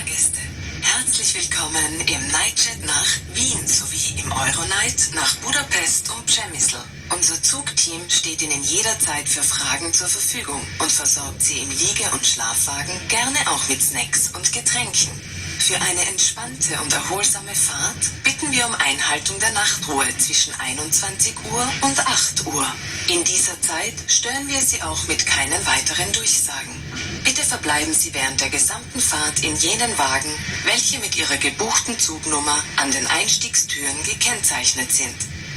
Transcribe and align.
Fahrgäste, 0.00 0.38
herzlich 0.80 1.34
willkommen 1.34 2.00
im 2.06 2.28
Nightjet 2.28 2.86
nach 2.86 3.06
Wien 3.34 3.66
sowie 3.66 4.18
im 4.18 4.32
Euronight 4.32 5.10
nach 5.14 5.36
Budapest 5.36 6.10
und 6.10 6.24
Przemysl. 6.24 6.78
Unser 7.10 7.42
Zugteam 7.42 8.08
steht 8.08 8.40
Ihnen 8.40 8.62
jederzeit 8.62 9.28
für 9.28 9.42
Fragen 9.42 9.92
zur 9.92 10.08
Verfügung 10.08 10.62
und 10.78 10.90
versorgt 10.90 11.42
Sie 11.42 11.58
im 11.58 11.68
Liege- 11.68 12.10
und 12.12 12.24
Schlafwagen 12.24 12.94
gerne 13.08 13.38
auch 13.50 13.68
mit 13.68 13.82
Snacks 13.82 14.30
und 14.32 14.50
Getränken. 14.52 15.10
Für 15.58 15.76
eine 15.76 16.08
entspannte 16.08 16.80
und 16.80 16.92
erholsame 16.94 17.54
Fahrt 17.54 18.24
bitten 18.24 18.50
wir 18.52 18.66
um 18.66 18.74
Einhaltung 18.76 19.38
der 19.38 19.52
Nachtruhe 19.52 20.06
zwischen 20.16 20.54
21 20.58 21.34
Uhr 21.52 21.72
und 21.82 22.06
8 22.06 22.46
Uhr. 22.46 22.66
In 23.08 23.22
dieser 23.24 23.60
Zeit 23.60 23.94
stören 24.06 24.48
wir 24.48 24.62
Sie 24.62 24.82
auch 24.82 25.06
mit 25.08 25.26
keinen 25.26 25.66
weiteren 25.66 26.10
Durchsagen. 26.12 26.89
Bitte 27.24 27.42
verbleiben 27.42 27.92
Sie 27.92 28.12
während 28.14 28.40
der 28.40 28.50
gesamten 28.50 29.00
Fahrt 29.00 29.42
in 29.42 29.54
jenen 29.56 29.96
Wagen, 29.98 30.30
welche 30.64 30.98
mit 31.00 31.16
Ihrer 31.16 31.36
gebuchten 31.36 31.98
Zugnummer 31.98 32.62
an 32.76 32.90
den 32.90 33.06
Einstiegstüren 33.06 34.02
gekennzeichnet 34.04 34.90
sind. 34.90 35.16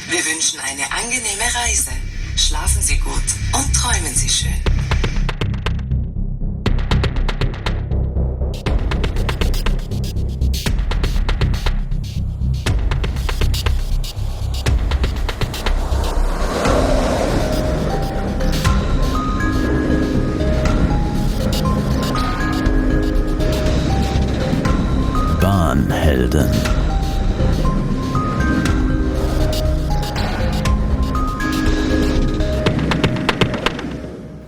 Wir 0.10 0.26
wünschen 0.26 0.60
eine 0.60 0.92
angenehme 0.92 1.56
Reise. 1.56 1.92
Schlafen 2.36 2.82
Sie 2.82 2.98
gut 2.98 3.24
und 3.54 3.74
träumen 3.74 4.16
Sie 4.16 4.30
schön. 4.30 4.83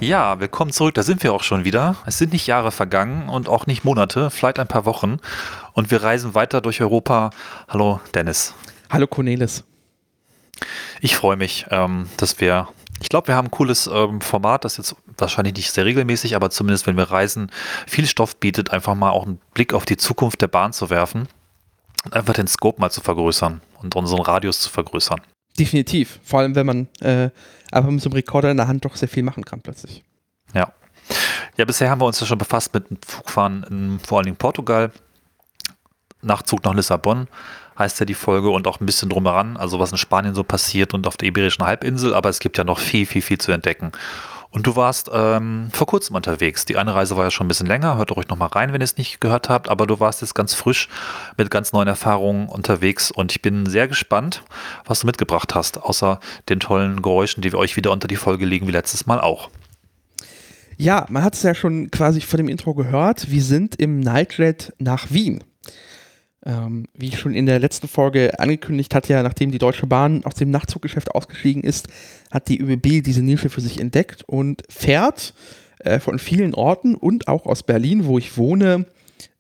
Ja, 0.06 0.40
willkommen 0.40 0.72
zurück. 0.72 0.94
Da 0.94 1.02
sind 1.02 1.24
wir 1.24 1.34
auch 1.34 1.42
schon 1.42 1.66
wieder. 1.66 1.96
Es 2.06 2.20
sind 2.20 2.32
nicht 2.32 2.46
Jahre 2.46 2.72
vergangen 2.72 3.28
und 3.28 3.50
auch 3.50 3.66
nicht 3.66 3.84
Monate, 3.84 4.30
vielleicht 4.30 4.60
ein 4.60 4.68
paar 4.68 4.86
Wochen. 4.86 5.18
Und 5.74 5.90
wir 5.90 6.04
reisen 6.04 6.36
weiter 6.36 6.62
durch 6.62 6.80
Europa. 6.80 7.32
Hallo, 7.68 8.00
Dennis. 8.14 8.54
Hallo 8.92 9.08
Cornelis. 9.08 9.64
Ich 11.02 11.16
freue 11.16 11.38
mich, 11.38 11.66
ähm, 11.72 12.08
dass 12.18 12.40
wir, 12.40 12.68
ich 13.02 13.10
glaube, 13.10 13.30
wir 13.30 13.36
haben 13.36 13.48
ein 13.48 13.52
cooles 13.52 13.88
ähm, 13.88 14.22
Format, 14.22 14.64
das 14.64 14.78
jetzt 14.78 14.96
wahrscheinlich 15.18 15.56
nicht 15.56 15.72
sehr 15.72 15.86
regelmäßig, 15.86 16.36
aber 16.36 16.52
zumindest, 16.52 16.86
wenn 16.86 16.98
wir 16.98 17.10
reisen, 17.10 17.52
viel 17.88 18.06
Stoff 18.06 18.38
bietet, 18.38 18.70
einfach 18.70 18.94
mal 18.94 19.10
auch 19.10 19.26
einen 19.26 19.42
Blick 19.56 19.74
auf 19.74 19.86
die 19.86 19.98
Zukunft 19.98 20.40
der 20.40 20.50
Bahn 20.50 20.72
zu 20.72 20.92
werfen 20.92 21.28
und 22.04 22.14
einfach 22.14 22.36
den 22.36 22.46
Scope 22.46 22.80
mal 22.80 22.92
zu 22.92 23.02
vergrößern 23.02 23.60
und 23.82 23.96
unseren 23.96 24.22
Radius 24.22 24.60
zu 24.60 24.70
vergrößern. 24.70 25.22
Definitiv. 25.60 26.20
Vor 26.24 26.40
allem, 26.40 26.56
wenn 26.56 26.66
man 26.66 26.88
äh, 27.00 27.30
einfach 27.72 27.90
mit 27.90 28.02
so 28.02 28.10
einem 28.10 28.16
Rekorder 28.16 28.52
in 28.52 28.58
der 28.58 28.68
Hand 28.68 28.86
doch 28.86 28.96
sehr 28.96 29.10
viel 29.10 29.24
machen 29.24 29.46
kann 29.46 29.62
plötzlich. 29.62 30.04
Ja. 30.54 30.72
Ja, 31.58 31.66
bisher 31.66 31.90
haben 31.90 32.02
wir 32.02 32.06
uns 32.06 32.20
ja 32.20 32.26
schon 32.26 32.38
befasst 32.38 32.74
mit 32.74 32.90
dem 32.90 32.98
Flugfahren 33.06 33.64
in 33.70 34.00
vor 34.00 34.18
allen 34.18 34.26
Dingen 34.26 34.38
Portugal. 34.38 34.92
Nachzug 36.22 36.64
nach 36.64 36.74
Lissabon 36.74 37.28
heißt 37.78 38.00
ja 38.00 38.06
die 38.06 38.14
Folge 38.14 38.50
und 38.50 38.68
auch 38.68 38.80
ein 38.80 38.86
bisschen 38.86 39.10
drumheran, 39.10 39.58
also 39.58 39.80
was 39.80 39.92
in 39.92 39.98
Spanien 39.98 40.34
so 40.34 40.44
passiert 40.44 40.94
und 40.94 41.08
auf 41.08 41.18
der 41.18 41.28
Iberischen 41.28 41.66
Halbinsel, 41.66 42.14
aber 42.14 42.30
es 42.30 42.40
gibt 42.40 42.58
ja 42.58 42.64
noch 42.64 42.80
viel, 42.80 43.06
viel, 43.06 43.22
viel 43.22 43.38
zu 43.38 43.52
entdecken. 43.52 43.92
Und 44.56 44.66
du 44.66 44.78
warst 44.78 45.12
ähm, 45.14 45.68
vor 45.74 45.86
kurzem 45.86 46.16
unterwegs. 46.16 46.64
Die 46.64 46.78
eine 46.78 46.96
Reise 46.96 47.18
war 47.18 47.26
ja 47.26 47.30
schon 47.30 47.44
ein 47.44 47.50
bisschen 47.50 47.68
länger. 47.68 47.98
Hört 47.98 48.16
euch 48.16 48.30
nochmal 48.30 48.48
rein, 48.48 48.72
wenn 48.72 48.80
ihr 48.80 48.86
es 48.86 48.96
nicht 48.96 49.20
gehört 49.20 49.50
habt. 49.50 49.68
Aber 49.68 49.86
du 49.86 50.00
warst 50.00 50.22
jetzt 50.22 50.34
ganz 50.34 50.54
frisch 50.54 50.88
mit 51.36 51.52
ganz 51.52 51.74
neuen 51.74 51.90
Erfahrungen 51.90 52.48
unterwegs. 52.48 53.12
Und 53.12 53.34
ich 53.34 53.42
bin 53.42 53.66
sehr 53.66 53.90
gespannt, 53.90 54.44
was 54.86 55.02
du 55.02 55.08
mitgebracht 55.08 55.56
hast. 55.56 55.84
Außer 55.84 56.22
den 56.48 56.62
tollen 56.62 57.02
Geräuschen, 57.02 57.42
die 57.42 57.52
wir 57.52 57.60
euch 57.60 57.76
wieder 57.76 57.92
unter 57.92 58.08
die 58.08 58.16
Folge 58.16 58.46
legen, 58.46 58.66
wie 58.66 58.72
letztes 58.72 59.06
Mal 59.06 59.20
auch. 59.20 59.50
Ja, 60.78 61.06
man 61.10 61.24
hat 61.24 61.34
es 61.34 61.44
ja 61.44 61.54
schon 61.54 61.92
quasi 61.92 62.22
vor 62.22 62.38
dem 62.38 62.48
Intro 62.48 62.76
gehört. 62.76 63.30
Wir 63.30 63.44
sind 63.44 63.76
im 63.76 64.00
Nightjet 64.00 64.72
nach 64.80 65.12
Wien. 65.12 65.44
Ähm, 66.48 66.86
wie 66.94 67.08
ich 67.08 67.18
schon 67.18 67.34
in 67.34 67.48
der 67.48 67.58
letzten 67.58 67.88
Folge 67.88 68.40
angekündigt 68.40 68.94
hat, 68.94 69.08
ja, 69.08 69.24
nachdem 69.24 69.52
die 69.52 69.58
Deutsche 69.58 69.88
Bahn 69.88 70.24
aus 70.26 70.36
dem 70.36 70.52
Nachtzuggeschäft 70.52 71.10
ausgestiegen 71.10 71.64
ist, 71.64 71.88
hat 72.30 72.50
die 72.50 72.60
ÖBB 72.60 73.04
diese 73.04 73.24
Nische 73.24 73.50
für 73.50 73.62
sich 73.62 73.80
entdeckt 73.80 74.24
und 74.28 74.62
fährt 74.70 75.34
äh, 75.80 76.00
von 76.00 76.20
vielen 76.20 76.54
Orten 76.54 76.94
und 76.94 77.28
auch 77.28 77.48
aus 77.48 77.64
Berlin, 77.64 78.06
wo 78.06 78.20
ich 78.20 78.38
wohne, 78.38 78.86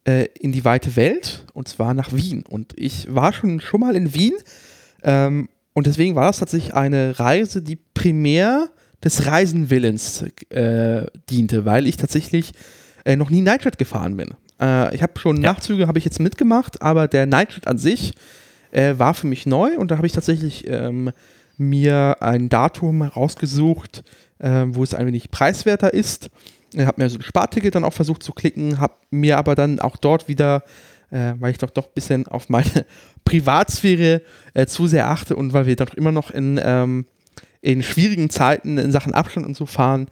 äh, 0.06 0.26
in 0.40 0.52
die 0.52 0.66
weite 0.66 0.96
Welt 0.96 1.46
und 1.54 1.68
zwar 1.68 1.94
nach 1.94 2.12
Wien. 2.12 2.44
Und 2.48 2.74
ich 2.76 3.14
war 3.14 3.34
schon, 3.34 3.60
schon 3.60 3.82
mal 3.82 3.96
in 3.96 4.16
Wien 4.16 4.34
ähm, 5.04 5.48
und 5.74 5.88
deswegen 5.88 6.16
war 6.16 6.28
das 6.28 6.40
tatsächlich 6.40 6.74
eine 6.74 7.20
Reise, 7.20 7.62
die 7.62 7.76
primär 7.76 8.70
des 9.04 9.28
Reisenwillens 9.28 10.26
äh, 10.50 11.06
diente, 11.30 11.66
weil 11.66 11.86
ich 11.86 11.98
tatsächlich 11.98 12.54
äh, 13.04 13.16
noch 13.16 13.30
nie 13.30 13.42
Nightjet 13.42 13.78
gefahren 13.78 14.18
bin. 14.18 14.32
Äh, 14.60 14.96
ich 14.96 15.04
habe 15.04 15.20
schon 15.20 15.38
Ja. 15.38 15.54
Nachzüge 15.54 15.88
habe 15.88 16.00
ich 16.00 16.06
jetzt 16.06 16.20
mitgemacht, 16.20 16.82
aber 16.82 17.08
der 17.08 17.26
Nightjet 17.26 17.68
an 17.68 17.78
sich 17.78 18.14
äh, 18.72 18.98
war 18.98 19.14
für 19.14 19.28
mich 19.28 19.46
neu 19.46 19.78
und 19.78 19.92
da 19.92 19.98
habe 19.98 20.08
ich 20.08 20.14
tatsächlich 20.14 20.68
ähm, 20.68 21.12
mir 21.58 22.18
ein 22.22 22.50
Datum 22.50 23.02
rausgesucht, 23.02 24.04
äh, 24.40 24.66
wo 24.68 24.84
es 24.84 24.94
ein 24.94 25.08
wenig 25.08 25.32
preiswerter 25.32 25.94
ist. 25.94 26.30
Ich 26.74 26.86
habe 26.86 27.02
mir 27.02 27.10
so 27.10 27.18
ein 27.18 27.22
Sparticket 27.22 27.76
dann 27.76 27.86
auch 27.86 27.94
versucht 27.94 28.24
zu 28.24 28.34
klicken, 28.34 28.80
habe 28.80 28.96
mir 29.10 29.38
aber 29.38 29.56
dann 29.56 29.80
auch 29.80 29.96
dort 29.98 30.28
wieder, 30.28 30.64
äh, 31.10 31.34
weil 31.40 31.52
ich 31.52 31.58
doch 31.58 31.70
doch 31.70 31.86
ein 31.86 31.94
bisschen 31.94 32.28
auf 32.28 32.50
meine 32.50 32.86
Privatsphäre 33.26 34.22
äh, 34.54 34.66
zu 34.66 34.88
sehr 34.88 35.10
achte 35.10 35.36
und 35.36 35.54
weil 35.54 35.66
wir 35.66 35.76
doch 35.76 35.94
immer 35.94 36.12
noch 36.12 36.32
in, 36.32 36.60
ähm, 36.62 37.06
in 37.62 37.82
schwierigen 37.82 38.30
Zeiten 38.30 38.78
in 38.78 38.92
Sachen 38.92 39.14
Abstand 39.14 39.46
und 39.46 39.56
so 39.56 39.66
fahren, 39.66 40.08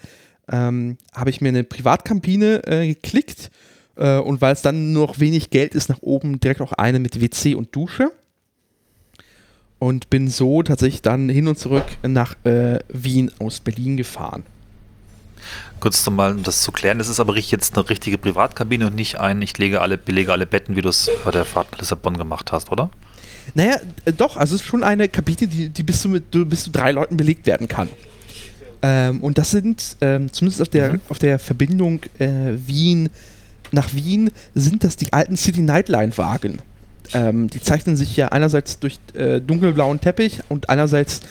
ähm, 0.51 0.97
habe 1.13 1.29
ich 1.29 1.41
mir 1.41 1.49
eine 1.49 1.63
Privatkabine 1.63 2.65
äh, 2.65 2.87
geklickt 2.87 3.51
äh, 3.95 4.17
und 4.17 4.41
weil 4.41 4.53
es 4.53 4.61
dann 4.61 4.93
nur 4.93 5.07
noch 5.07 5.19
wenig 5.19 5.49
Geld 5.49 5.75
ist, 5.75 5.89
nach 5.89 6.01
oben 6.01 6.39
direkt 6.39 6.61
auch 6.61 6.73
eine 6.73 6.99
mit 6.99 7.19
WC 7.21 7.55
und 7.55 7.75
Dusche. 7.75 8.11
Und 9.79 10.09
bin 10.09 10.29
so 10.29 10.63
tatsächlich 10.63 11.01
dann 11.01 11.27
hin 11.27 11.47
und 11.47 11.59
zurück 11.59 11.85
nach 12.03 12.35
äh, 12.45 12.79
Wien 12.87 13.31
aus 13.39 13.59
Berlin 13.59 13.97
gefahren. 13.97 14.43
Kurz 15.81 16.05
nochmal, 16.05 16.31
um 16.33 16.43
das 16.43 16.61
zu 16.61 16.71
klären, 16.71 16.99
das 16.99 17.09
ist 17.09 17.19
aber 17.19 17.37
jetzt 17.37 17.77
eine 17.77 17.89
richtige 17.89 18.17
Privatkabine 18.17 18.87
und 18.87 18.95
nicht 18.95 19.19
ein, 19.19 19.41
ich 19.41 19.57
lege 19.57 19.81
alle, 19.81 19.97
belege 19.97 20.31
alle 20.31 20.45
Betten, 20.45 20.77
wie 20.77 20.81
du 20.81 20.87
es 20.87 21.11
bei 21.25 21.31
der 21.31 21.43
Fahrt 21.43 21.73
nach 21.73 21.79
Lissabon 21.79 22.17
gemacht 22.17 22.53
hast, 22.53 22.71
oder? 22.71 22.89
Naja, 23.55 23.75
äh, 24.05 24.13
doch, 24.13 24.37
also 24.37 24.55
es 24.55 24.61
ist 24.61 24.67
schon 24.67 24.83
eine 24.83 25.09
Kabine, 25.09 25.47
die, 25.47 25.67
die 25.67 25.83
bis, 25.83 26.01
zu 26.01 26.07
mit, 26.07 26.31
bis 26.31 26.63
zu 26.63 26.71
drei 26.71 26.93
Leuten 26.93 27.17
belegt 27.17 27.45
werden 27.45 27.67
kann. 27.67 27.89
Ähm, 28.81 29.19
und 29.21 29.37
das 29.37 29.51
sind, 29.51 29.97
ähm, 29.99 30.31
zumindest 30.31 30.61
auf 30.61 30.69
der, 30.69 30.93
Mhm. 30.93 31.01
auf 31.09 31.19
der 31.19 31.39
Verbindung 31.39 32.01
äh, 32.19 32.53
Wien 32.65 33.09
nach 33.73 33.93
Wien, 33.93 34.31
sind 34.55 34.83
das 34.83 34.95
die 34.95 35.11
alten 35.11 35.37
City 35.37 35.61
Nightline 35.61 36.17
Wagen. 36.17 36.59
Ähm, 37.13 37.49
die 37.49 37.61
zeichnen 37.61 37.97
sich 37.97 38.15
ja 38.15 38.29
einerseits 38.29 38.79
durch 38.79 38.99
äh, 39.13 39.41
dunkelblauen 39.41 39.99
Teppich 39.99 40.39
und 40.49 40.69
einerseits 40.69 41.21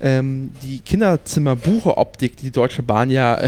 ähm, 0.00 0.52
die 0.62 0.80
Kinderzimmer-Buche-Optik, 0.80 2.36
die 2.36 2.44
die 2.44 2.50
Deutsche 2.50 2.82
Bahn 2.82 3.10
ja 3.10 3.38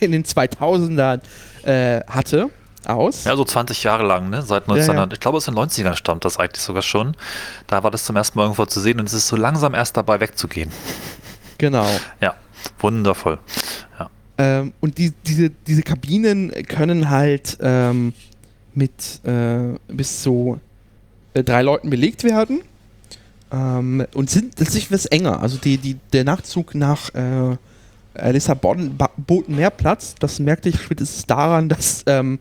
in 0.00 0.12
den 0.12 0.24
2000ern 0.24 1.20
äh, 1.64 2.00
hatte, 2.06 2.50
aus. 2.86 3.24
Ja, 3.24 3.36
so 3.36 3.44
20 3.44 3.82
Jahre 3.82 4.06
lang, 4.06 4.30
ne? 4.30 4.42
Seit 4.42 4.62
1900, 4.62 4.96
Ja, 4.96 5.02
ja. 5.02 5.08
ich 5.12 5.20
glaube 5.20 5.36
aus 5.36 5.44
den 5.44 5.54
90ern 5.54 5.94
stammt 5.96 6.24
das 6.24 6.38
eigentlich 6.38 6.62
sogar 6.62 6.82
schon. 6.82 7.16
Da 7.66 7.82
war 7.82 7.90
das 7.90 8.04
zum 8.04 8.16
ersten 8.16 8.38
Mal 8.38 8.44
irgendwo 8.44 8.64
zu 8.66 8.80
sehen 8.80 8.98
und 9.00 9.06
es 9.06 9.12
ist 9.12 9.28
so 9.28 9.36
langsam 9.36 9.74
erst 9.74 9.96
dabei 9.96 10.20
wegzugehen. 10.20 10.70
Genau. 11.58 11.86
Ja, 12.20 12.34
wundervoll. 12.78 13.38
Ähm, 14.38 14.72
und 14.80 14.98
die, 14.98 15.12
diese, 15.26 15.50
diese 15.50 15.82
Kabinen 15.82 16.52
können 16.68 17.10
halt 17.10 17.58
ähm, 17.60 18.12
mit 18.74 19.20
äh, 19.24 19.74
bis 19.88 20.22
zu 20.22 20.60
äh, 21.34 21.42
drei 21.42 21.62
Leuten 21.62 21.90
belegt 21.90 22.22
werden 22.22 22.60
ähm, 23.52 24.06
und 24.14 24.30
sind 24.30 24.56
tatsächlich 24.56 24.92
was 24.92 25.06
enger. 25.06 25.42
Also 25.42 25.58
die, 25.58 25.78
die, 25.78 25.96
der 26.12 26.24
Nachzug 26.24 26.74
nach 26.74 27.12
äh, 27.14 27.56
Lissabon 28.30 28.96
bot 29.16 29.48
mehr 29.48 29.70
Platz. 29.70 30.14
Das 30.18 30.38
merkte 30.38 30.68
ich 30.68 30.80
spätestens 30.80 31.26
daran, 31.26 31.68
dass 31.68 32.04
ähm, 32.06 32.38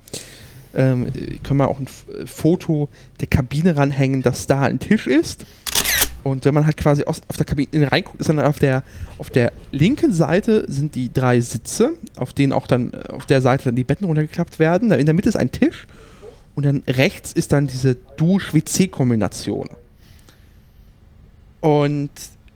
ähm, 0.75 1.11
können 1.43 1.59
wir 1.59 1.67
auch 1.67 1.79
ein 1.79 1.87
Foto 2.25 2.89
der 3.19 3.27
Kabine 3.27 3.75
ranhängen, 3.75 4.21
dass 4.21 4.47
da 4.47 4.61
ein 4.61 4.79
Tisch 4.79 5.07
ist. 5.07 5.45
Und 6.27 6.43
wenn 6.43 6.53
man 6.53 6.65
halt 6.65 6.75
quasi 6.75 7.05
aus, 7.05 7.21
auf 7.29 7.37
der 7.37 7.45
Kabine 7.45 7.89
reinguckt, 7.89 8.19
ist 8.19 8.27
dann 8.27 8.39
auf 8.39 8.59
der, 8.59 8.83
auf 9.17 9.29
der 9.29 9.53
linken 9.71 10.11
Seite 10.11 10.65
sind 10.67 10.93
die 10.95 11.11
drei 11.11 11.39
Sitze, 11.39 11.93
auf 12.17 12.33
denen 12.33 12.51
auch 12.51 12.67
dann 12.67 12.91
äh, 12.91 13.13
auf 13.13 13.25
der 13.25 13.41
Seite 13.41 13.65
dann 13.65 13.75
die 13.75 13.85
Betten 13.85 14.05
runtergeklappt 14.05 14.59
werden. 14.59 14.91
In 14.91 15.05
der 15.05 15.15
Mitte 15.15 15.29
ist 15.29 15.37
ein 15.37 15.51
Tisch 15.51 15.87
und 16.53 16.65
dann 16.65 16.83
rechts 16.85 17.31
ist 17.31 17.53
dann 17.53 17.67
diese 17.67 17.95
Dusch-WC-Kombination. 18.17 19.69
Und 21.61 22.11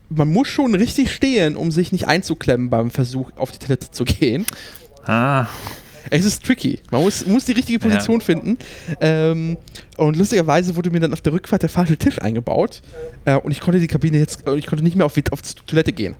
man 0.09 0.27
muss 0.27 0.49
schon 0.49 0.75
richtig 0.75 1.13
stehen, 1.13 1.55
um 1.55 1.71
sich 1.71 1.93
nicht 1.93 2.07
einzuklemmen 2.07 2.69
beim 2.69 2.91
Versuch, 2.91 3.31
auf 3.37 3.51
die 3.51 3.59
Toilette 3.59 3.91
zu 3.91 4.03
gehen. 4.03 4.45
Ah, 5.05 5.47
Es 6.09 6.25
ist 6.25 6.43
tricky. 6.43 6.79
Man 6.91 7.01
muss, 7.03 7.25
muss 7.27 7.45
die 7.45 7.51
richtige 7.51 7.79
Position 7.79 8.19
Ja. 8.19 8.25
finden. 8.25 8.57
Ähm, 8.99 9.57
und 9.97 10.17
lustigerweise 10.17 10.75
wurde 10.75 10.89
mir 10.89 10.99
dann 10.99 11.13
auf 11.13 11.21
der 11.21 11.33
Rückfahrt 11.33 11.61
der 11.61 11.69
falsche 11.69 11.97
Tisch 11.97 12.19
eingebaut. 12.19 12.81
Äh, 13.25 13.35
und 13.35 13.51
ich 13.51 13.59
konnte 13.59 13.79
die 13.79 13.87
Kabine 13.87 14.17
jetzt, 14.17 14.47
äh, 14.47 14.55
ich 14.55 14.65
konnte 14.67 14.83
nicht 14.83 14.95
mehr 14.95 15.05
auf, 15.05 15.13
auf 15.31 15.41
die 15.41 15.53
Toilette 15.67 15.93
gehen. 15.93 16.15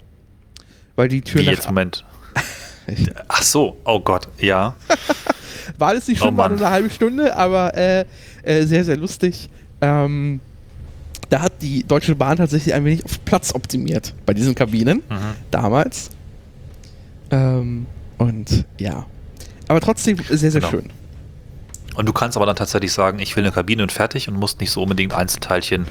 Weil 0.96 1.08
die 1.08 1.22
Tür 1.22 1.42
Wie 1.42 1.46
jetzt, 1.46 1.66
Moment. 1.68 2.06
Ach 3.28 3.42
so, 3.44 3.78
oh 3.86 4.00
Gott, 4.00 4.28
ja. 4.40 4.76
War 5.78 5.90
alles 5.90 6.08
nicht 6.08 6.22
Oh 6.22 6.26
schon 6.26 6.36
mal 6.36 6.50
Mann. 6.50 6.58
nur 6.58 6.66
eine 6.68 6.76
halbe 6.76 6.90
Stunde, 6.90 7.36
aber 7.36 7.76
äh, 7.78 8.06
äh, 8.44 8.64
sehr, 8.66 8.84
sehr 8.84 8.98
lustig. 8.98 9.50
Ähm, 9.82 10.42
da 11.30 11.42
hat 11.42 11.54
die 11.62 11.84
Deutsche 11.84 12.14
Bahn 12.16 12.38
tatsächlich 12.38 12.74
ein 12.74 12.84
wenig 12.84 13.06
auf 13.06 13.24
Platz 13.24 13.56
optimiert 13.56 14.14
bei 14.26 14.34
diesen 14.34 14.54
Kabinen 14.54 14.98
Mhm. 15.10 15.36
damals. 15.50 16.10
Ähm, 17.32 17.86
und 18.18 18.66
ja. 18.80 19.06
Aber 19.72 19.80
trotzdem 19.82 20.18
sehr, 20.30 20.38
sehr 20.52 20.62
Genau. 20.62 20.70
schön. 20.70 20.90
Und 21.96 22.06
du 22.08 22.14
kannst 22.14 22.38
aber 22.38 22.46
dann 22.46 22.56
tatsächlich 22.56 22.92
sagen, 22.94 23.20
ich 23.20 23.36
will 23.36 23.44
eine 23.44 23.52
Kabine 23.54 23.84
und 23.84 23.92
fertig 23.92 24.28
und 24.30 24.36
musst 24.36 24.60
nicht 24.62 24.72
so 24.72 24.82
unbedingt 24.84 25.14
Einzelteilchen 25.14 25.88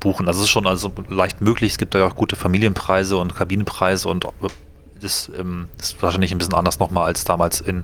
buchen. 0.00 0.26
Also 0.28 0.40
es 0.40 0.44
ist 0.46 0.50
schon 0.50 0.66
also 0.66 0.92
leicht 1.08 1.40
möglich. 1.40 1.72
Es 1.72 1.78
gibt 1.78 1.94
da 1.94 2.00
ja 2.00 2.06
auch 2.06 2.16
gute 2.16 2.36
Familienpreise 2.36 3.16
und 3.16 3.34
Kabinenpreise 3.34 4.08
und 4.08 4.26
das 5.00 5.30
ähm, 5.38 5.68
ist 5.80 6.00
wahrscheinlich 6.02 6.32
ein 6.32 6.38
bisschen 6.38 6.54
anders 6.54 6.78
nochmal 6.78 7.06
als 7.06 7.24
damals 7.24 7.60
in 7.60 7.82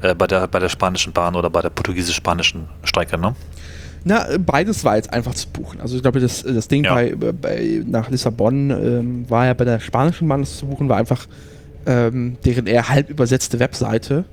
äh, 0.00 0.14
bei 0.14 0.26
der 0.26 0.48
bei 0.48 0.58
der 0.58 0.68
spanischen 0.68 1.12
Bahn 1.12 1.34
oder 1.36 1.50
bei 1.50 1.60
der 1.62 1.70
portugiesisch-spanischen 1.70 2.68
Strecke, 2.84 3.18
ne? 3.18 3.34
Na, 4.04 4.26
beides 4.38 4.84
war 4.84 4.96
jetzt 4.96 5.12
einfach 5.12 5.34
zu 5.34 5.48
buchen. 5.48 5.80
Also 5.80 5.94
ich 5.96 6.02
glaube, 6.02 6.18
das, 6.18 6.42
das 6.42 6.66
Ding 6.66 6.84
Ja. 6.84 6.94
bei, 6.94 7.14
bei 7.14 7.82
nach 7.86 8.10
Lissabon 8.10 8.70
ähm, 8.70 9.30
war 9.30 9.46
ja 9.46 9.54
bei 9.54 9.64
der 9.64 9.78
spanischen 9.78 10.26
Bahn 10.28 10.40
das 10.40 10.58
zu 10.58 10.66
buchen, 10.66 10.88
war 10.88 10.96
einfach 10.96 11.26
ähm, 11.86 12.36
deren 12.44 12.66
eher 12.66 12.88
halb 12.88 13.08
übersetzte 13.10 13.60
Webseite 13.60 14.24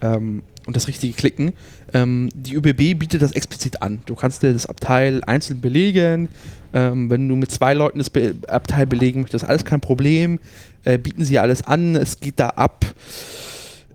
ähm, 0.00 0.42
und 0.66 0.76
das 0.76 0.86
richtige 0.86 1.14
Klicken. 1.14 1.52
Ähm, 1.94 2.28
die 2.34 2.54
ÖBB 2.54 2.98
bietet 2.98 3.22
das 3.22 3.32
explizit 3.32 3.80
an. 3.82 4.00
Du 4.06 4.14
kannst 4.14 4.42
dir 4.42 4.52
das 4.52 4.66
Abteil 4.66 5.22
einzeln 5.24 5.60
belegen. 5.60 6.28
Ähm, 6.74 7.08
wenn 7.08 7.26
du 7.28 7.36
mit 7.36 7.50
zwei 7.50 7.72
Leuten 7.72 7.98
das 7.98 8.10
Be 8.10 8.34
Abteil 8.46 8.86
belegen 8.86 9.22
möchtest, 9.22 9.44
alles 9.44 9.64
kein 9.64 9.80
Problem. 9.80 10.38
Äh, 10.84 10.98
bieten 10.98 11.24
sie 11.24 11.38
alles 11.38 11.66
an. 11.66 11.96
Es 11.96 12.20
geht 12.20 12.38
da 12.38 12.50
ab 12.50 12.84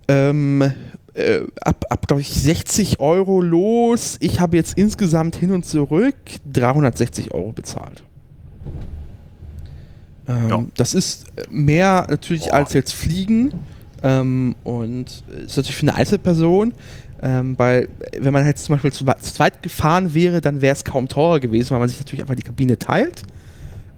ähm, 0.08 0.74
äh, 1.14 1.42
ab, 1.62 1.86
ab 1.90 2.08
glaube 2.08 2.22
ich, 2.22 2.30
60 2.30 3.00
Euro 3.00 3.42
los. 3.42 4.18
Ich 4.20 4.40
habe 4.40 4.58
jetzt 4.58 4.78
insgesamt 4.78 5.36
hin 5.36 5.52
und 5.52 5.66
zurück 5.66 6.16
360 6.52 7.34
Euro 7.34 7.52
bezahlt. 7.52 8.04
Ähm, 10.28 10.50
Ja. 10.50 10.66
Das 10.76 10.94
ist 10.94 11.26
mehr 11.50 12.08
natürlich 12.10 12.46
Boah. 12.46 12.56
als 12.56 12.74
jetzt 12.74 12.94
Fliegen 12.94 13.54
ähm, 14.04 14.56
und 14.64 15.24
ist 15.46 15.58
natürlich 15.58 15.76
für 15.76 15.88
eine 15.88 15.96
Einzelperson. 15.96 16.74
Ähm, 17.22 17.58
weil, 17.58 17.88
wenn 18.20 18.34
man 18.34 18.46
jetzt 18.46 18.66
zum 18.66 18.76
Beispiel 18.76 18.92
zu, 18.92 19.06
zu 19.06 19.34
zweit 19.34 19.64
gefahren 19.64 20.14
wäre, 20.14 20.42
dann 20.42 20.62
wäre 20.62 20.74
es 20.74 20.84
kaum 20.84 21.08
teurer 21.08 21.40
gewesen, 21.40 21.72
weil 21.72 21.80
man 21.80 21.88
sich 21.88 21.98
natürlich 22.00 22.22
einfach 22.22 22.36
die 22.36 22.44
Kabine 22.44 22.78
teilt. 22.78 23.24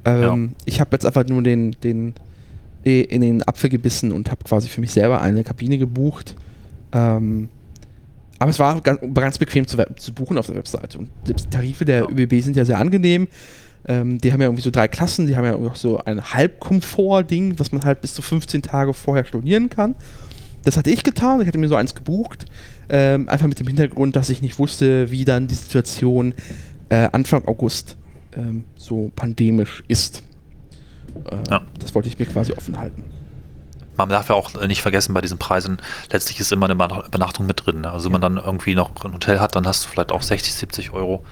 Ähm, 0.06 0.54
Ich 0.66 0.80
habe 0.80 0.92
jetzt 0.94 1.08
einfach 1.08 1.26
nur 1.26 1.42
den, 1.42 1.72
den 1.84 2.14
in 2.84 3.22
den 3.22 3.42
Apfel 3.42 3.72
gebissen 3.72 4.12
und 4.12 4.30
habe 4.30 4.44
quasi 4.44 4.70
für 4.70 4.80
mich 4.80 4.92
selber 4.92 5.20
eine 5.20 5.44
Kabine 5.44 5.80
gebucht. 5.80 6.36
Ähm, 6.92 7.50
aber 8.38 8.52
es 8.52 8.60
war 8.60 8.80
ganz, 8.82 9.00
ganz 9.16 9.40
bequem 9.40 9.66
zu, 9.66 9.78
zu 9.96 10.14
buchen 10.14 10.38
auf 10.38 10.46
der 10.46 10.56
Webseite. 10.56 11.00
Und 11.00 11.10
die 11.28 11.34
Tarife 11.34 11.84
der 11.84 12.02
Ja. 12.02 12.10
ÖBB 12.10 12.44
sind 12.44 12.56
ja 12.56 12.64
sehr 12.64 12.78
angenehm. 12.78 13.28
Ähm, 13.88 14.18
die 14.20 14.34
haben 14.34 14.42
ja 14.42 14.48
irgendwie 14.48 14.64
so 14.64 14.72
drei 14.72 14.88
Klassen. 14.88 15.28
Die 15.28 15.36
haben 15.36 15.46
ja 15.46 15.56
auch 15.56 15.76
so 15.76 16.00
ein 16.04 16.24
Halbkomfort-Ding, 16.34 17.60
was 17.60 17.72
man 17.72 17.84
halt 17.84 18.02
bis 18.02 18.14
zu 18.14 18.22
15 18.22 18.62
Tage 18.64 18.94
vorher 18.94 19.26
stornieren 19.26 19.70
kann. 19.70 19.96
Das 20.64 20.78
hatte 20.78 20.90
ich 20.90 21.04
getan. 21.04 21.42
Ich 21.42 21.48
hatte 21.48 21.58
mir 21.60 21.68
so 21.68 21.76
eins 21.76 21.94
gebucht. 21.94 22.46
Ähm, 22.90 23.30
einfach 23.30 23.48
mit 23.48 23.60
dem 23.60 23.68
Hintergrund, 23.68 24.16
dass 24.16 24.30
ich 24.30 24.42
nicht 24.42 24.58
wusste, 24.60 25.12
wie 25.12 25.26
dann 25.26 25.48
die 25.48 25.56
Situation 25.56 26.34
äh, 26.90 27.10
Anfang 27.12 27.48
August 27.48 27.98
ähm, 28.36 28.66
so 28.76 29.12
pandemisch 29.16 29.84
ist. 29.88 30.24
Äh, 31.30 31.36
Ja. 31.50 31.62
Das 31.80 31.94
wollte 31.96 32.08
ich 32.10 32.18
mir 32.18 32.26
quasi 32.26 32.54
offen 32.54 32.78
halten. 32.80 33.04
Man 33.98 34.10
darf 34.10 34.28
ja 34.30 34.36
auch 34.36 34.52
nicht 34.68 34.82
vergessen, 34.82 35.14
bei 35.14 35.22
diesen 35.22 35.38
Preisen, 35.38 35.78
letztlich 36.12 36.40
ist 36.42 36.52
immer 36.52 36.66
eine 36.66 36.74
Überna- 36.76 37.06
Übernachtung 37.08 37.46
mit 37.46 37.66
drin. 37.66 37.86
Also 37.86 38.06
wenn 38.06 38.12
man 38.20 38.22
dann 38.22 38.38
irgendwie 38.38 38.76
noch 38.76 38.92
ein 39.06 39.14
Hotel 39.14 39.40
hat, 39.40 39.56
dann 39.56 39.66
hast 39.66 39.86
du 39.86 39.90
vielleicht 39.90 40.12
auch 40.12 40.22
60, 40.22 40.54
70 40.54 40.92
Euro 40.92 41.24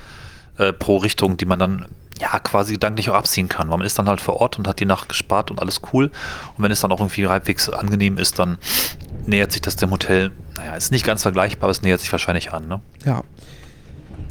äh, 0.57 0.71
pro 0.71 0.97
Richtung, 0.97 1.35
die 1.35 1.45
man 1.45 1.59
dann 1.59 1.85
ja 2.19 2.39
quasi 2.39 2.73
gedanklich 2.73 3.09
auch 3.09 3.15
abziehen 3.15 3.49
kann. 3.49 3.67
Man 3.67 3.81
ist 3.81 3.97
dann 3.99 4.07
halt 4.07 4.21
vor 4.21 4.37
Ort 4.41 4.57
und 4.59 4.67
hat 4.67 4.79
die 4.79 4.85
Nacht 4.85 5.09
gespart 5.09 5.51
und 5.51 5.59
alles 5.61 5.81
cool. 5.91 6.11
Und 6.57 6.63
wenn 6.63 6.71
es 6.71 6.81
dann 6.81 6.91
auch 6.91 6.99
irgendwie 6.99 7.27
halbwegs 7.27 7.69
angenehm 7.69 8.17
ist, 8.17 8.39
dann 8.39 8.57
nähert 9.25 9.51
sich 9.51 9.61
das 9.61 9.75
dem 9.75 9.91
Hotel, 9.91 10.31
naja, 10.57 10.75
ist 10.75 10.91
nicht 10.91 11.05
ganz 11.05 11.21
vergleichbar, 11.23 11.63
aber 11.65 11.71
es 11.71 11.81
nähert 11.81 12.01
sich 12.01 12.11
wahrscheinlich 12.11 12.53
an. 12.53 12.67
Ne? 12.67 12.81
Ja. 13.05 13.23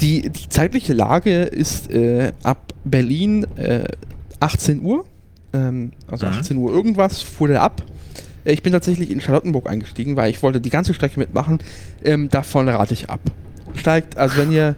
Die, 0.00 0.28
die 0.30 0.48
zeitliche 0.48 0.92
Lage 0.94 1.42
ist 1.42 1.90
äh, 1.90 2.32
ab 2.42 2.72
Berlin 2.84 3.46
äh, 3.56 3.84
18 4.40 4.82
Uhr. 4.82 5.04
Ähm, 5.52 5.92
also 6.10 6.26
Mhm. 6.26 6.32
18 6.32 6.56
Uhr 6.56 6.72
irgendwas 6.72 7.22
fuhr 7.22 7.48
der 7.48 7.62
ab. 7.62 7.82
Äh, 8.44 8.52
Ich 8.52 8.62
bin 8.62 8.72
tatsächlich 8.72 9.10
in 9.10 9.20
Charlottenburg 9.20 9.68
eingestiegen, 9.68 10.16
weil 10.16 10.30
ich 10.30 10.42
wollte 10.42 10.60
die 10.60 10.70
ganze 10.70 10.94
Strecke 10.94 11.18
mitmachen. 11.20 11.58
Ähm, 12.04 12.28
davon 12.28 12.68
rate 12.68 12.94
ich 12.94 13.10
ab. 13.10 13.20
Steigt, 13.74 14.16
also 14.18 14.36
wenn 14.38 14.52
ihr 14.52 14.76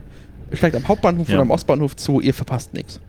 steigt 0.56 0.76
am 0.76 0.86
Hauptbahnhof 0.88 1.28
Ja. 1.28 1.34
oder 1.34 1.42
am 1.42 1.50
Ostbahnhof 1.50 1.96
zu, 1.96 2.20
ihr 2.20 2.34
verpasst 2.34 2.72
nichts. 2.74 3.00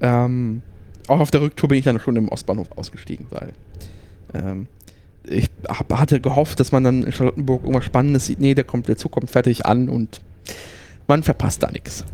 Ähm, 0.00 0.62
auch 1.08 1.20
auf 1.20 1.30
der 1.30 1.40
Rücktour 1.42 1.68
bin 1.68 1.78
ich 1.78 1.84
dann 1.84 2.00
schon 2.00 2.16
im 2.16 2.28
Ostbahnhof 2.28 2.68
ausgestiegen, 2.76 3.26
weil 3.30 3.52
ähm, 4.34 4.66
ich 5.26 5.48
hab, 5.68 5.92
hatte 5.98 6.20
gehofft, 6.20 6.60
dass 6.60 6.72
man 6.72 6.84
dann 6.84 7.02
in 7.04 7.12
Charlottenburg 7.12 7.62
irgendwas 7.62 7.84
Spannendes 7.84 8.26
sieht. 8.26 8.40
Nee, 8.40 8.54
der 8.54 8.64
kommt, 8.64 8.88
der 8.88 8.96
Zug 8.96 9.12
kommt 9.12 9.30
fertig 9.30 9.64
an 9.66 9.88
und 9.88 10.20
man 11.06 11.22
verpasst 11.22 11.62
da 11.62 11.70
nichts. 11.70 12.04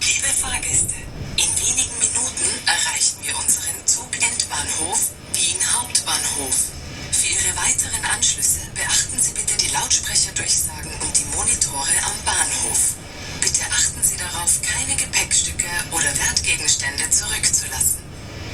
Liebe 0.00 0.28
Fahrgäste, 0.32 0.94
in 1.36 1.50
wenigen 1.60 1.92
Minuten 2.00 2.48
erreichen 2.66 3.18
wir 3.24 3.36
unseren 3.36 3.76
Zugendbahnhof 3.84 5.10
Wien 5.34 5.60
Hauptbahnhof. 5.76 6.72
Für 7.12 7.26
Ihre 7.28 7.52
weiteren 7.56 8.04
Anschlüsse 8.16 8.60
beachten 8.74 9.18
Sie 9.18 9.32
bitte 9.34 9.56
die 9.60 9.72
Lautsprecherdurchsagen 9.74 10.90
und 11.04 11.12
die 11.16 11.28
Monitore 11.36 11.92
am 12.04 12.16
Bahnhof. 12.24 12.96
Darauf, 14.20 14.60
keine 14.60 15.00
Gepäckstücke 15.00 15.64
oder 15.92 16.04
Wertgegenstände 16.04 17.08
zurückzulassen. 17.08 18.04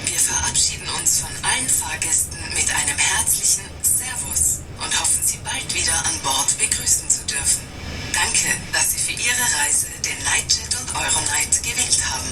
Wir 0.06 0.14
verabschieden 0.14 0.86
uns 0.94 1.26
von 1.26 1.34
allen 1.42 1.66
Fahrgästen 1.66 2.38
mit 2.54 2.70
einem 2.70 2.94
herzlichen 2.94 3.66
Servus 3.82 4.62
und 4.78 4.94
hoffen, 4.94 5.22
Sie 5.26 5.38
bald 5.42 5.66
wieder 5.74 5.98
an 6.06 6.14
Bord 6.22 6.54
begrüßen 6.62 7.10
zu 7.10 7.26
dürfen. 7.26 7.66
Danke, 8.14 8.54
dass 8.72 8.94
Sie 8.94 9.10
für 9.10 9.18
Ihre 9.18 9.42
Reise 9.58 9.90
den 10.06 10.18
Nightjet 10.22 10.70
und 10.70 10.86
Euronight 10.94 11.58
gewählt 11.66 11.98
haben. 12.14 12.30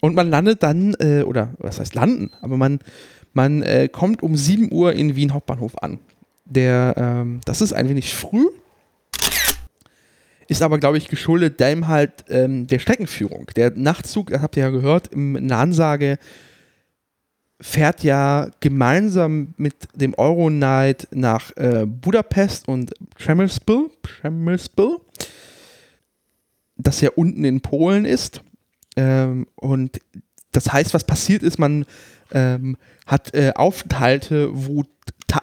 Und 0.00 0.16
man 0.16 0.30
landet 0.30 0.64
dann, 0.64 0.94
äh, 0.98 1.22
oder 1.22 1.54
was 1.58 1.78
heißt 1.78 1.94
landen, 1.94 2.32
aber 2.42 2.56
man, 2.56 2.80
man 3.34 3.62
äh, 3.62 3.88
kommt 3.88 4.20
um 4.20 4.36
7 4.36 4.72
Uhr 4.72 4.94
in 4.94 5.14
Wien 5.14 5.32
Hauptbahnhof 5.32 5.80
an. 5.80 6.00
Der, 6.44 6.94
ähm, 6.98 7.40
das 7.44 7.60
ist 7.60 7.72
ein 7.72 7.88
wenig 7.88 8.14
früh, 8.14 8.46
ist 10.48 10.62
aber, 10.62 10.78
glaube 10.78 10.98
ich, 10.98 11.08
geschuldet 11.08 11.60
dem 11.60 11.88
halt 11.88 12.24
ähm, 12.28 12.66
der 12.66 12.78
Streckenführung. 12.78 13.46
Der 13.56 13.72
Nachtzug, 13.74 14.30
das 14.30 14.42
habt 14.42 14.56
ihr 14.56 14.64
ja 14.64 14.70
gehört, 14.70 15.08
im, 15.08 15.36
in 15.36 15.48
der 15.48 15.58
Ansage 15.58 16.18
fährt 17.60 18.02
ja 18.02 18.50
gemeinsam 18.60 19.54
mit 19.56 19.74
dem 19.94 20.14
Euronight 20.18 21.08
nach 21.12 21.56
äh, 21.56 21.86
Budapest 21.86 22.68
und 22.68 22.92
Przemyśl, 23.16 23.90
Przemyśl, 24.02 25.00
das 26.76 27.00
ja 27.00 27.10
unten 27.14 27.44
in 27.44 27.60
Polen 27.60 28.04
ist. 28.04 28.42
Ähm, 28.96 29.46
und 29.54 30.00
das 30.52 30.72
heißt, 30.72 30.94
was 30.94 31.04
passiert 31.04 31.42
ist, 31.42 31.58
man 31.58 31.86
ähm, 32.32 32.76
hat 33.06 33.34
äh, 33.34 33.52
Aufenthalte, 33.54 34.50
wo 34.52 34.84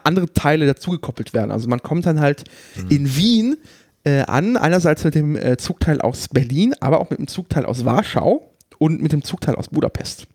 andere 0.04 0.32
Teile 0.32 0.66
dazugekoppelt 0.66 1.34
werden. 1.34 1.50
Also 1.50 1.68
man 1.68 1.82
kommt 1.82 2.06
dann 2.06 2.20
halt 2.20 2.44
in 2.88 3.14
Wien 3.16 3.56
äh, 4.04 4.22
an, 4.22 4.56
einerseits 4.56 5.04
mit 5.04 5.14
dem 5.14 5.36
äh, 5.36 5.56
Zugteil 5.56 6.00
aus 6.00 6.28
Berlin, 6.28 6.74
aber 6.80 7.00
auch 7.00 7.10
mit 7.10 7.18
dem 7.18 7.28
Zugteil 7.28 7.64
aus 7.64 7.84
Warschau 7.84 8.52
und 8.78 9.00
mit 9.02 9.12
dem 9.12 9.22
Zugteil 9.22 9.54
aus 9.54 9.68
Budapest. 9.68 10.26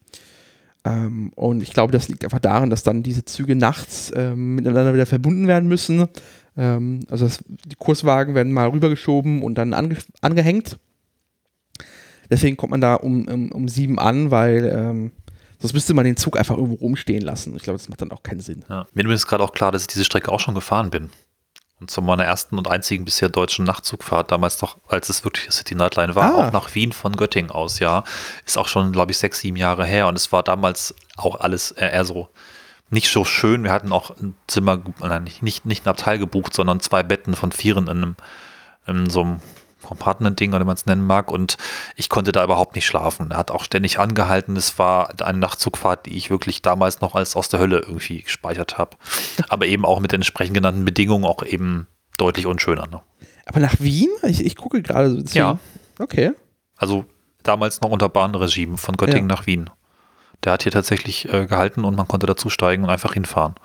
Ähm, 0.86 1.31
und 1.36 1.62
ich 1.62 1.74
glaube, 1.74 1.91
das 1.91 2.07
liegt 2.07 2.24
einfach 2.24 2.39
daran, 2.39 2.69
dass 2.69 2.83
dann 2.83 3.03
diese 3.03 3.25
Züge 3.25 3.55
nachts 3.55 4.12
ähm, 4.15 4.55
miteinander 4.55 4.93
wieder 4.93 5.05
verbunden 5.05 5.47
werden 5.47 5.67
müssen. 5.67 6.07
Ähm, 6.55 7.01
also 7.09 7.25
das, 7.25 7.39
die 7.47 7.75
Kurswagen 7.75 8.36
werden 8.36 8.53
mal 8.53 8.69
rübergeschoben 8.69 9.41
und 9.43 9.55
dann 9.55 9.74
ange 9.74 9.97
angehängt. 10.21 10.77
Deswegen 12.29 12.57
kommt 12.57 12.71
man 12.71 12.81
da 12.81 12.95
um, 12.95 13.27
um, 13.27 13.51
um 13.51 13.67
sieben 13.67 14.00
an, 14.00 14.31
weil 14.31 14.65
ähm, 14.65 15.12
sonst 15.59 15.74
müsste 15.74 15.93
man 15.93 16.05
den 16.05 16.17
Zug 16.17 16.38
einfach 16.38 16.57
irgendwo 16.57 16.75
rumstehen 16.75 17.21
lassen. 17.21 17.55
Ich 17.55 17.63
glaube, 17.63 17.79
das 17.79 17.89
macht 17.89 18.01
dann 18.01 18.12
auch 18.12 18.24
keinen 18.24 18.41
Sinn. 18.41 18.65
Ja. 18.69 18.88
Mir 18.93 19.09
ist 19.12 19.27
gerade 19.27 19.43
auch 19.43 19.53
klar, 19.53 19.71
dass 19.71 19.83
ich 19.83 19.88
diese 19.88 20.03
Strecke 20.05 20.31
auch 20.31 20.39
schon 20.39 20.55
gefahren 20.55 20.89
bin. 20.89 21.09
Und 21.79 21.91
zu 21.91 22.01
meiner 22.01 22.25
ersten 22.25 22.57
und 22.57 22.67
einzigen 22.67 23.05
bisher 23.05 23.29
deutschen 23.29 23.63
Nachtzugfahrt, 23.65 24.31
damals 24.31 24.62
noch, 24.62 24.77
als 24.88 25.10
es 25.10 25.24
wirklich 25.24 25.51
City 25.51 25.75
Nightline 25.75 26.15
war, 26.15 26.34
Ah. 26.34 26.48
auch 26.48 26.51
nach 26.51 26.74
Wien 26.74 26.91
von 26.91 27.15
Göttingen 27.15 27.51
aus, 27.51 27.77
ja. 27.79 28.03
Ist 28.46 28.57
auch 28.57 28.67
schon, 28.67 28.91
glaube 28.91 29.12
ich, 29.12 29.19
sechs, 29.19 29.39
sieben 29.39 29.57
Jahre 29.57 29.86
her. 29.86 30.07
Und 30.07 30.15
es 30.15 30.31
war 30.31 30.41
damals 30.41 30.96
auch 31.17 31.39
alles 31.39 31.72
eher 31.72 32.03
so 32.05 32.29
nicht 32.89 33.12
so 33.12 33.25
schön. 33.25 33.63
Wir 33.63 33.72
hatten 33.74 33.91
auch 33.91 34.12
ein 34.12 34.36
Zimmer, 34.48 34.79
nein, 35.01 35.25
nicht, 35.25 35.43
nicht, 35.43 35.65
nicht 35.65 35.86
ein 35.86 35.89
Abteil 35.89 36.17
gebucht, 36.19 36.53
sondern 36.53 36.79
zwei 36.79 37.03
Betten 37.03 37.36
von 37.36 37.51
Vieren 37.51 37.88
in, 37.88 37.98
einem, 37.98 38.15
in 38.88 39.10
so 39.10 39.22
einem 39.22 39.39
Compartment-Ding, 39.88 40.51
oder 40.51 40.62
wie 40.62 40.65
man 40.67 40.75
es 40.75 40.86
nennen 40.86 41.06
mag. 41.08 41.32
Und 41.32 41.58
ich 41.96 42.10
konnte 42.10 42.32
da 42.32 42.44
überhaupt 42.44 42.75
nicht 42.75 42.86
schlafen. 42.86 43.32
Er 43.32 43.38
hat 43.38 43.51
auch 43.51 43.63
ständig 43.63 44.00
angehalten. 44.00 44.56
Es 44.56 44.77
war 44.77 45.13
eine 45.22 45.38
Nachtzugfahrt, 45.39 46.06
die 46.06 46.15
ich 46.17 46.29
wirklich 46.29 46.62
damals 46.62 47.01
noch 47.01 47.15
als 47.15 47.36
aus 47.36 47.50
der 47.50 47.60
Hölle 47.60 47.79
irgendwie 47.79 48.22
gespeichert 48.22 48.77
habe. 48.77 48.98
Aber 49.50 49.65
eben 49.65 49.86
auch 49.86 50.00
mit 50.00 50.12
den 50.12 50.17
entsprechend 50.22 50.53
genannten 50.53 50.86
Bedingungen 50.86 51.25
auch 51.25 51.44
eben 51.44 51.88
deutlich 52.17 52.46
unschöner. 52.46 52.88
Ne? 52.88 53.01
Aber 53.46 53.60
nach 53.60 53.75
Wien? 53.79 54.10
Ich, 54.24 54.46
ich 54.46 54.56
gucke 54.56 54.82
gerade 54.82 55.22
so. 55.25 55.38
Ja. 55.38 55.60
Okay. 56.00 56.32
Also 56.75 57.06
damals 57.44 57.82
noch 57.82 57.89
unter 57.91 58.10
Bahnregime 58.10 58.77
von 58.77 58.98
Göttingen 58.98 59.29
Ja. 59.29 59.36
nach 59.36 59.48
Wien. 59.48 59.70
Der 60.44 60.53
hat 60.53 60.63
hier 60.63 60.72
tatsächlich 60.72 61.32
äh, 61.34 61.48
gehalten 61.48 61.84
und 61.86 61.96
man 61.96 62.08
konnte 62.08 62.27
dazusteigen 62.27 62.84
und 62.86 62.91
einfach 62.91 63.13
hinfahren. 63.13 63.56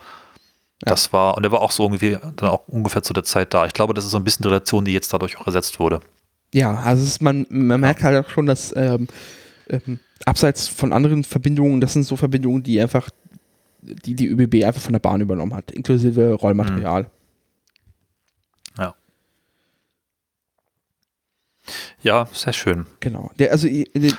Das 0.84 1.12
war, 1.12 1.36
und 1.36 1.44
er 1.44 1.52
war 1.52 1.60
auch 1.60 1.70
so 1.70 1.84
irgendwie, 1.84 2.18
dann 2.36 2.48
auch 2.48 2.66
ungefähr 2.68 3.02
zu 3.02 3.12
der 3.12 3.24
Zeit 3.24 3.54
da. 3.54 3.66
Ich 3.66 3.72
glaube, 3.72 3.94
das 3.94 4.04
ist 4.04 4.10
so 4.10 4.16
ein 4.16 4.24
bisschen 4.24 4.42
die 4.42 4.48
Relation, 4.48 4.84
die 4.84 4.92
jetzt 4.92 5.12
dadurch 5.12 5.38
auch 5.38 5.46
ersetzt 5.46 5.78
wurde. 5.78 6.00
Ja, 6.52 6.74
also 6.74 7.02
ist, 7.04 7.22
man, 7.22 7.46
man 7.48 7.80
merkt 7.80 8.02
halt 8.02 8.24
auch 8.24 8.28
schon, 8.30 8.46
dass 8.46 8.74
ähm, 8.76 9.06
ähm, 9.68 10.00
abseits 10.26 10.68
von 10.68 10.92
anderen 10.92 11.24
Verbindungen, 11.24 11.80
das 11.80 11.92
sind 11.92 12.02
so 12.02 12.16
Verbindungen, 12.16 12.62
die 12.62 12.80
einfach 12.80 13.10
die 13.82 14.14
die 14.14 14.28
ÖBB 14.28 14.64
einfach 14.64 14.80
von 14.80 14.92
der 14.92 15.00
Bahn 15.00 15.20
übernommen 15.20 15.54
hat, 15.54 15.70
inklusive 15.70 16.34
Rollmaterial. 16.34 17.02
Ja. 18.78 18.94
Ja, 22.02 22.28
sehr 22.32 22.52
schön. 22.52 22.86
Genau. 23.00 23.30
Der, 23.38 23.52
also, 23.52 23.68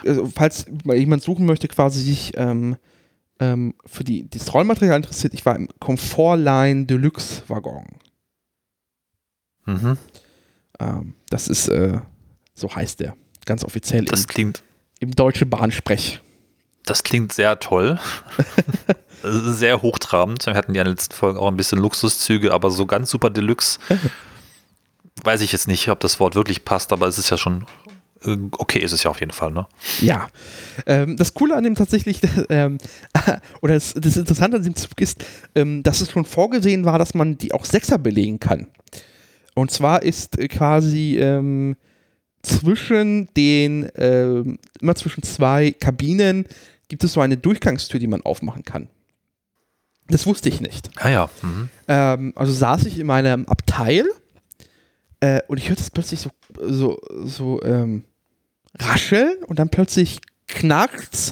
also 0.05 0.31
falls 0.33 0.65
jemand 0.85 1.23
suchen 1.23 1.45
möchte, 1.45 1.67
quasi 1.67 2.01
sich 2.01 2.33
ähm, 2.35 2.77
ähm, 3.39 3.73
für 3.85 4.03
die, 4.03 4.29
das 4.29 4.53
Rollmaterial 4.53 4.97
interessiert, 4.97 5.33
ich 5.33 5.45
war 5.45 5.55
im 5.55 5.67
Comfortline 5.79 6.85
Deluxe 6.85 7.43
Waggon. 7.47 7.85
Mhm. 9.65 9.97
Ähm, 10.79 11.15
das 11.29 11.47
ist, 11.47 11.67
äh, 11.67 11.99
so 12.53 12.73
heißt 12.73 12.99
der, 12.99 13.15
ganz 13.45 13.63
offiziell 13.63 14.05
Das 14.05 14.21
im, 14.21 14.27
klingt, 14.27 14.63
im 14.99 15.11
deutsche 15.11 15.45
Bahnsprech. 15.45 16.21
das 16.85 17.03
klingt 17.03 17.33
sehr 17.33 17.59
toll. 17.59 17.99
Sehr 19.25 19.81
hochtrabend. 19.81 20.45
Wir 20.45 20.53
hatten 20.53 20.75
ja 20.75 20.81
in 20.81 20.85
den 20.87 20.95
letzten 20.95 21.15
Folgen 21.15 21.39
auch 21.39 21.47
ein 21.47 21.55
bisschen 21.55 21.79
Luxuszüge, 21.79 22.51
aber 22.53 22.71
so 22.71 22.85
ganz 22.85 23.09
super 23.09 23.29
Deluxe 23.29 23.79
weiß 25.23 25.39
ich 25.39 25.53
jetzt 25.53 25.69
nicht, 25.69 25.87
ob 25.87 26.01
das 26.01 26.19
Wort 26.19 26.35
wirklich 26.35 26.65
passt, 26.65 26.91
aber 26.91 27.07
es 27.07 27.17
ist 27.17 27.29
ja 27.29 27.37
schon 27.37 27.65
okay, 28.25 28.79
ist 28.79 28.91
es 28.91 29.03
ja 29.03 29.11
auf 29.11 29.19
jeden 29.19 29.31
Fall, 29.31 29.51
ne? 29.51 29.67
Ja. 30.01 30.29
Ähm, 30.85 31.17
das 31.17 31.33
Coole 31.33 31.55
an 31.55 31.63
dem 31.63 31.75
tatsächlich, 31.75 32.19
ähm, 32.49 32.77
oder 33.61 33.73
das, 33.73 33.93
das 33.93 34.17
Interessante 34.17 34.57
an 34.57 34.63
dem 34.63 34.75
Zug 34.75 34.99
ist, 35.01 35.23
ähm, 35.55 35.83
dass 35.83 36.01
es 36.01 36.11
schon 36.11 36.25
vorgesehen 36.25 36.85
war, 36.85 36.99
dass 36.99 37.13
man 37.13 37.37
die 37.37 37.53
auch 37.53 37.65
Sechser 37.65 37.97
belegen 37.97 38.39
kann. 38.39 38.67
Und 39.55 39.71
zwar 39.71 40.03
ist 40.03 40.39
äh, 40.39 40.47
quasi 40.47 41.17
ähm, 41.19 41.75
zwischen 42.41 43.29
den, 43.35 43.89
ähm, 43.95 44.59
immer 44.81 44.95
zwischen 44.95 45.23
zwei 45.23 45.71
Kabinen 45.71 46.45
gibt 46.89 47.03
es 47.03 47.13
so 47.13 47.21
eine 47.21 47.37
Durchgangstür, 47.37 47.99
die 47.99 48.07
man 48.07 48.21
aufmachen 48.21 48.63
kann. 48.63 48.89
Das 50.07 50.25
wusste 50.27 50.49
ich 50.49 50.59
nicht. 50.59 50.89
Ja, 51.01 51.09
ja. 51.09 51.29
Mhm. 51.41 51.69
Ähm, 51.87 52.33
also 52.35 52.51
saß 52.51 52.85
ich 52.85 52.99
in 52.99 53.07
meinem 53.07 53.45
Abteil 53.45 54.05
äh, 55.21 55.41
und 55.47 55.57
ich 55.57 55.69
hörte 55.69 55.81
es 55.81 55.89
plötzlich 55.89 56.19
so, 56.19 56.29
so, 56.61 56.99
so 57.23 57.63
ähm, 57.63 58.03
rascheln 58.79 59.43
und 59.47 59.59
dann 59.59 59.69
plötzlich 59.69 60.19
knackt's 60.47 61.31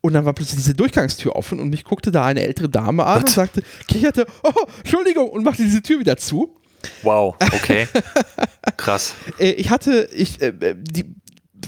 und 0.00 0.12
dann 0.12 0.24
war 0.24 0.32
plötzlich 0.34 0.56
diese 0.58 0.74
Durchgangstür 0.74 1.34
offen 1.34 1.58
und 1.60 1.68
mich 1.70 1.84
guckte 1.84 2.12
da 2.12 2.24
eine 2.24 2.42
ältere 2.42 2.68
Dame 2.68 3.04
an 3.04 3.22
und 3.22 3.30
sagte, 3.30 3.62
kicherte, 3.88 4.26
oh, 4.42 4.52
Entschuldigung 4.78 5.28
und 5.30 5.42
machte 5.44 5.62
diese 5.62 5.82
Tür 5.82 5.98
wieder 6.00 6.16
zu. 6.16 6.56
Wow, 7.02 7.34
okay. 7.52 7.88
Krass. 8.76 9.14
Äh, 9.38 9.50
ich 9.52 9.70
hatte, 9.70 10.08
ich, 10.12 10.40
äh, 10.40 10.48
äh, 10.48 10.76
die 10.78 11.16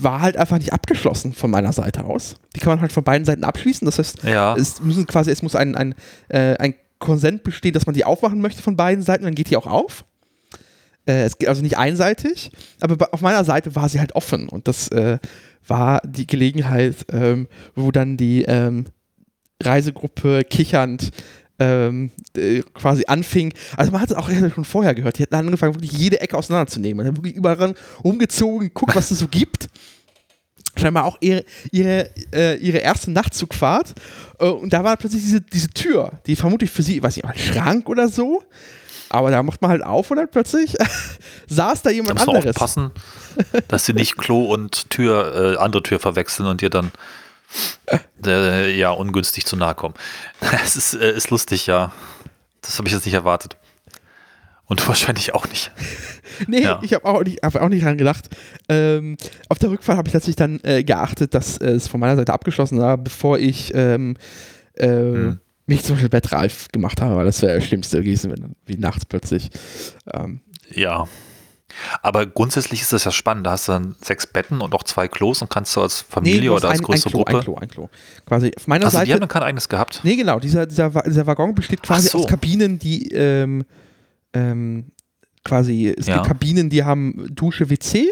war 0.00 0.20
halt 0.20 0.37
einfach 0.37 0.58
nicht 0.58 0.72
abgeschlossen 0.72 1.32
von 1.32 1.50
meiner 1.50 1.72
Seite 1.72 2.04
aus. 2.04 2.37
Die 2.54 2.60
kann 2.60 2.70
man 2.70 2.80
halt 2.80 2.92
von 2.92 3.02
beiden 3.02 3.25
Seiten 3.25 3.42
abschließen. 3.42 3.84
Das 3.87 3.98
heißt, 3.98 4.22
Ja. 4.22 4.54
es 4.56 4.80
müssen 4.80 5.06
quasi, 5.06 5.30
es 5.32 5.42
muss 5.42 5.56
ein, 5.56 5.75
ein, 5.75 5.94
ein 6.28 6.75
Konsent 7.00 7.42
bestehen, 7.42 7.72
dass 7.72 7.87
man 7.87 7.94
die 7.94 8.04
aufmachen 8.04 8.40
möchte 8.40 8.62
von 8.62 8.76
beiden 8.76 9.02
Seiten, 9.02 9.25
dann 9.25 9.34
geht 9.34 9.50
die 9.50 9.56
auch 9.56 9.66
auf. 9.66 10.04
Äh, 11.08 11.22
es 11.24 11.38
geht 11.38 11.48
also 11.48 11.62
nicht 11.62 11.78
einseitig, 11.78 12.50
aber 12.80 13.08
auf 13.12 13.22
meiner 13.22 13.44
Seite 13.44 13.74
war 13.74 13.88
sie 13.88 13.98
halt 13.98 14.14
offen 14.14 14.48
und 14.48 14.68
das 14.68 14.88
äh, 14.88 15.18
war 15.66 16.00
die 16.04 16.26
Gelegenheit, 16.26 16.96
ähm, 17.12 17.48
wo 17.74 17.90
dann 17.90 18.16
die 18.16 18.42
ähm, 18.42 18.86
Reisegruppe 19.62 20.44
kichernd 20.44 21.10
ähm, 21.58 22.12
äh, 22.36 22.62
quasi 22.74 23.04
anfing. 23.06 23.52
Also 23.76 23.90
man 23.90 24.00
hat 24.00 24.10
es 24.10 24.16
auch 24.16 24.30
schon 24.30 24.64
vorher 24.64 24.94
gehört. 24.94 25.18
Die 25.18 25.22
hatten 25.22 25.34
angefangen, 25.34 25.74
wirklich 25.74 25.92
jede 25.92 26.20
Ecke 26.20 26.36
auseinanderzunehmen. 26.36 26.98
Man 26.98 27.06
hat 27.06 27.16
wirklich 27.16 27.34
überall 27.34 27.74
rumgezogen, 28.04 28.70
guckt, 28.72 28.94
was 28.94 29.10
es 29.10 29.18
so 29.18 29.28
gibt. 29.28 29.68
Scheinbar 30.76 31.06
auch 31.06 31.18
ihre, 31.20 31.44
ihre, 31.72 32.10
äh, 32.32 32.56
ihre 32.58 32.78
erste 32.78 33.10
Nachtzugfahrt. 33.10 33.94
Äh, 34.38 34.46
und 34.46 34.72
da 34.72 34.84
war 34.84 34.96
plötzlich 34.96 35.22
diese, 35.22 35.40
diese 35.40 35.68
Tür, 35.70 36.20
die 36.26 36.36
vermutlich 36.36 36.70
für 36.70 36.82
sie, 36.82 37.02
weiß 37.02 37.16
nicht, 37.16 37.24
ein 37.24 37.36
Schrank 37.36 37.88
oder 37.88 38.08
so. 38.08 38.42
Aber 39.10 39.30
da 39.30 39.42
macht 39.42 39.62
man 39.62 39.70
halt 39.70 39.82
auf 39.82 40.10
und 40.10 40.18
dann 40.18 40.28
plötzlich 40.30 40.76
saß 41.48 41.82
da 41.82 41.90
Da 41.90 41.94
jemand 41.94 42.18
muss 42.18 42.26
man 42.26 42.36
anderes. 42.36 42.56
aufpassen, 42.56 42.90
dass 43.68 43.86
sie 43.86 43.94
nicht 43.94 44.16
Klo 44.18 44.44
und 44.52 44.90
Tür, 44.90 45.54
äh, 45.54 45.56
andere 45.58 45.82
Tür 45.82 45.98
verwechseln 46.00 46.46
und 46.48 46.60
dir 46.60 46.70
dann 46.70 46.92
äh, 48.26 48.70
ja 48.76 48.90
ungünstig 48.90 49.46
zu 49.46 49.56
nahe 49.56 49.74
kommen. 49.74 49.94
Es 50.64 50.76
ist, 50.76 50.94
äh, 50.94 51.12
ist 51.16 51.30
lustig, 51.30 51.66
ja. 51.66 51.92
Das 52.60 52.78
habe 52.78 52.88
ich 52.88 52.94
jetzt 52.94 53.04
nicht 53.06 53.14
erwartet. 53.14 53.56
Und 54.66 54.80
du 54.80 54.88
wahrscheinlich 54.88 55.34
auch 55.34 55.46
nicht. 55.48 55.72
Nee, 56.46 56.62
Ja. 56.62 56.78
ich 56.82 56.94
habe 56.94 57.04
auch, 57.04 57.24
nicht- 57.24 57.42
hab 57.42 57.56
auch 57.56 57.68
nicht 57.68 57.84
dran 57.84 57.98
gedacht. 57.98 58.26
Ähm, 58.68 59.16
auf 59.48 59.58
der 59.58 59.70
Rückfahrt 59.70 59.98
habe 59.98 60.06
ich 60.08 60.12
tatsächlich 60.12 60.36
dann 60.36 60.60
äh, 60.62 60.84
geachtet, 60.84 61.34
dass 61.34 61.58
äh, 61.58 61.70
es 61.70 61.88
von 61.88 61.98
meiner 61.98 62.14
Seite 62.14 62.32
abgeschlossen 62.32 62.78
war, 62.78 62.96
bevor 62.96 63.38
ich 63.40 63.72
ähm, 63.74 64.16
äh, 64.74 64.86
Hm. 64.86 65.40
Mich 65.68 65.84
zum 65.84 65.96
Beispiel 65.96 66.08
bettreif 66.08 66.68
gemacht 66.72 67.00
habe, 67.00 67.16
weil 67.16 67.25
das 67.26 67.42
wäre 67.42 67.56
das 67.58 67.64
Schlimmste 67.66 67.98
gewesen, 67.98 68.30
wenn 68.32 68.54
wie 68.66 68.76
nachts 68.76 69.04
plötzlich. 69.06 69.50
Ähm, 70.12 70.40
Ja. 70.75 71.06
Aber 72.02 72.26
grundsätzlich 72.26 72.80
ist 72.80 72.92
das 72.94 73.04
ja 73.04 73.12
spannend. 73.12 73.46
Da 73.46 73.52
hast 73.52 73.68
du 73.68 73.72
dann 73.72 73.94
sechs 74.02 74.26
Betten 74.26 74.62
und 74.62 74.75
auch 74.75 74.82
zwei 74.82 75.06
Klos 75.06 75.42
und 75.42 75.50
kannst 75.50 75.76
du 75.76 75.82
als 75.82 76.00
Familie 76.00 76.48
du 76.48 76.54
hast 76.56 76.62
oder 76.62 76.70
als 76.70 76.80
ein, 76.80 76.84
größere 76.84 77.08
ein 77.08 77.12
Klo, 77.12 77.18
Gruppe. 77.25 77.37
ein 77.38 77.44
Klo, 77.44 77.54
ein 77.56 77.68
Klo. 77.68 77.88
Quasi 78.26 78.52
auf 78.56 78.66
meiner 78.66 78.87
Also 78.87 78.96
die 78.96 79.00
Seite. 79.02 79.12
haben 79.12 79.20
dann 79.20 79.28
kein 79.28 79.42
eigenes 79.42 79.68
gehabt. 79.68 80.00
Nee, 80.02 80.16
genau, 80.16 80.40
dieser, 80.40 80.66
dieser, 80.66 80.90
dieser 80.90 81.26
Waggon 81.26 81.54
besteht 81.54 81.82
quasi 81.82 82.08
so. 82.08 82.18
aus 82.20 82.26
Kabinen, 82.26 82.78
die 82.78 83.08
ähm, 83.12 83.64
ähm, 84.32 84.87
quasi, 85.44 85.94
es 85.96 86.06
Ja. 86.06 86.14
gibt 86.16 86.26
Kabinen, 86.28 86.70
die 86.70 86.84
haben 86.84 87.28
Dusche, 87.34 87.68
WC 87.70 88.08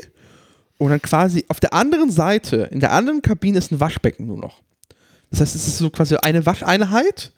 und 0.79 0.91
dann 0.91 1.01
quasi 1.03 1.45
auf 1.49 1.59
der 1.59 1.73
anderen 1.73 2.11
Seite, 2.11 2.69
in 2.71 2.81
der 2.81 2.93
anderen 2.93 3.23
Kabine 3.23 3.59
ist 3.59 3.73
ein 3.73 3.81
Waschbecken 3.81 4.27
nur 4.27 4.39
noch. 4.39 4.61
Das 5.31 5.41
heißt, 5.41 5.57
es 5.57 5.67
ist 5.67 5.79
so 5.79 5.91
quasi 5.91 6.15
eine 6.17 6.45
Wascheinheit 6.47 7.33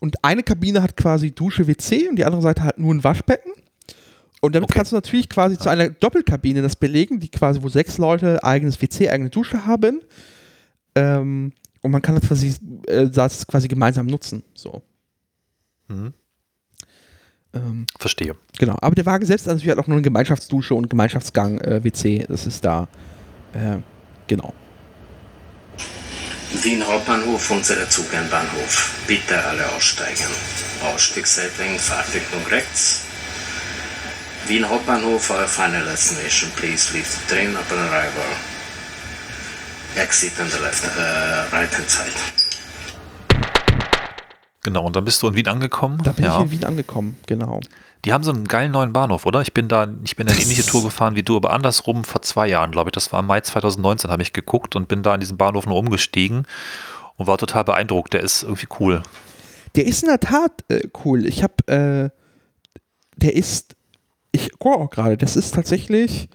und 0.00 0.22
eine 0.24 0.42
Kabine 0.42 0.82
hat 0.82 0.96
quasi 0.96 1.30
Dusche, 1.32 1.66
WC 1.66 2.08
und 2.08 2.16
die 2.16 2.24
andere 2.24 2.42
Seite 2.42 2.62
hat 2.62 2.78
nur 2.78 2.94
ein 2.94 3.02
Waschbecken. 3.04 3.52
Und 4.42 4.54
damit 4.54 4.68
Okay. 4.68 4.78
kannst 4.78 4.92
du 4.92 4.96
natürlich 4.96 5.28
quasi 5.28 5.58
zu 5.58 5.68
einer 5.68 5.88
Doppelkabine 5.88 6.62
das 6.62 6.76
belegen, 6.76 7.18
die 7.20 7.30
quasi, 7.30 7.62
wo 7.62 7.68
sechs 7.68 7.98
Leute 7.98 8.44
eigenes 8.44 8.80
WC, 8.80 9.08
eigene 9.08 9.30
Dusche 9.30 9.66
haben. 9.66 10.02
Ähm, 10.94 11.52
und 11.82 11.90
man 11.90 12.02
kann 12.02 12.14
das 12.16 12.28
quasi, 12.28 12.54
äh, 12.86 13.08
das 13.08 13.46
quasi 13.46 13.66
gemeinsam 13.68 14.06
nutzen. 14.06 14.42
So. 14.54 14.82
Mhm. 15.88 16.12
Ähm, 17.54 17.86
Verstehe. 17.98 18.36
genau. 18.58 18.76
Aber 18.80 18.94
der 18.94 19.06
Wagen 19.06 19.24
selbst 19.24 19.48
also 19.48 19.64
hat 19.70 19.78
auch 19.78 19.86
nur 19.86 19.96
eine 19.96 20.02
Gemeinschaftsdusche 20.02 20.74
und 20.74 20.90
Gemeinschaftsgang 20.90 21.58
äh, 21.60 21.82
WC. 21.82 22.26
Das 22.28 22.46
ist 22.46 22.64
da. 22.64 22.88
Äh, 23.52 23.78
genau. 24.26 24.52
Wien 26.52 26.86
Hauptbahnhof, 26.86 27.50
unser 27.50 27.88
Zug 27.90 28.14
am 28.14 28.28
Bahnhof. 28.30 28.94
Bitte 29.06 29.44
alle 29.44 29.70
aussteigen. 29.72 30.26
Ausstiegsseitling, 30.82 31.78
Fahrtrichtung 31.78 32.46
rechts. 32.46 33.02
Wien 34.46 34.68
Hauptbahnhof, 34.68 35.30
our 35.30 35.48
final 35.48 35.84
destination. 35.84 36.50
Please 36.56 36.92
leave 36.92 37.06
the 37.06 37.34
train 37.34 37.56
upon 37.56 37.78
arrival. 37.78 38.24
Exit 39.96 40.38
on 40.40 40.48
the 40.50 40.58
left, 40.58 40.84
uh, 40.84 41.56
right 41.56 41.72
hand 41.74 41.90
side. 41.90 42.12
Genau, 44.62 44.84
und 44.84 44.96
dann 44.96 45.04
bist 45.04 45.22
du 45.22 45.28
in 45.28 45.34
Wien 45.34 45.48
angekommen. 45.48 46.02
Da 46.02 46.12
bin 46.12 46.24
ja. 46.24 46.36
ich 46.36 46.44
in 46.44 46.50
Wien 46.50 46.64
angekommen. 46.64 47.16
Genau. 47.26 47.60
Die 48.04 48.12
haben 48.12 48.22
so 48.22 48.30
einen 48.30 48.44
geilen 48.46 48.72
neuen 48.72 48.92
Bahnhof, 48.92 49.26
oder? 49.26 49.40
Ich 49.42 49.52
bin 49.52 49.68
da, 49.68 49.88
ich 50.04 50.14
bin 50.16 50.28
eine 50.28 50.38
ähnliche 50.38 50.64
Tour 50.64 50.82
gefahren 50.84 51.16
wie 51.16 51.22
du, 51.22 51.36
aber 51.36 51.52
andersrum 51.52 52.04
vor 52.04 52.22
zwei 52.22 52.46
Jahren, 52.46 52.70
glaube 52.70 52.90
ich. 52.90 52.92
Das 52.92 53.12
war 53.12 53.20
im 53.20 53.26
Mai 53.26 53.40
2019, 53.40 54.10
habe 54.10 54.22
ich 54.22 54.32
geguckt 54.32 54.76
und 54.76 54.86
bin 54.88 55.02
da 55.02 55.14
in 55.14 55.20
diesen 55.20 55.36
Bahnhof 55.36 55.66
nur 55.66 55.76
umgestiegen 55.76 56.46
und 57.16 57.26
war 57.26 57.38
total 57.38 57.64
beeindruckt. 57.64 58.12
Der 58.12 58.20
ist 58.20 58.42
irgendwie 58.44 58.68
cool. 58.78 59.02
Der 59.74 59.86
ist 59.86 60.02
in 60.02 60.08
der 60.08 60.20
Tat 60.20 60.64
äh, 60.68 60.88
cool. 61.04 61.26
Ich 61.26 61.42
habe, 61.42 61.54
äh, 61.66 62.10
der 63.16 63.34
ist, 63.34 63.74
ich 64.30 64.56
gucke 64.58 64.78
auch 64.78 64.90
gerade, 64.90 65.16
das 65.16 65.36
ist 65.36 65.54
tatsächlich 65.54 66.28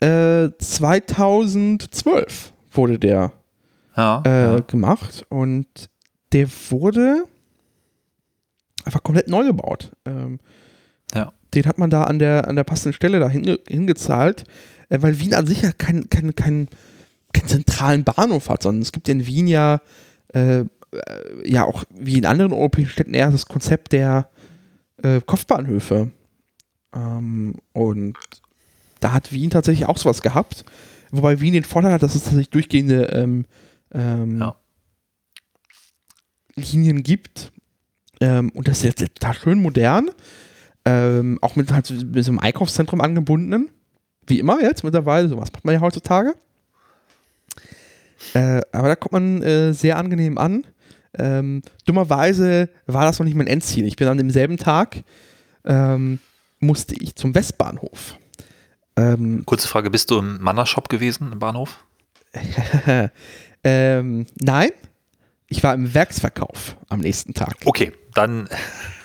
äh, 0.00 0.50
2012 0.58 2.52
wurde 2.72 2.98
der 2.98 3.32
Ja. 3.96 4.22
äh, 4.24 4.30
ja. 4.54 4.60
gemacht 4.60 5.24
und 5.28 5.66
der 6.32 6.48
wurde, 6.70 7.24
einfach 8.88 9.02
komplett 9.02 9.28
neu 9.28 9.44
gebaut. 9.44 9.90
Ähm, 10.04 10.40
Ja. 11.14 11.32
Den 11.54 11.64
hat 11.64 11.78
man 11.78 11.88
da 11.88 12.04
an 12.04 12.18
der, 12.18 12.48
an 12.48 12.56
der 12.56 12.64
passenden 12.64 12.92
Stelle 12.92 13.20
da 13.20 13.28
hinge, 13.30 13.58
hingezahlt, 13.68 14.44
äh, 14.90 14.98
weil 15.00 15.18
Wien 15.20 15.32
an 15.34 15.46
sich 15.46 15.62
ja 15.62 15.72
keinen 15.72 16.10
kein, 16.10 16.34
kein, 16.34 16.68
keinen 17.32 17.48
zentralen 17.48 18.04
Bahnhof 18.04 18.50
hat, 18.50 18.62
sondern 18.62 18.82
es 18.82 18.92
gibt 18.92 19.08
in 19.08 19.24
Wien 19.26 19.46
ja, 19.46 19.80
äh, 20.34 20.58
äh, 20.60 20.66
ja 21.44 21.64
auch 21.64 21.84
wie 21.90 22.18
in 22.18 22.26
anderen 22.26 22.52
europäischen 22.52 22.90
Städten 22.90 23.14
eher 23.14 23.30
das 23.30 23.46
Konzept 23.46 23.92
der 23.92 24.28
äh, 25.02 25.20
Kopfbahnhöfe. 25.24 26.10
Ähm, 26.94 27.54
und 27.72 28.18
da 29.00 29.12
hat 29.12 29.32
Wien 29.32 29.48
tatsächlich 29.50 29.88
auch 29.88 29.96
sowas 29.98 30.20
gehabt. 30.20 30.66
Wobei 31.10 31.40
Wien 31.40 31.54
den 31.54 31.64
Vorteil 31.64 31.92
hat, 31.92 32.02
dass 32.02 32.14
es 32.14 32.24
tatsächlich 32.24 32.50
durchgehende 32.50 33.04
ähm, 33.04 33.46
ähm, 33.94 34.40
Ja. 34.40 34.56
Linien 36.56 37.02
gibt. 37.02 37.52
Ähm, 38.20 38.50
und 38.50 38.68
das 38.68 38.78
ist 38.78 39.00
jetzt 39.00 39.14
total 39.20 39.34
schön 39.34 39.62
modern. 39.62 40.10
Ähm, 40.84 41.38
auch 41.42 41.56
mit, 41.56 41.72
halt 41.72 41.86
so, 41.86 41.94
mit 41.94 42.24
so 42.24 42.30
einem 42.30 42.38
Einkaufszentrum 42.38 43.00
angebundenen. 43.00 43.70
Wie 44.26 44.38
immer 44.38 44.60
jetzt 44.60 44.84
mittlerweile. 44.84 45.28
Sowas 45.28 45.52
macht 45.52 45.64
man 45.64 45.74
ja 45.74 45.80
heutzutage. 45.80 46.34
Äh, 48.34 48.60
aber 48.72 48.88
da 48.88 48.96
kommt 48.96 49.12
man 49.12 49.42
äh, 49.42 49.72
sehr 49.72 49.96
angenehm 49.96 50.38
an. 50.38 50.66
Ähm, 51.18 51.62
dummerweise 51.86 52.68
war 52.86 53.04
das 53.04 53.18
noch 53.18 53.26
nicht 53.26 53.36
mein 53.36 53.46
Endziel. 53.46 53.86
Ich 53.86 53.96
bin 53.96 54.08
an 54.08 54.18
demselben 54.18 54.56
Tag, 54.56 55.02
ähm, 55.64 56.20
musste 56.60 56.94
ich 56.94 57.14
zum 57.14 57.34
Westbahnhof. 57.34 58.16
Ähm, 58.96 59.44
Kurze 59.46 59.68
Frage, 59.68 59.90
bist 59.90 60.10
du 60.10 60.18
im 60.18 60.42
Mannershop 60.42 60.88
gewesen 60.88 61.32
im 61.32 61.38
Bahnhof? 61.38 61.84
ähm, 63.64 64.26
nein, 64.40 64.70
ich 65.48 65.62
war 65.62 65.74
im 65.74 65.94
Werksverkauf 65.94 66.76
am 66.88 67.00
nächsten 67.00 67.32
Tag. 67.32 67.56
Okay, 67.64 67.92
dann, 68.18 68.48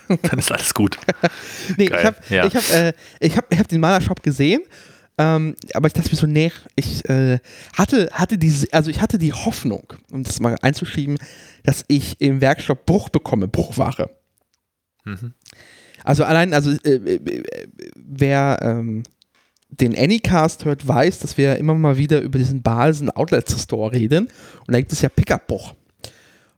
dann 0.23 0.39
ist 0.39 0.51
alles 0.51 0.73
gut. 0.73 0.97
Nee, 1.77 1.85
Geil, 1.85 1.99
ich 1.99 2.05
habe 2.05 2.17
ja. 2.29 2.45
ich 2.45 2.55
hab, 2.55 2.73
äh, 2.73 2.93
ich 3.19 3.37
hab, 3.37 3.53
ich 3.53 3.59
hab 3.59 3.67
den 3.67 3.79
Malershop 3.79 4.21
gesehen, 4.21 4.61
ähm, 5.17 5.55
aber 5.73 5.87
ich 5.87 5.93
dachte 5.93 6.09
mir 6.09 6.17
so, 6.17 6.27
nee, 6.27 6.51
ich 6.75 7.07
äh, 7.09 7.39
hatte, 7.77 8.09
hatte 8.11 8.37
diese, 8.37 8.67
also 8.73 8.89
ich 8.89 9.01
hatte 9.01 9.17
die 9.17 9.31
Hoffnung, 9.31 9.93
um 10.11 10.23
das 10.23 10.39
mal 10.39 10.57
einzuschieben, 10.61 11.17
dass 11.63 11.85
ich 11.87 12.19
im 12.19 12.41
Werkshop 12.41 12.85
Bruch 12.85 13.09
bekomme, 13.09 13.47
Bruchware. 13.47 14.09
Mhm. 15.05 15.33
Also 16.03 16.25
allein, 16.25 16.53
also 16.53 16.71
äh, 16.83 16.95
äh, 16.95 17.43
wer 17.95 18.59
ähm, 18.61 19.03
den 19.69 19.97
Anycast 19.97 20.65
hört, 20.65 20.87
weiß, 20.87 21.19
dass 21.19 21.37
wir 21.37 21.57
immer 21.57 21.75
mal 21.75 21.97
wieder 21.97 22.21
über 22.21 22.39
diesen 22.39 22.61
Balsen 22.61 23.09
Outlet 23.09 23.49
Store 23.49 23.91
reden 23.91 24.27
und 24.67 24.73
da 24.73 24.79
gibt 24.79 24.91
es 24.91 25.01
ja 25.01 25.09
Pickup-Bruch. 25.09 25.75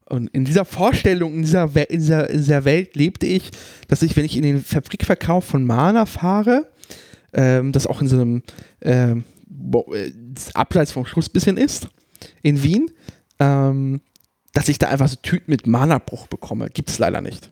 Und 0.08 0.28
in 0.30 0.46
dieser 0.46 0.66
Vorstellung, 0.66 1.34
in 1.34 1.42
dieser, 1.42 1.74
We 1.74 1.82
in, 1.82 2.00
dieser, 2.00 2.30
in 2.30 2.38
dieser 2.38 2.64
Welt 2.66 2.96
lebte 2.96 3.26
ich, 3.26 3.50
dass 3.88 4.02
ich, 4.04 4.16
wenn 4.16 4.26
ich 4.26 4.38
in 4.38 4.44
den 4.44 4.64
Fabrikverkauf 4.64 5.46
von 5.46 5.66
Mana 5.66 6.06
fahre, 6.06 6.72
ähm, 7.34 7.72
das 7.72 7.88
auch 7.88 8.02
in 8.02 8.08
so 8.08 8.16
einem 8.16 8.44
ähm, 8.82 9.24
äh, 9.94 10.12
abseits 10.54 10.92
vom 10.92 11.06
Schuss 11.06 11.30
bisschen 11.30 11.58
ist, 11.58 11.88
in 12.44 12.62
Wien, 12.62 12.92
ähm, 13.40 14.02
dass 14.54 14.70
ich 14.70 14.78
da 14.78 14.88
einfach 14.90 15.08
so 15.08 15.16
Tüten 15.18 15.52
mit 15.52 15.66
Mana-Bruch 15.68 16.28
bekomme. 16.28 16.70
Gibt 16.70 16.90
es 16.90 17.00
leider 17.00 17.22
nicht. 17.22 17.50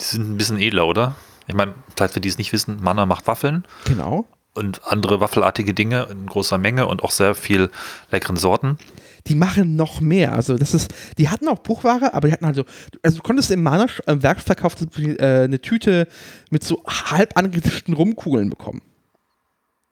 Die 0.00 0.04
sind 0.04 0.30
ein 0.30 0.36
bisschen 0.36 0.58
edler, 0.58 0.86
oder? 0.86 1.16
Ich 1.46 1.54
meine, 1.54 1.74
vielleicht 1.94 2.14
für 2.14 2.20
die 2.20 2.28
es 2.28 2.38
nicht 2.38 2.52
wissen, 2.52 2.82
Manner 2.82 3.04
macht 3.04 3.26
Waffeln 3.26 3.64
Genau. 3.84 4.26
und 4.54 4.80
andere 4.84 5.20
waffelartige 5.20 5.74
Dinge 5.74 6.08
in 6.10 6.26
großer 6.26 6.56
Menge 6.56 6.86
und 6.86 7.02
auch 7.02 7.10
sehr 7.10 7.34
viel 7.34 7.70
leckeren 8.10 8.36
Sorten. 8.36 8.78
Die 9.26 9.34
machen 9.34 9.76
noch 9.76 10.00
mehr. 10.00 10.32
Also 10.32 10.58
das 10.58 10.74
ist, 10.74 10.92
die 11.18 11.28
hatten 11.28 11.48
auch 11.48 11.62
Bruchware, 11.62 12.12
aber 12.14 12.28
die 12.28 12.32
hatten 12.32 12.46
halt 12.46 12.56
so, 12.56 12.64
also 13.02 13.16
du 13.16 13.22
konntest 13.22 13.50
im 13.50 13.62
Mana 13.62 13.86
im 14.06 14.22
Werksverkauf 14.22 14.76
zum 14.76 14.88
Beispiel, 14.88 15.16
äh, 15.18 15.44
eine 15.44 15.60
Tüte 15.60 16.08
mit 16.50 16.62
so 16.62 16.82
halb 16.86 17.36
angetischten 17.36 17.94
Rumkugeln 17.94 18.50
bekommen. 18.50 18.82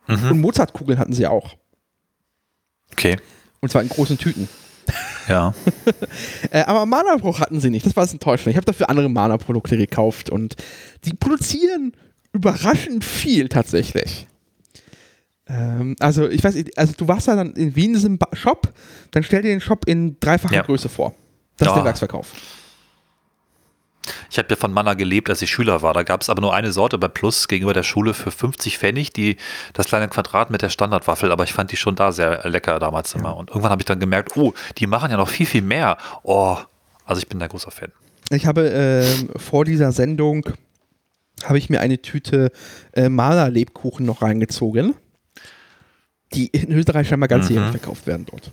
Mhm. 0.07 0.31
Und 0.31 0.41
Mozartkugeln 0.41 0.99
hatten 0.99 1.13
sie 1.13 1.27
auch. 1.27 1.57
Okay, 2.93 3.17
Und 3.61 3.71
zwar 3.71 3.83
in 3.83 3.89
großen 3.89 4.19
Tüten. 4.19 4.49
ja. 5.29 5.55
Äh, 6.51 6.65
aber 6.65 6.85
Mana-Bruch 6.85 7.41
hatten 7.41 7.61
sie 7.61 7.71
nicht. 7.71 7.87
Das 7.87 7.97
war 7.97 8.05
das 8.05 8.13
Enttäuschende. 8.13 8.51
Ich 8.51 8.57
habe 8.57 8.67
dafür 8.67 8.91
andere 8.91 9.09
Mana-Produkte 9.09 9.79
gekauft 9.79 10.29
und 10.29 10.57
die 11.05 11.15
produzieren 11.15 11.93
überraschend 12.33 13.05
viel 13.05 13.49
tatsächlich. 13.49 14.27
Ähm, 15.49 15.97
also 16.01 16.29
ich 16.29 16.43
weiß, 16.45 16.55
nicht, 16.55 16.77
also 16.79 16.93
du 16.97 17.09
warst 17.09 17.27
ja 17.27 17.37
dann 17.37 17.53
in 17.55 17.75
Wien 17.75 17.87
in 17.87 17.95
diesem 17.95 18.19
Shop, 18.33 18.73
dann 19.11 19.23
stell 19.23 19.43
dir 19.43 19.49
den 19.49 19.61
Shop 19.61 19.85
in 19.87 20.19
dreifacher 20.21 20.55
Ja. 20.55 20.63
Größe 20.63 20.89
vor. 20.89 21.15
Das 21.57 21.67
ist 21.69 21.71
Ja. 21.73 21.75
der 21.77 21.85
Werksverkauf. 21.85 22.29
Ich 24.31 24.39
habe 24.39 24.49
ja 24.51 24.57
von 24.57 24.73
Manna 24.73 24.95
gelebt, 24.95 25.31
als 25.31 25.43
ich 25.43 25.51
Schüler 25.51 25.81
war. 25.83 25.95
Da 25.95 26.03
gab 26.03 26.23
es 26.23 26.29
aber 26.31 26.41
nur 26.41 26.53
eine 26.55 26.73
Sorte 26.73 26.99
bei 26.99 27.07
Plus 27.07 27.47
gegenüber 27.47 27.73
der 27.73 27.85
Schule 27.85 28.15
für 28.15 28.33
50 28.33 28.79
Pfennig, 28.79 29.13
die 29.13 29.37
das 29.75 29.87
kleine 29.87 30.09
Quadrat 30.09 30.51
mit 30.51 30.61
der 30.63 30.71
Standardwaffel, 30.71 31.31
aber 31.31 31.45
ich 31.45 31.53
fand 31.53 31.71
die 31.71 31.77
schon 31.77 31.95
da 31.95 32.11
sehr 32.11 32.49
lecker 32.51 32.81
damals 32.81 33.15
immer. 33.15 33.37
Und 33.37 33.51
irgendwann 33.51 33.71
habe 33.71 33.81
ich 33.83 33.87
dann 33.87 34.01
gemerkt, 34.01 34.37
oh, 34.37 34.55
die 34.79 34.89
machen 34.89 35.11
ja 35.13 35.17
noch 35.17 35.29
viel, 35.29 35.47
viel 35.47 35.63
mehr. 35.63 35.99
Oh, 36.25 36.57
also 37.05 37.21
ich 37.21 37.29
bin 37.29 37.39
da 37.39 37.47
großer 37.47 37.71
Fan. 37.71 37.93
Ich 38.31 38.47
habe 38.47 38.63
ähm, 38.69 39.29
vor 39.37 39.65
dieser 39.65 39.93
Sendung 39.93 40.47
habe 41.45 41.59
ich 41.59 41.71
mir 41.71 41.81
eine 41.81 42.01
Tüte 42.03 42.51
äh, 42.93 43.09
Malerlebkuchen 43.09 44.05
noch 44.05 44.23
reingezogen, 44.23 44.95
die 46.35 46.47
in 46.49 46.73
Österreich 46.73 47.09
scheinbar 47.09 47.29
ganzjährig 47.29 47.67
Mhm. 47.69 47.73
verkauft 47.73 48.07
werden 48.07 48.27
dort. 48.31 48.53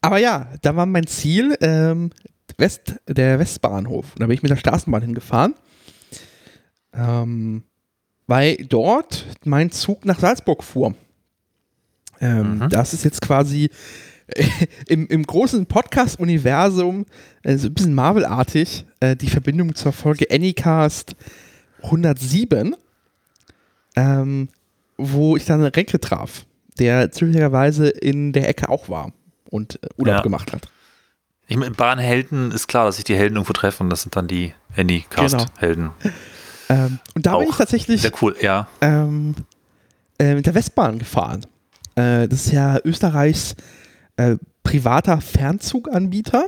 Aber 0.00 0.18
ja, 0.18 0.48
da 0.62 0.74
war 0.76 0.86
mein 0.86 1.06
Ziel 1.06 1.56
ähm, 1.60 2.10
West, 2.58 2.96
der 3.08 3.38
Westbahnhof. 3.38 4.12
Und 4.14 4.20
da 4.20 4.26
bin 4.26 4.34
ich 4.34 4.42
mit 4.42 4.50
der 4.50 4.56
Straßenbahn 4.56 5.02
hingefahren, 5.02 5.54
ähm, 6.92 7.62
weil 8.26 8.56
dort 8.68 9.26
mein 9.44 9.70
Zug 9.70 10.04
nach 10.04 10.18
Salzburg 10.18 10.62
fuhr. 10.64 10.94
Ähm, 12.20 12.58
Mhm. 12.58 12.68
Das 12.68 12.92
ist 12.94 13.04
jetzt 13.04 13.20
quasi 13.22 13.70
im, 14.88 15.06
im 15.08 15.24
großen 15.24 15.66
Podcast-Universum 15.66 17.06
äh, 17.42 17.56
so 17.56 17.68
ein 17.68 17.74
bisschen 17.74 17.94
Marvel-artig 17.94 18.84
äh, 19.00 19.16
die 19.16 19.28
Verbindung 19.28 19.74
zur 19.74 19.92
Folge 19.92 20.26
Anycast 20.30 21.16
107, 21.82 22.76
ähm, 23.96 24.48
wo 24.96 25.36
ich 25.36 25.44
dann 25.44 25.62
Renke 25.62 25.98
traf, 26.00 26.44
der 26.78 27.10
zufälligerweise 27.10 27.88
in 27.88 28.32
der 28.32 28.48
Ecke 28.48 28.68
auch 28.68 28.88
war 28.88 29.12
und 29.50 29.76
äh, 29.82 29.88
Urlaub 29.96 30.16
Ja. 30.16 30.22
gemacht 30.22 30.52
hat. 30.52 30.68
Ich 31.48 31.56
meine, 31.56 31.72
Bahnhelden 31.72 32.50
ist 32.52 32.66
klar, 32.66 32.86
dass 32.86 32.96
sich 32.96 33.04
die 33.04 33.16
Helden 33.16 33.34
irgendwo 33.36 33.52
treffen. 33.52 33.90
Das 33.90 34.02
sind 34.02 34.16
dann 34.16 34.26
die 34.26 34.54
Anycast-Helden. 34.76 35.90
Ähm, 36.70 36.98
und 37.14 37.26
da 37.26 37.36
bin 37.36 37.48
ich 37.50 37.56
tatsächlich 37.56 38.00
Sehr 38.00 38.12
cool, 38.22 38.34
ja. 38.40 38.68
ähm, 38.80 39.34
äh, 40.18 40.34
mit 40.34 40.46
der 40.46 40.54
Westbahn 40.54 40.98
gefahren. 40.98 41.44
Äh, 41.94 42.28
das 42.28 42.46
ist 42.46 42.52
ja 42.52 42.78
Österreichs 42.84 43.54
äh, 44.16 44.36
privater 44.62 45.20
Fernzuganbieter. 45.20 46.46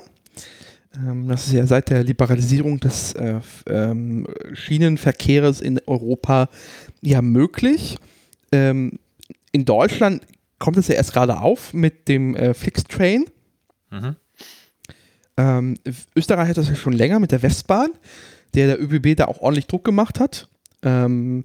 Ähm, 0.96 1.28
das 1.28 1.48
ist 1.48 1.52
ja 1.52 1.66
seit 1.66 1.90
der 1.90 2.02
Liberalisierung 2.04 2.80
des 2.80 3.12
äh, 3.14 3.40
ähm, 3.68 4.26
Schienenverkehrs 4.54 5.60
in 5.60 5.80
Europa 5.87 6.48
ja 7.02 7.20
möglich. 7.20 7.96
In 9.54 9.64
Deutschland 9.64 10.26
kommt 10.58 10.76
es 10.78 10.88
ja 10.88 10.96
erst 10.96 11.12
gerade 11.12 11.40
auf 11.40 11.72
mit 11.72 12.08
dem 12.08 12.34
äh, 12.34 12.54
Flixtrain. 12.54 13.26
Mhm. 13.92 14.16
Ähm, 15.36 15.76
Österreich 16.16 16.48
hat 16.48 16.56
das 16.56 16.68
ja 16.68 16.74
schon 16.74 16.92
länger 16.92 17.20
mit 17.20 17.30
der 17.30 17.42
Westbahn, 17.42 17.90
der 18.54 18.66
der 18.66 18.82
ÖBB 18.82 19.14
da 19.16 19.26
auch 19.26 19.38
ordentlich 19.38 19.68
Druck 19.68 19.84
gemacht 19.84 20.18
hat. 20.18 20.48
Ähm, 20.82 21.44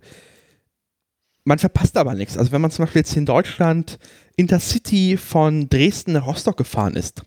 man 1.44 1.60
verpasst 1.60 1.98
aber 1.98 2.16
nichts. 2.16 2.36
Also 2.36 2.52
wenn 2.52 2.62
man 2.62 2.72
zum 2.72 2.86
Beispiel 2.86 3.02
jetzt 3.02 3.16
in 3.16 3.28
Deutschland 3.28 4.00
Intercity 4.38 5.18
von 5.18 5.70
Dresden 5.70 6.14
nach 6.14 6.26
Rostock 6.26 6.58
gefahren 6.58 6.96
ist, 6.96 7.22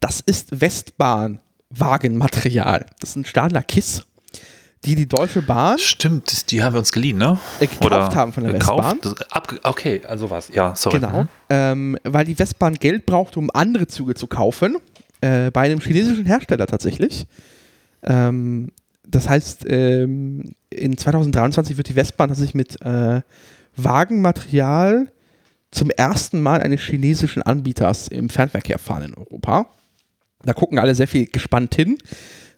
das 0.00 0.20
ist 0.20 0.60
Westbahn-Wagenmaterial. 0.60 2.84
Das 3.00 3.08
ist 3.10 3.16
ein 3.16 3.24
Stadler 3.24 3.62
Kiss, 3.62 4.04
die 4.86 4.94
die 4.94 5.06
Deutsche 5.06 5.42
Bahn 5.42 5.78
Stimmt, 5.78 6.50
die 6.50 6.62
haben 6.62 6.74
wir 6.74 6.78
uns 6.78 6.92
geliehen, 6.92 7.18
ne? 7.18 7.38
äh, 7.60 7.66
gekauft 7.66 8.14
haben 8.14 8.32
von 8.32 8.44
der 8.44 8.54
Westbahn. 8.54 8.98
Das, 9.02 9.30
abge 9.30 9.60
okay, 9.64 10.00
also 10.06 10.30
was. 10.30 10.48
Ja, 10.48 10.74
sorry. 10.74 11.00
Genau. 11.00 11.22
Mhm. 11.22 11.28
Ähm, 11.50 11.98
weil 12.04 12.24
die 12.24 12.38
Westbahn 12.38 12.74
Geld 12.74 13.04
braucht, 13.04 13.36
um 13.36 13.50
andere 13.52 13.86
Züge 13.86 14.14
zu 14.14 14.26
kaufen. 14.26 14.76
Äh, 15.20 15.50
bei 15.50 15.62
einem 15.62 15.80
chinesischen 15.80 16.26
Hersteller 16.26 16.66
tatsächlich. 16.66 17.26
Ähm, 18.02 18.70
das 19.06 19.28
heißt, 19.28 19.64
ähm, 19.68 20.54
in 20.70 20.96
2023 20.96 21.76
wird 21.76 21.88
die 21.88 21.96
Westbahn 21.96 22.28
tatsächlich 22.28 22.54
mit 22.54 22.80
äh, 22.82 23.22
Wagenmaterial 23.76 25.12
zum 25.70 25.90
ersten 25.90 26.42
Mal 26.42 26.60
eines 26.60 26.80
chinesischen 26.80 27.42
Anbieters 27.42 28.08
im 28.08 28.28
Fernverkehr 28.28 28.78
fahren 28.78 29.02
in 29.04 29.14
Europa. 29.14 29.66
Da 30.44 30.52
gucken 30.52 30.78
alle 30.78 30.94
sehr 30.94 31.08
viel 31.08 31.26
gespannt 31.26 31.74
hin, 31.74 31.98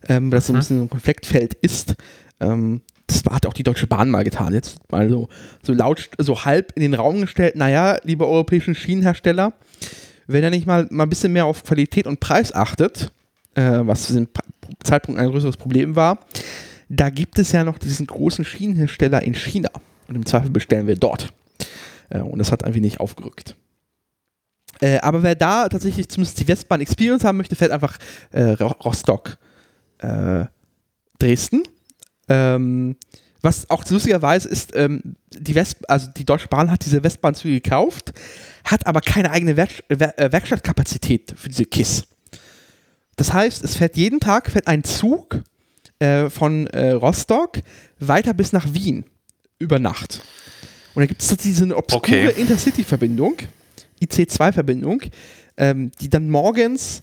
ähm, 0.08 0.30
dass 0.30 0.46
so 0.46 0.52
ein 0.52 0.56
Mhm. 0.56 0.58
bisschen 0.61 0.82
ein 0.82 0.90
Konfliktfeld 0.90 1.54
ist. 1.54 1.94
Ähm, 2.40 2.82
das 3.06 3.22
hat 3.30 3.46
auch 3.46 3.54
die 3.54 3.62
Deutsche 3.62 3.87
Bahn 3.87 4.11
mal 4.11 4.22
getan. 4.24 4.52
Jetzt 4.52 4.78
mal 4.90 5.08
so, 5.08 5.28
so 5.62 5.72
laut, 5.72 6.11
so 6.18 6.44
halb 6.44 6.72
in 6.76 6.82
den 6.82 6.94
Raum 6.94 7.22
gestellt, 7.22 7.56
naja, 7.56 7.98
liebe 8.04 8.26
europäischen 8.26 8.74
Schienenhersteller, 8.74 9.54
wenn 10.26 10.44
ihr 10.44 10.50
nicht 10.50 10.66
mal, 10.66 10.87
mal 10.90 11.04
ein 11.04 11.08
bisschen 11.08 11.32
mehr 11.32 11.46
auf 11.46 11.64
Qualität 11.64 12.06
und 12.06 12.20
Preis 12.20 12.54
achtet, 12.54 13.11
äh, 13.54 13.62
was 13.82 14.06
zu 14.06 14.12
dem 14.12 14.28
Zeitpunkt 14.84 15.18
ein 15.20 15.30
größeres 15.30 15.56
Problem 15.56 15.96
war. 15.96 16.18
Da 16.90 17.08
gibt 17.11 17.38
es 17.38 17.52
ja 17.52 17.64
noch 17.64 17.78
diesen 17.78 18.06
großen 18.06 18.44
Schienenhersteller 18.44 19.22
in 19.22 19.34
China. 19.34 19.70
Und 20.06 20.14
im 20.14 20.24
Zweifel 20.26 20.50
bestellen 20.50 20.87
wir 20.87 20.96
dort. 20.96 21.32
Äh, 22.11 22.20
und 22.20 22.38
das 22.38 22.52
hat 22.52 22.64
ein 22.64 22.74
wenig 22.74 23.00
aufgerückt. 23.00 23.56
Äh, 24.80 24.98
aber 24.98 25.22
wer 25.22 25.34
da 25.34 25.68
tatsächlich 25.68 26.08
zumindest 26.08 26.38
die 26.40 26.46
Westbahn 26.48 26.80
Experience 26.80 27.24
haben 27.24 27.38
möchte, 27.38 27.56
fährt 27.56 27.72
einfach 27.72 27.98
äh, 28.30 28.50
Ro- 28.52 28.76
Rostock, 28.84 29.38
äh, 29.98 30.46
Dresden. 31.18 31.62
Ähm, 32.28 32.96
was 33.40 33.70
auch 33.70 33.84
lustigerweise 33.88 34.48
ist, 34.48 34.74
ähm, 34.74 35.16
die 35.30 35.54
West 35.54 35.88
also 35.88 36.08
die 36.16 36.24
Deutsche 36.24 36.48
Bahn 36.48 36.70
hat 36.70 36.84
diese 36.84 37.02
Westbahnzüge 37.02 37.61
gekauft, 37.61 38.12
hat 38.64 38.87
aber 38.87 39.00
keine 39.00 39.30
eigene 39.30 39.56
Werk 39.56 39.70
Wer 39.88 40.18
äh, 40.18 40.32
Werkstattkapazität 40.32 41.34
für 41.37 41.48
diese 41.48 41.64
KISS. 41.64 42.04
Das 43.16 43.32
heißt, 43.32 43.64
es 43.64 43.76
fährt 43.76 43.96
jeden 43.96 44.20
Tag 44.20 44.50
fährt 44.50 44.66
ein 44.66 44.84
Zug 44.84 45.42
äh, 45.98 46.30
von 46.30 46.66
äh, 46.68 46.90
Rostock 46.90 47.58
weiter 47.98 48.34
bis 48.34 48.52
nach 48.52 48.72
Wien 48.72 49.04
über 49.58 49.78
Nacht. 49.78 50.22
Und 50.94 51.02
da 51.02 51.06
gibt 51.06 51.22
es 51.22 51.37
diese 51.37 51.76
obskure 51.76 52.28
Okay. 52.28 52.40
Intercity-Verbindung, 52.40 53.37
IC2-Verbindung, 54.02 55.02
ähm, 55.56 55.92
die 56.00 56.11
dann 56.11 56.28
morgens 56.28 57.02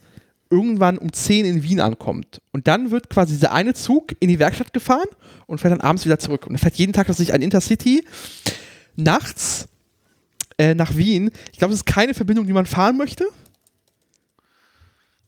irgendwann 0.50 0.98
um 0.98 1.12
10 1.12 1.46
in 1.46 1.64
Wien 1.64 1.80
ankommt. 1.80 2.42
Und 2.52 2.68
dann 2.68 2.92
wird 2.92 3.10
quasi 3.10 3.34
dieser 3.34 3.52
eine 3.52 3.74
Zug 3.74 4.16
in 4.20 4.30
die 4.30 4.40
Werkstatt 4.40 4.74
gefahren 4.74 5.08
und 5.48 5.60
fährt 5.60 5.72
dann 5.72 5.82
abends 5.82 6.06
wieder 6.06 6.20
zurück. 6.20 6.46
Und 6.46 6.54
dann 6.54 6.60
fährt 6.60 6.76
jeden 6.76 6.94
Tag 6.94 7.08
tatsächlich 7.08 7.34
ein 7.34 7.42
Intercity 7.42 8.06
nachts 8.96 9.68
äh, 10.58 10.76
nach 10.76 10.96
Wien. 10.96 11.32
Ich 11.52 11.60
glaube, 11.60 11.72
das 11.72 11.80
ist 11.82 11.86
keine 11.86 12.14
Verbindung, 12.14 12.48
die 12.48 12.54
man 12.54 12.66
fahren 12.66 12.98
möchte. 12.98 13.26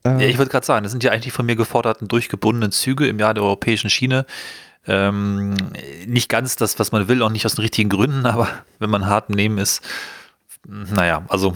Ja, 0.06 0.20
ich 0.20 0.38
würde 0.38 0.50
gerade 0.50 0.66
sagen, 0.66 0.84
das 0.84 0.92
sind 0.92 1.04
ja 1.04 1.12
eigentlich 1.12 1.26
die 1.26 1.32
von 1.32 1.46
mir 1.46 1.56
geforderten 1.56 2.08
durchgebundenen 2.08 2.72
Züge 2.72 3.08
im 3.08 3.20
Jahr 3.20 3.34
der 3.34 3.44
europäischen 3.44 3.90
Schiene. 3.90 4.26
Ähm, 4.88 5.56
nicht 6.06 6.30
ganz 6.30 6.56
das, 6.56 6.80
was 6.80 6.94
man 6.94 7.10
will, 7.10 7.22
auch 7.22 7.30
nicht 7.30 7.46
aus 7.46 7.56
den 7.56 7.62
richtigen 7.62 7.90
Gründen, 7.90 8.26
aber 8.28 8.48
wenn 8.80 8.90
man 8.90 9.08
hart 9.08 9.30
im 9.30 9.36
Nehmen 9.36 9.58
ist, 9.58 9.82
naja, 10.66 11.26
also 11.28 11.56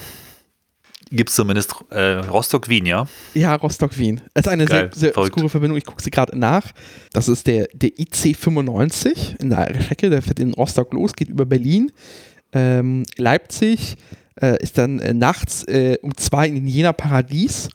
gibt 1.12 1.30
es 1.30 1.36
zumindest 1.36 1.74
äh, 1.90 2.00
Rostock-Wien, 2.20 2.86
ja? 2.86 3.08
Ja, 3.34 3.56
Rostock-Wien. 3.56 4.22
Es 4.34 4.46
ist 4.46 4.48
eine 4.48 4.66
Geil, 4.66 4.90
sehr, 4.94 5.14
sehr 5.14 5.18
obskure 5.18 5.50
Verbindung. 5.50 5.78
Ich 5.78 5.86
gucke 5.86 6.02
sie 6.02 6.12
gerade 6.12 6.38
nach. 6.38 6.72
Das 7.14 7.28
ist 7.28 7.48
der, 7.48 7.68
der 7.74 7.90
IC95 7.92 9.40
in 9.42 9.50
der 9.50 9.74
Strecke. 9.82 10.10
Der 10.10 10.22
fährt 10.22 10.40
in 10.40 10.54
Rostock 10.54 10.94
los, 10.94 11.14
geht 11.14 11.30
über 11.30 11.46
Berlin. 11.46 11.92
Ähm, 12.54 13.04
Leipzig 13.18 13.96
äh, 14.42 14.62
ist 14.62 14.78
dann 14.78 15.00
äh, 15.00 15.14
nachts 15.14 15.64
äh, 15.66 15.98
um 16.02 16.16
zwei 16.18 16.48
in 16.48 16.68
Jena 16.68 16.94
Paradies, 16.94 17.70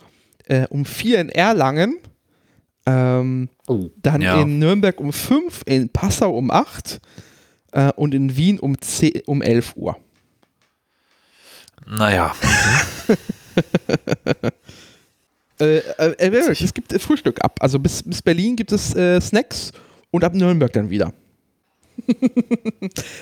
äh, 0.47 0.67
um 0.69 0.85
vier 0.85 1.21
in 1.21 1.29
Erlangen, 1.29 1.99
ähm, 2.87 3.49
dann 3.97 4.21
Ja. 4.23 4.41
in 4.43 4.59
Nürnberg 4.59 5.01
um 5.01 5.13
fünf, 5.13 5.63
in 5.67 5.89
Passau 5.89 6.37
um 6.37 6.51
acht 6.51 7.01
äh, 7.73 7.91
und 7.93 8.15
in 8.15 8.37
Wien 8.37 8.59
um, 8.61 8.81
10, 8.81 9.23
um 9.27 9.43
11 9.43 9.73
Uhr. 9.77 9.97
Naja, 11.87 12.35
Äh, 15.59 15.79
äh, 15.79 16.13
äh, 16.19 16.51
es 16.51 16.75
gibt 16.75 16.93
äh, 16.93 16.99
Frühstück 16.99 17.43
ab. 17.43 17.59
Also 17.61 17.79
bis, 17.79 18.03
bis 18.03 18.23
Berlin 18.23 18.57
gibt 18.57 18.73
es 18.73 18.95
äh, 18.95 19.21
Snacks 19.21 19.73
und 20.11 20.25
ab 20.25 20.35
Nürnberg 20.35 20.73
dann 20.73 20.91
wieder. 20.91 21.13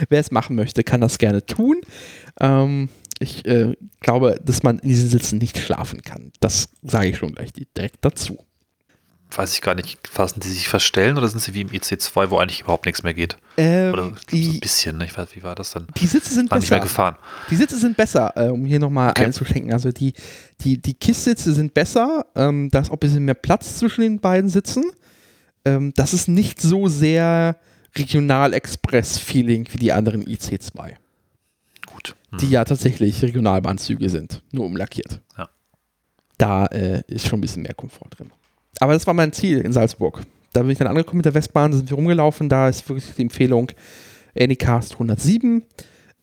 Wer 0.09 0.21
es 0.21 0.31
machen 0.31 0.57
möchte, 0.57 0.83
kann 0.83 1.01
das 1.01 1.19
gerne 1.19 1.47
tun. 1.47 1.81
Ähm, 2.41 2.89
ich 3.21 3.47
äh, 3.47 3.75
glaube, 4.01 4.41
dass 4.45 4.65
man 4.65 4.81
in 4.81 4.89
diesen 4.89 5.09
Sitzen 5.09 5.39
nicht 5.39 5.59
schlafen 5.59 6.03
kann. 6.03 6.33
Das 6.41 6.71
sage 6.83 7.11
ich 7.11 7.19
schon 7.19 7.35
gleich 7.35 7.51
direkt 7.53 8.05
dazu. 8.05 8.45
Weiß 9.37 9.53
ich 9.55 9.61
gar 9.63 9.75
nicht, 9.75 10.07
fassen 10.09 10.41
die 10.41 10.49
sich 10.49 10.69
verstellen 10.69 11.17
oder 11.19 11.29
sind 11.29 11.41
sie 11.41 11.55
wie 11.55 11.63
im 11.63 11.69
IC2, 11.71 12.31
wo 12.31 12.39
eigentlich 12.39 12.61
überhaupt 12.61 12.87
nichts 12.87 13.03
mehr 13.03 13.15
geht? 13.15 13.37
Äh, 13.57 13.91
Oder 13.91 14.05
so 14.05 14.09
ein 14.11 14.17
die, 14.31 14.59
bisschen, 14.59 14.99
ne? 14.99 15.05
ich 15.07 15.17
weiß, 15.17 15.29
wie 15.35 15.43
war 15.43 15.55
das 15.55 15.71
dann? 15.73 15.87
die 15.97 16.07
Sitze 16.07 16.33
sind 16.35 16.51
War 16.51 16.59
nicht 16.59 16.71
mehr 16.71 16.79
besser. 16.81 16.89
gefahren. 16.89 17.17
Die 17.51 17.57
Sitze 17.57 17.79
sind 17.79 17.97
besser, 17.97 18.33
äh, 18.37 18.49
um 18.49 18.65
hier 18.65 18.79
nochmal 18.81 19.11
Okay. 19.11 19.25
einzuschenken. 19.27 19.73
Also 19.73 19.93
die, 19.93 20.13
die, 20.61 20.81
die 20.81 20.95
KISS-Sitze 20.95 21.53
sind 21.55 21.75
besser. 21.75 22.27
Ähm, 22.35 22.69
da 22.71 22.81
ist 22.81 22.91
auch 22.91 22.95
ein 22.95 22.99
bisschen 23.01 23.25
mehr 23.25 23.35
Platz 23.35 23.79
zwischen 23.79 24.01
den 24.03 24.21
beiden 24.21 24.51
Sitzen. 24.51 24.85
Ähm, 25.65 25.93
das 25.97 26.13
ist 26.15 26.29
nicht 26.29 26.61
so 26.61 26.89
sehr 26.89 27.57
Regional-Express-Feeling 27.97 29.69
wie 29.73 29.79
die 29.79 29.93
anderen 29.93 30.25
IC2, 30.25 30.95
Gut. 31.87 32.15
Hm. 32.31 32.39
die 32.39 32.51
ja 32.51 32.65
tatsächlich 32.65 33.23
Regionalbahnzüge 33.23 34.09
sind, 34.11 34.43
nur 34.53 34.67
umlackiert. 34.67 35.21
Ja. 35.39 35.49
Da 36.39 36.67
äh, 36.67 37.03
ist 37.07 37.27
schon 37.29 37.39
ein 37.39 37.43
bisschen 37.43 37.63
mehr 37.63 37.75
Komfort 37.75 38.09
drin. 38.11 38.33
Aber 38.81 38.93
das 38.93 39.07
war 39.07 39.15
mein 39.15 39.33
Ziel 39.33 39.61
in 39.61 39.73
Salzburg. 39.73 40.23
Da 40.53 40.63
bin 40.63 40.71
ich 40.71 40.79
dann 40.79 40.87
angekommen 40.87 41.19
mit 41.19 41.27
der 41.27 41.35
Westbahn, 41.35 41.73
da 41.73 41.77
sind 41.77 41.91
wir 41.91 41.97
rumgelaufen. 41.97 42.49
Da 42.49 42.69
ist 42.69 42.89
wirklich 42.89 43.13
die 43.17 43.23
Empfehlung 43.23 43.71
Anycast 44.39 44.93
107. 44.93 45.63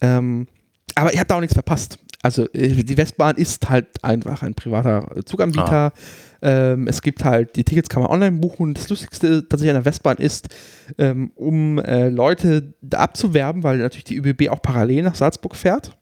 Ähm, 0.02 0.48
aber 0.96 1.14
ich 1.14 1.20
habe 1.20 1.28
da 1.28 1.36
auch 1.36 1.42
nichts 1.42 1.54
verpasst. 1.54 2.00
Also 2.22 2.48
äh, 2.54 2.84
die 2.84 2.98
Westbahn 2.98 3.36
ist 3.38 3.70
halt 3.70 4.04
einfach 4.04 4.44
ein 4.44 4.54
privater 4.54 5.10
Zuganbieter. 5.26 5.94
Ähm, 6.42 6.88
es 6.88 7.02
gibt 7.02 7.24
halt, 7.24 7.56
die 7.56 7.64
Tickets 7.64 7.90
kann 7.90 8.04
man 8.04 8.12
online 8.12 8.38
buchen. 8.38 8.74
Das 8.74 8.90
Lustigste 8.90 9.48
tatsächlich 9.48 9.76
an 9.76 9.84
der 9.84 9.86
Westbahn 9.86 10.18
ist, 10.18 10.50
ähm, 10.98 11.32
um 11.36 11.78
äh, 11.80 12.10
Leute 12.10 12.74
abzuwerben, 12.94 13.64
weil 13.64 13.78
natürlich 13.78 14.06
die 14.06 14.18
ÖBB 14.18 14.50
auch 14.50 14.62
parallel 14.62 15.04
nach 15.04 15.16
Salzburg 15.16 15.56
fährt, 15.56 15.96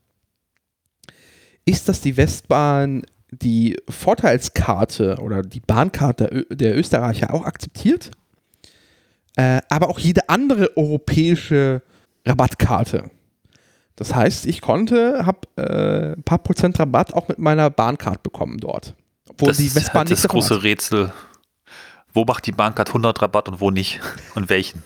ist, 1.65 1.89
dass 1.89 2.01
die 2.01 2.15
Westbahn 2.17 3.03
die 3.31 3.77
Vorteilskarte 3.87 5.17
oder 5.21 5.41
die 5.41 5.59
Bahnkarte 5.59 6.45
der, 6.49 6.77
Österreicher 6.77 7.33
auch 7.33 7.45
akzeptiert, 7.45 8.11
äh, 9.35 9.61
aber 9.69 9.89
auch 9.89 9.99
jede 9.99 10.29
andere 10.29 10.75
europäische 10.75 11.81
Rabattkarte. 12.25 13.11
Das 13.95 14.15
heißt, 14.15 14.45
ich 14.45 14.61
konnte, 14.61 15.25
habe 15.25 15.39
äh, 15.57 16.13
ein 16.15 16.23
paar 16.23 16.39
Prozent 16.39 16.79
Rabatt 16.79 17.13
auch 17.13 17.27
mit 17.27 17.37
meiner 17.37 17.69
Bahncard 17.69 18.23
bekommen 18.23 18.57
dort. 18.57 18.95
Obwohl 19.29 19.49
das 19.49 19.57
die 19.57 19.67
ist 19.67 19.75
Westbahn 19.75 19.99
halt 19.99 20.09
nicht 20.09 20.23
das 20.23 20.31
große 20.31 20.55
hat. 20.55 20.63
Rätsel. 20.63 21.13
Wo 22.13 22.25
macht 22.25 22.45
die 22.47 22.51
Bahncard 22.51 22.87
100 22.89 23.21
Rabatt 23.21 23.49
und 23.49 23.61
wo 23.61 23.71
nicht? 23.71 23.99
Und 24.35 24.49
welchen? 24.49 24.81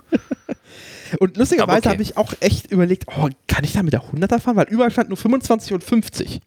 Und 1.19 1.37
lustigerweise 1.37 1.77
okay. 1.77 1.89
habe 1.89 2.01
ich 2.01 2.17
auch 2.17 2.33
echt 2.39 2.71
überlegt, 2.71 3.05
oh, 3.07 3.29
kann 3.47 3.63
ich 3.63 3.73
da 3.73 3.83
mit 3.83 3.93
der 3.93 4.01
100er 4.01 4.39
fahren? 4.39 4.55
Weil 4.55 4.67
überall 4.69 4.91
stand 4.91 5.09
nur 5.09 5.17
25 5.17 5.73
und 5.73 5.83
50. 5.83 6.41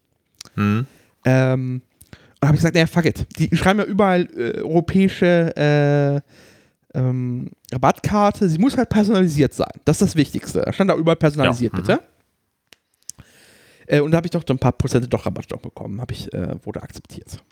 Hm? 0.55 0.87
Ähm, 1.27 1.83
und 2.41 2.49
habe 2.49 2.55
ich 2.55 2.61
gesagt, 2.61 2.75
naja, 2.75 2.87
fuck 2.87 3.05
it. 3.05 3.27
Die 3.39 3.55
schreiben 3.57 3.81
ja 3.81 3.85
überall 3.85 4.29
äh, 4.37 4.61
europäische 4.61 6.23
äh, 6.95 6.99
ähm, 6.99 7.51
Rabattkarte. 7.73 8.49
Sie 8.49 8.59
muss 8.59 8.77
halt 8.77 8.89
personalisiert 8.89 9.53
sein. 9.53 9.73
Das 9.85 10.01
ist 10.01 10.11
das 10.11 10.17
Wichtigste. 10.17 10.63
Da 10.63 10.73
stand 10.73 10.89
da 10.91 10.95
überall 10.97 11.17
personalisiert, 11.17 11.73
Ja, 11.75 11.79
mhm. 11.79 11.83
bitte. 11.83 12.01
Äh, 13.89 14.01
und 14.01 14.11
da 14.13 14.17
habe 14.19 14.27
ich 14.27 14.31
doch 14.31 14.43
so 14.47 14.55
ein 14.55 14.59
paar 14.59 14.73
Prozente 14.73 15.09
doch 15.09 15.27
Rabatt 15.27 15.51
doch 15.51 15.61
bekommen. 15.61 16.01
Habe 16.01 16.13
ich, 16.15 16.33
äh, 16.33 16.55
wurde 16.65 16.83
akzeptiert. 16.83 17.43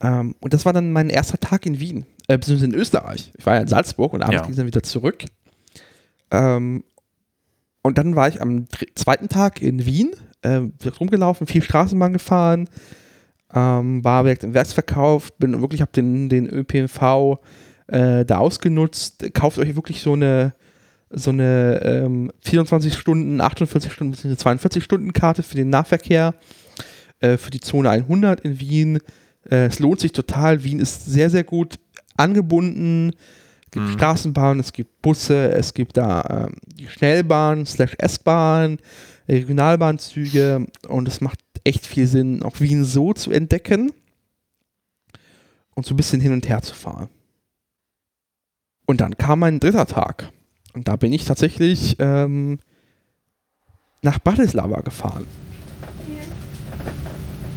Ähm, 0.00 0.34
und 0.40 0.52
das 0.52 0.64
war 0.64 0.72
dann 0.72 0.92
mein 0.92 1.10
erster 1.10 1.38
Tag 1.38 1.64
in 1.64 1.78
Wien, 1.78 2.06
äh, 2.28 2.36
beziehungsweise 2.36 2.72
in 2.72 2.74
Österreich. 2.74 3.32
Ich 3.38 3.46
war 3.46 3.54
ja 3.54 3.60
in 3.60 3.68
Salzburg 3.68 4.12
und 4.12 4.22
abends 4.22 4.36
Ja. 4.36 4.42
ging 4.42 4.50
es 4.50 4.56
dann 4.56 4.66
wieder 4.66 4.82
zurück. 4.82 5.24
Ähm, 6.30 6.82
und 7.82 7.98
dann 7.98 8.16
war 8.16 8.28
ich 8.28 8.40
am 8.40 8.66
zweiten 8.94 9.28
Tag 9.28 9.60
in 9.62 9.86
Wien, 9.86 10.10
äh, 10.42 10.60
wird 10.78 11.00
rumgelaufen, 11.00 11.46
viel 11.46 11.62
Straßenbahn 11.62 12.12
gefahren, 12.12 12.68
ähm, 13.54 14.02
war 14.04 14.22
direkt 14.22 14.44
im 14.44 14.54
Werksverkauf, 14.54 15.32
bin 15.38 15.60
wirklich, 15.60 15.80
habe 15.80 15.92
den, 15.92 16.28
den 16.28 16.46
ÖPNV 16.46 17.38
äh, 17.88 18.24
da 18.24 18.38
ausgenutzt. 18.38 19.32
Kauft 19.34 19.58
euch 19.58 19.74
wirklich 19.76 20.00
so 20.02 20.14
eine, 20.14 20.54
so 21.10 21.30
eine 21.30 21.80
ähm, 21.84 22.32
24 22.42 22.94
Stunden, 22.94 23.40
48 23.40 23.92
Stunden, 23.92 24.12
bzw. 24.12 24.36
42 24.36 24.84
Stunden 24.84 25.12
Karte 25.12 25.42
für 25.42 25.56
den 25.56 25.70
Nahverkehr, 25.70 26.34
äh, 27.20 27.36
für 27.36 27.50
die 27.50 27.60
Zone 27.60 27.90
100 27.90 28.40
in 28.40 28.60
Wien. 28.60 28.98
Äh, 29.50 29.66
es 29.66 29.78
lohnt 29.78 30.00
sich 30.00 30.12
total. 30.12 30.64
Wien 30.64 30.80
ist 30.80 31.06
sehr, 31.06 31.28
sehr 31.30 31.44
gut 31.44 31.78
angebunden. 32.16 33.12
Es 33.64 33.70
gibt 33.72 33.86
Mhm. 33.86 33.92
Straßenbahn, 33.92 34.60
es 34.60 34.72
gibt 34.72 35.00
Busse, 35.02 35.50
es 35.52 35.72
gibt 35.72 35.96
da 35.96 36.46
ähm, 36.48 36.56
die 36.66 36.88
Schnellbahn, 36.88 37.64
slash 37.64 37.94
S-Bahn, 37.98 38.78
Regionalbahnzüge 39.34 40.66
und 40.88 41.08
es 41.08 41.20
macht 41.20 41.38
echt 41.64 41.86
viel 41.86 42.06
Sinn, 42.06 42.42
auch 42.42 42.60
Wien 42.60 42.84
so 42.84 43.12
zu 43.12 43.30
entdecken 43.30 43.92
und 45.74 45.86
so 45.86 45.94
ein 45.94 45.96
bisschen 45.96 46.20
hin 46.20 46.32
und 46.32 46.48
her 46.48 46.62
zu 46.62 46.74
fahren. 46.74 47.08
Und 48.86 49.00
dann 49.00 49.16
kam 49.16 49.40
mein 49.40 49.60
dritter 49.60 49.86
Tag. 49.86 50.30
Und 50.74 50.88
da 50.88 50.96
bin 50.96 51.12
ich 51.12 51.24
tatsächlich 51.24 51.96
ähm, 51.98 52.58
nach 54.02 54.18
Bratislava 54.18 54.80
gefahren. 54.80 55.26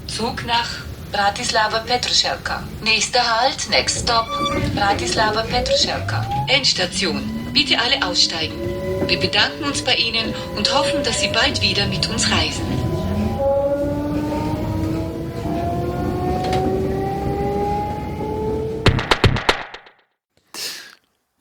Zug 0.08 0.46
nach 0.46 0.86
Bratislava 1.12 1.80
Petrušelka. 1.80 2.64
Nächster 2.84 3.20
Halt, 3.20 3.70
next 3.70 4.04
stop, 4.04 4.28
Bratislava 4.76 5.44
Petrušelka. 5.44 6.46
Endstation. 6.48 7.22
Bitte 7.54 7.80
alle 7.80 8.06
aussteigen. 8.06 8.56
Wir 9.08 9.20
bedanken 9.20 9.64
uns 9.64 9.84
bei 9.84 9.96
Ihnen 9.96 10.34
und 10.56 10.74
hoffen, 10.74 11.04
dass 11.04 11.22
Sie 11.22 11.28
bald 11.28 11.62
wieder 11.62 11.86
mit 11.88 12.10
uns 12.10 12.32
reisen. 12.32 12.64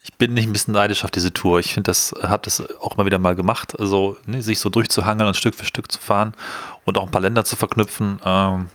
Ich 0.02 0.14
bin 0.18 0.34
nicht 0.34 0.46
ein 0.46 0.52
bisschen 0.52 0.74
neidisch 0.74 1.04
auf 1.04 1.10
diese 1.10 1.32
Tour. 1.32 1.58
Ich 1.58 1.74
finde, 1.74 1.90
das 1.90 2.14
habe 2.22 2.42
das 2.44 2.62
auch 2.80 2.96
mal 2.96 3.06
wieder 3.06 3.18
mal 3.18 3.34
gemacht. 3.34 3.78
Also 3.78 4.16
ne, 4.26 4.42
sich 4.42 4.58
so 4.58 4.68
durchzuhangeln 4.68 5.28
und 5.28 5.34
Stück 5.34 5.54
für 5.54 5.64
Stück 5.64 5.90
zu 5.90 5.98
fahren 5.98 6.34
und 6.84 6.98
auch 6.98 7.04
ein 7.04 7.10
paar 7.10 7.20
Länder 7.20 7.44
zu 7.44 7.56
verknüpfen. 7.56 8.20
Ähm, 8.24 8.68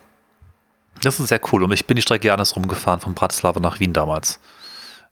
das 1.02 1.20
ist 1.20 1.30
sehr 1.30 1.42
cool. 1.52 1.64
Und 1.64 1.72
ich 1.72 1.86
bin 1.86 1.96
die 1.96 2.02
Strecke 2.02 2.32
anders 2.34 2.56
rumgefahren 2.56 3.00
von 3.00 3.14
Bratislava 3.14 3.60
nach 3.60 3.80
Wien 3.80 3.94
damals. 3.94 4.40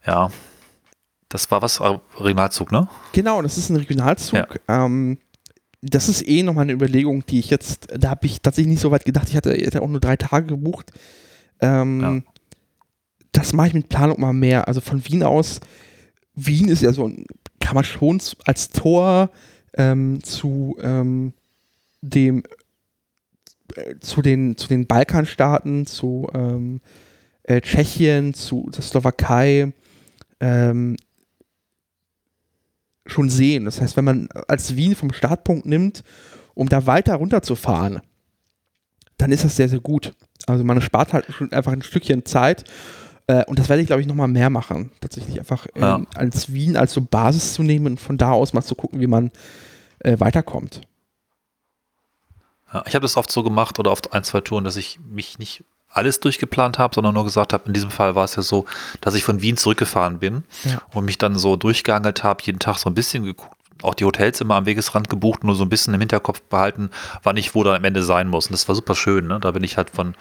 Ja, 0.05 0.31
das 1.29 1.49
war 1.51 1.61
was, 1.61 1.81
Regionalzug, 1.81 2.71
ne? 2.71 2.87
Genau, 3.11 3.41
das 3.41 3.57
ist 3.57 3.69
ein 3.69 3.75
Regionalzug. 3.75 4.59
Ähm, 4.67 5.17
das 5.81 6.07
ist 6.09 6.27
eh 6.27 6.41
nochmal 6.43 6.63
eine 6.63 6.73
Überlegung, 6.73 7.25
die 7.25 7.39
ich 7.39 7.49
jetzt, 7.49 7.87
da 7.97 8.09
habe 8.11 8.25
ich 8.25 8.41
tatsächlich 8.41 8.71
nicht 8.71 8.81
so 8.81 8.91
weit 8.91 9.05
gedacht. 9.05 9.27
Ich 9.29 9.35
hatte, 9.35 9.53
hatte 9.53 9.81
auch 9.81 9.87
nur 9.89 9.99
drei 9.99 10.15
Tage 10.15 10.47
gebucht. 10.47 10.91
Ähm, 11.59 12.01
Ja. 12.01 12.21
Das 13.33 13.53
mache 13.53 13.67
ich 13.67 13.73
mit 13.73 13.89
Planung 13.89 14.19
mal 14.19 14.33
mehr. 14.33 14.67
Also 14.67 14.81
von 14.81 15.05
Wien 15.05 15.21
aus, 15.21 15.59
Wien 16.33 16.69
ist 16.69 16.81
ja 16.81 16.91
so, 16.93 17.07
ein- 17.07 17.25
kann 17.59 17.75
man 17.75 17.83
schon 17.83 18.19
als 18.45 18.69
Tor 18.69 19.29
ähm, 19.77 20.23
zu 20.23 20.75
ähm, 20.81 21.33
dem 22.01 22.43
äh, 23.75 23.95
zu 23.99 24.21
den 24.21 24.55
zu 24.57 24.67
den 24.69 24.87
Balkanstaaten, 24.87 25.85
zu 25.85 26.27
ähm, 26.33 26.79
äh, 27.43 27.61
Tschechien, 27.61 28.33
zu 28.33 28.69
der 28.73 28.81
Slowakei 28.81 29.73
ähm, 30.39 30.95
schon 33.07 33.29
sehen. 33.29 33.65
Das 33.65 33.81
heißt, 33.81 33.97
wenn 33.97 34.05
man 34.05 34.29
als 34.47 34.75
Wien 34.75 34.95
vom 34.95 35.13
Startpunkt 35.13 35.65
nimmt, 35.65 36.03
um 36.53 36.69
da 36.69 36.85
weiter 36.85 37.15
runterzufahren, 37.15 38.01
dann 39.17 39.31
ist 39.31 39.43
das 39.43 39.55
sehr, 39.55 39.69
sehr 39.69 39.79
gut. 39.79 40.13
Also 40.45 40.63
man 40.63 40.81
spart 40.81 41.13
halt 41.13 41.25
schon 41.31 41.51
einfach 41.51 41.71
ein 41.71 41.81
Stückchen 41.81 42.25
Zeit. 42.25 42.63
Äh, 43.27 43.43
und 43.45 43.59
das 43.59 43.67
werde 43.69 43.81
ich, 43.81 43.87
glaube 43.87 44.01
ich, 44.01 44.07
nochmal 44.07 44.27
mehr 44.27 44.49
machen. 44.49 44.91
Tatsächlich 45.01 45.39
einfach 45.39 45.67
ähm, 45.75 45.81
Ja. 45.81 46.01
als 46.15 46.53
Wien 46.53 46.77
als 46.77 46.93
so 46.93 47.01
Basis 47.01 47.53
zu 47.53 47.63
nehmen 47.63 47.85
und 47.87 47.99
von 47.99 48.17
da 48.17 48.31
aus 48.31 48.53
mal 48.53 48.61
zu 48.61 48.75
gucken, 48.75 48.99
wie 49.01 49.07
man 49.07 49.31
äh, 49.99 50.19
weiterkommt. 50.19 50.81
Ja, 52.73 52.83
ich 52.87 52.95
habe 52.95 53.03
das 53.03 53.17
oft 53.17 53.31
so 53.31 53.43
gemacht 53.43 53.79
oder 53.79 53.91
oft 53.91 54.13
ein, 54.13 54.23
zwei 54.23 54.41
Touren, 54.41 54.63
dass 54.63 54.75
ich 54.75 54.99
mich 55.09 55.39
nicht 55.39 55.63
alles 55.97 56.19
durchgeplant 56.19 56.79
habe, 56.79 56.95
sondern 56.95 57.13
nur 57.13 57.23
gesagt 57.25 57.51
habe, 57.53 57.63
in 57.67 57.73
diesem 57.73 57.91
Fall 57.91 58.15
war 58.15 58.23
es 58.23 58.35
ja 58.35 58.41
so, 58.43 58.65
dass 59.01 59.15
ich 59.15 59.23
von 59.23 59.41
Wien 59.41 59.57
zurückgefahren 59.57 60.19
bin 60.19 60.43
Ja. 60.63 60.81
und 60.93 61.05
mich 61.05 61.17
dann 61.17 61.35
so 61.37 61.55
durchgeangelt 61.55 62.23
habe, 62.23 62.41
jeden 62.43 62.59
Tag 62.59 62.77
so 62.77 62.89
ein 62.89 62.93
bisschen 62.95 63.23
geguckt, 63.23 63.53
auch 63.83 63.93
die 63.93 64.05
Hotels 64.05 64.41
immer 64.41 64.55
am 64.55 64.65
Wegesrand 64.65 65.09
gebucht, 65.09 65.43
nur 65.43 65.55
so 65.55 65.63
ein 65.63 65.69
bisschen 65.69 65.93
im 65.93 65.99
Hinterkopf 65.99 66.41
behalten, 66.43 66.89
wann 67.23 67.37
ich 67.37 67.53
wo 67.53 67.63
dann 67.63 67.75
am 67.75 67.83
Ende 67.83 68.01
sein 68.03 68.27
muss. 68.27 68.47
Und 68.47 68.53
das 68.53 68.67
war 68.67 68.75
super 68.75 68.95
schön. 68.95 69.27
Ne? 69.27 69.39
Da 69.39 69.51
bin 69.51 69.63
ich 69.63 69.77
halt 69.77 69.89
von, 69.91 70.15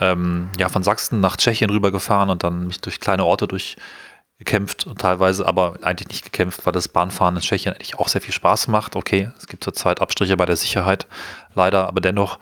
ähm, 0.00 0.48
ja, 0.58 0.68
von 0.68 0.82
Sachsen 0.82 1.20
nach 1.20 1.36
Tschechien 1.36 1.70
rübergefahren 1.70 2.30
und 2.30 2.42
dann 2.42 2.66
mich 2.66 2.80
durch 2.80 2.98
kleine 2.98 3.24
Orte 3.24 3.46
durchgekämpft 3.46 4.86
und 4.86 5.00
teilweise 5.00 5.46
aber 5.46 5.74
eigentlich 5.82 6.08
nicht 6.08 6.24
gekämpft, 6.24 6.66
weil 6.66 6.72
das 6.72 6.88
Bahnfahren 6.88 7.36
in 7.36 7.42
Tschechien 7.42 7.74
eigentlich 7.74 7.98
auch 7.98 8.08
sehr 8.08 8.20
viel 8.20 8.34
Spaß 8.34 8.68
macht. 8.68 8.96
Okay, 8.96 9.30
es 9.38 9.46
gibt 9.46 9.62
zurzeit 9.62 10.00
Abstriche 10.00 10.36
bei 10.36 10.46
der 10.46 10.56
Sicherheit, 10.56 11.06
leider, 11.54 11.86
aber 11.86 12.00
dennoch. 12.00 12.38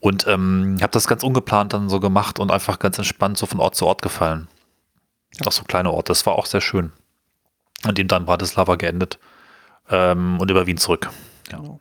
Und 0.00 0.26
ähm, 0.28 0.76
habe 0.80 0.92
das 0.92 1.08
ganz 1.08 1.24
ungeplant 1.24 1.72
dann 1.72 1.88
so 1.88 1.98
gemacht 1.98 2.38
und 2.38 2.50
einfach 2.50 2.78
ganz 2.78 2.98
entspannt 2.98 3.36
so 3.36 3.46
von 3.46 3.58
Ort 3.58 3.74
zu 3.74 3.86
Ort 3.86 4.02
gefallen. 4.02 4.48
Auch 5.44 5.52
so 5.52 5.64
kleine 5.64 5.92
Orte. 5.92 6.10
Das 6.10 6.24
war 6.26 6.34
auch 6.34 6.46
sehr 6.46 6.60
schön. 6.60 6.92
An 7.82 7.94
dem 7.94 8.08
dann 8.08 8.24
Bratislava 8.24 8.76
geendet. 8.76 9.18
Ähm, 9.90 10.38
und 10.40 10.50
über 10.50 10.66
Wien 10.66 10.76
zurück. 10.76 11.10
Ja. 11.50 11.58
Genau. 11.58 11.80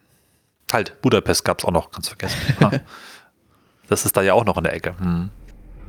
Halt, 0.71 1.01
Budapest 1.01 1.45
gab 1.45 1.59
es 1.59 1.65
auch 1.65 1.71
noch, 1.71 1.91
ganz 1.91 2.09
vergessen. 2.09 2.37
Ah. 2.59 2.71
das 3.87 4.05
ist 4.05 4.17
da 4.17 4.21
ja 4.21 4.33
auch 4.33 4.45
noch 4.45 4.57
in 4.57 4.63
der 4.63 4.73
Ecke. 4.73 4.95
Hm. 4.99 5.29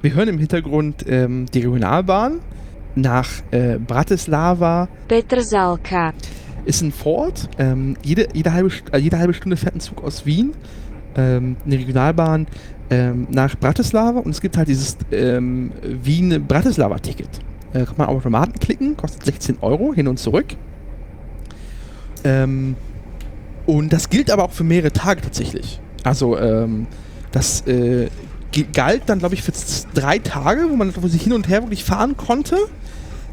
Wir 0.03 0.15
hören 0.15 0.29
im 0.29 0.39
Hintergrund 0.39 1.05
ähm, 1.09 1.47
die 1.47 1.61
Regionalbahn 1.61 2.41
nach 2.95 3.29
äh, 3.51 3.79
Bratislava. 3.79 4.89
Petrzalka. 5.09 6.13
Ist 6.65 6.83
ein 6.83 6.93
Vorort. 6.93 7.49
Ähm, 7.59 7.97
jede, 8.03 8.29
jede, 8.33 8.53
halbe, 8.53 8.71
äh, 8.93 8.99
jede 8.99 9.19
halbe 9.19 9.35
Stunde 9.35 9.57
fährt 9.57 9.75
ein 9.75 9.81
Zug 9.81 10.05
aus 10.05 10.27
Wien, 10.27 10.55
ähm, 11.19 11.57
eine 11.67 11.75
Regionalbahn 11.79 12.47
ähm, 12.91 13.27
nach 13.31 13.57
Bratislava 13.57 14.21
und 14.21 14.31
es 14.31 14.41
gibt 14.41 14.57
halt 14.57 14.69
dieses 14.69 14.97
ähm, 15.13 15.73
Wien-Bratislava-Ticket. 15.83 17.29
Äh, 17.75 17.85
kann 17.85 17.95
man 17.99 18.07
auf 18.07 18.17
Automaten 18.17 18.59
klicken, 18.59 18.97
kostet 18.97 19.25
16 19.25 19.59
Euro 19.61 19.93
hin 19.93 20.09
und 20.09 20.19
zurück. 20.19 20.47
Ähm, 22.25 22.77
und 23.67 23.93
das 23.93 24.09
gilt 24.09 24.31
aber 24.31 24.45
auch 24.45 24.53
für 24.53 24.65
mehrere 24.65 24.93
Tage 24.93 25.21
tatsächlich. 25.21 25.81
Also 26.05 26.39
ähm, 26.39 26.87
das 27.33 27.67
äh, 27.67 28.09
galt 28.73 29.03
dann, 29.07 29.19
glaube 29.19 29.35
ich, 29.35 29.43
für 29.43 29.53
drei 29.93 30.19
Tage, 30.19 30.63
wo 30.71 30.77
man 30.77 30.95
wo 30.97 31.07
sie 31.09 31.19
hin 31.19 31.35
und 31.35 31.49
her 31.49 31.63
wirklich 31.63 31.85
fahren 31.85 32.17
konnte. 32.17 32.57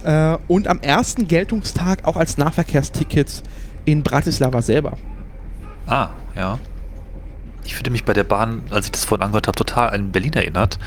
Äh, 0.03 0.37
und 0.47 0.67
am 0.67 0.79
ersten 0.81 1.27
Geltungstag 1.27 2.05
auch 2.05 2.17
als 2.17 2.37
Nahverkehrsticket 2.37 3.43
in 3.85 4.03
Bratislava 4.03 4.61
selber. 4.61 4.97
Ah, 5.87 6.09
ja. 6.35 6.59
Ich 7.65 7.75
fühlte 7.75 7.89
mich 7.89 8.05
bei 8.05 8.13
der 8.13 8.23
Bahn, 8.23 8.63
als 8.69 8.85
ich 8.85 8.91
das 8.91 9.05
vorhin 9.05 9.23
angehört 9.23 9.47
habe, 9.47 9.57
total 9.57 9.89
an 9.89 10.11
Berlin 10.11 10.33
erinnert, 10.33 10.77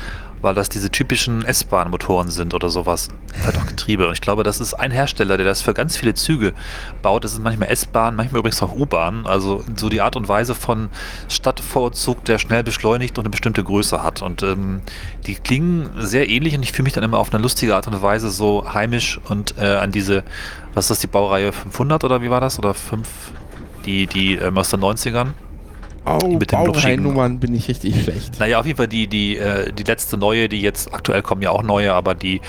weil 0.41 0.55
das 0.55 0.69
diese 0.69 0.89
typischen 0.89 1.43
S-Bahn-Motoren 1.43 2.29
sind 2.29 2.53
oder 2.53 2.69
sowas. 2.69 3.09
Halt 3.43 3.57
auch 3.57 3.65
Getriebe. 3.65 4.07
Und 4.07 4.13
ich 4.13 4.21
glaube, 4.21 4.43
das 4.43 4.61
ist 4.61 4.73
ein 4.73 4.91
Hersteller, 4.91 5.35
der 5.35 5.45
das 5.45 5.61
für 5.61 5.73
ganz 5.73 5.97
viele 5.97 6.13
Züge 6.13 6.53
baut. 7.01 7.25
Das 7.25 7.33
ist 7.33 7.43
manchmal 7.43 7.69
S-Bahn, 7.69 8.15
manchmal 8.15 8.39
übrigens 8.39 8.63
auch 8.63 8.73
U-Bahn. 8.73 9.25
Also 9.25 9.63
so 9.75 9.89
die 9.89 9.99
Art 9.99 10.15
und 10.15 10.29
Weise 10.29 10.55
von 10.55 10.89
Stadtvorzug, 11.27 12.23
der 12.23 12.37
schnell 12.37 12.63
beschleunigt 12.63 13.17
und 13.17 13.25
eine 13.25 13.31
bestimmte 13.31 13.63
Größe 13.63 14.01
hat. 14.01 14.21
Und 14.21 14.41
ähm, 14.43 14.81
die 15.25 15.35
klingen 15.35 15.89
sehr 15.97 16.29
ähnlich 16.29 16.55
und 16.55 16.63
ich 16.63 16.71
fühle 16.71 16.85
mich 16.85 16.93
dann 16.93 17.03
immer 17.03 17.17
auf 17.17 17.33
eine 17.33 17.43
lustige 17.43 17.75
Art 17.75 17.87
und 17.87 18.01
Weise 18.01 18.29
so 18.29 18.73
heimisch 18.73 19.19
und 19.27 19.55
äh, 19.57 19.75
an 19.75 19.91
diese, 19.91 20.23
was 20.73 20.85
ist 20.85 20.91
das, 20.91 20.99
die 20.99 21.07
Baureihe 21.07 21.51
500 21.51 22.05
oder 22.05 22.21
wie 22.21 22.29
war 22.29 22.39
das? 22.39 22.57
Oder 22.57 22.73
5? 22.73 23.07
Die, 23.85 24.07
die 24.07 24.35
ähm, 24.35 24.57
aus 24.57 24.69
den 24.69 24.79
90ern? 24.79 25.33
Oh, 26.05 26.27
Mit 26.27 26.51
den 26.51 26.63
Baureihennummern 26.65 27.39
bin 27.39 27.53
ich 27.53 27.67
richtig 27.67 28.03
schlecht. 28.03 28.39
Naja, 28.39 28.59
auf 28.59 28.65
jeden 28.65 28.77
Fall 28.77 28.87
die, 28.87 29.07
die, 29.07 29.37
äh, 29.37 29.71
die 29.71 29.83
letzte 29.83 30.17
neue, 30.17 30.49
die 30.49 30.61
jetzt 30.61 30.93
aktuell 30.93 31.21
kommen 31.21 31.41
ja 31.41 31.51
auch 31.51 31.63
neue, 31.63 31.93
aber 31.93 32.15
die 32.15 32.41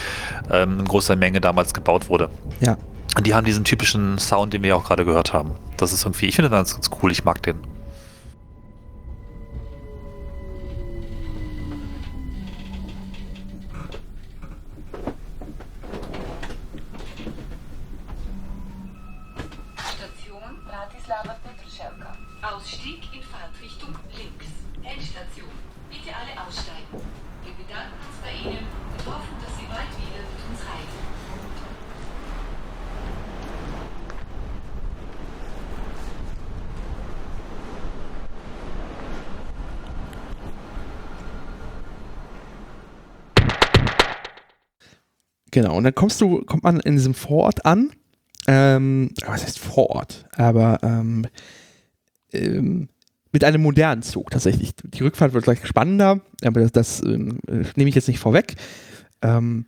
ähm, 0.50 0.80
in 0.80 0.84
großer 0.86 1.16
Menge 1.16 1.40
damals 1.40 1.74
gebaut 1.74 2.08
wurde. 2.08 2.30
Ja. 2.60 2.76
Und 3.16 3.26
die 3.26 3.34
haben 3.34 3.44
diesen 3.44 3.64
typischen 3.64 4.18
Sound, 4.18 4.52
den 4.52 4.62
wir 4.62 4.70
ja 4.70 4.74
auch 4.76 4.84
gerade 4.84 5.04
gehört 5.04 5.32
haben. 5.32 5.52
Das 5.76 5.92
ist 5.92 6.04
irgendwie, 6.04 6.26
ich 6.26 6.36
finde 6.36 6.50
das 6.50 6.74
ganz 6.74 6.90
cool, 7.02 7.10
ich 7.10 7.24
mag 7.24 7.42
den. 7.42 7.56
Genau, 45.60 45.76
und 45.76 45.84
dann 45.84 45.94
kommst 45.94 46.18
du, 46.22 46.42
kommt 46.42 46.62
man 46.62 46.80
in 46.80 46.94
diesem 46.94 47.12
Vorort 47.12 47.66
an. 47.66 47.90
Ähm, 48.46 49.10
was 49.26 49.44
heißt 49.44 49.58
Vorort? 49.58 50.24
Aber 50.34 50.78
ähm, 50.82 51.26
ähm, 52.32 52.88
mit 53.30 53.44
einem 53.44 53.60
modernen 53.60 54.00
Zug 54.00 54.30
tatsächlich. 54.30 54.70
Die 54.82 55.02
Rückfahrt 55.02 55.34
wird 55.34 55.44
gleich 55.44 55.66
spannender, 55.66 56.20
aber 56.42 56.60
das, 56.60 56.72
das 56.72 57.02
ähm, 57.02 57.40
äh, 57.46 57.64
nehme 57.76 57.90
ich 57.90 57.94
jetzt 57.94 58.08
nicht 58.08 58.20
vorweg. 58.20 58.54
Ähm, 59.20 59.66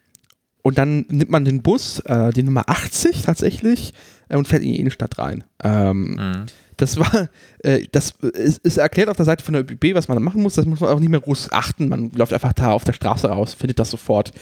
und 0.62 0.78
dann 0.78 1.04
nimmt 1.10 1.30
man 1.30 1.44
den 1.44 1.60
Bus, 1.60 1.98
äh, 2.06 2.30
die 2.32 2.42
Nummer 2.42 2.70
80 2.70 3.20
tatsächlich, 3.20 3.92
äh, 4.30 4.36
und 4.38 4.48
fährt 4.48 4.62
in 4.62 4.72
die 4.72 4.80
Innenstadt 4.80 5.18
rein. 5.18 5.44
Ähm, 5.62 6.16
Mhm. 6.18 6.46
Das 6.82 6.98
war, 6.98 7.28
äh, 7.60 7.86
das 7.92 8.10
ist, 8.20 8.58
ist 8.58 8.76
erklärt 8.76 9.08
auf 9.08 9.16
der 9.16 9.24
Seite 9.26 9.44
von 9.44 9.54
der 9.54 9.62
ÖBB, 9.62 9.94
was 9.94 10.08
man 10.08 10.16
da 10.16 10.20
machen 10.20 10.42
muss. 10.42 10.54
Das 10.54 10.66
muss 10.66 10.80
man 10.80 10.90
auch 10.90 11.00
nicht 11.00 11.08
mehr 11.08 11.20
groß 11.20 11.52
achten. 11.52 11.88
Man 11.88 12.10
läuft 12.12 12.32
einfach 12.32 12.52
da 12.52 12.72
auf 12.72 12.84
der 12.84 12.92
Straße 12.92 13.28
raus, 13.28 13.54
findet 13.54 13.78
das 13.78 13.90
sofort. 13.90 14.32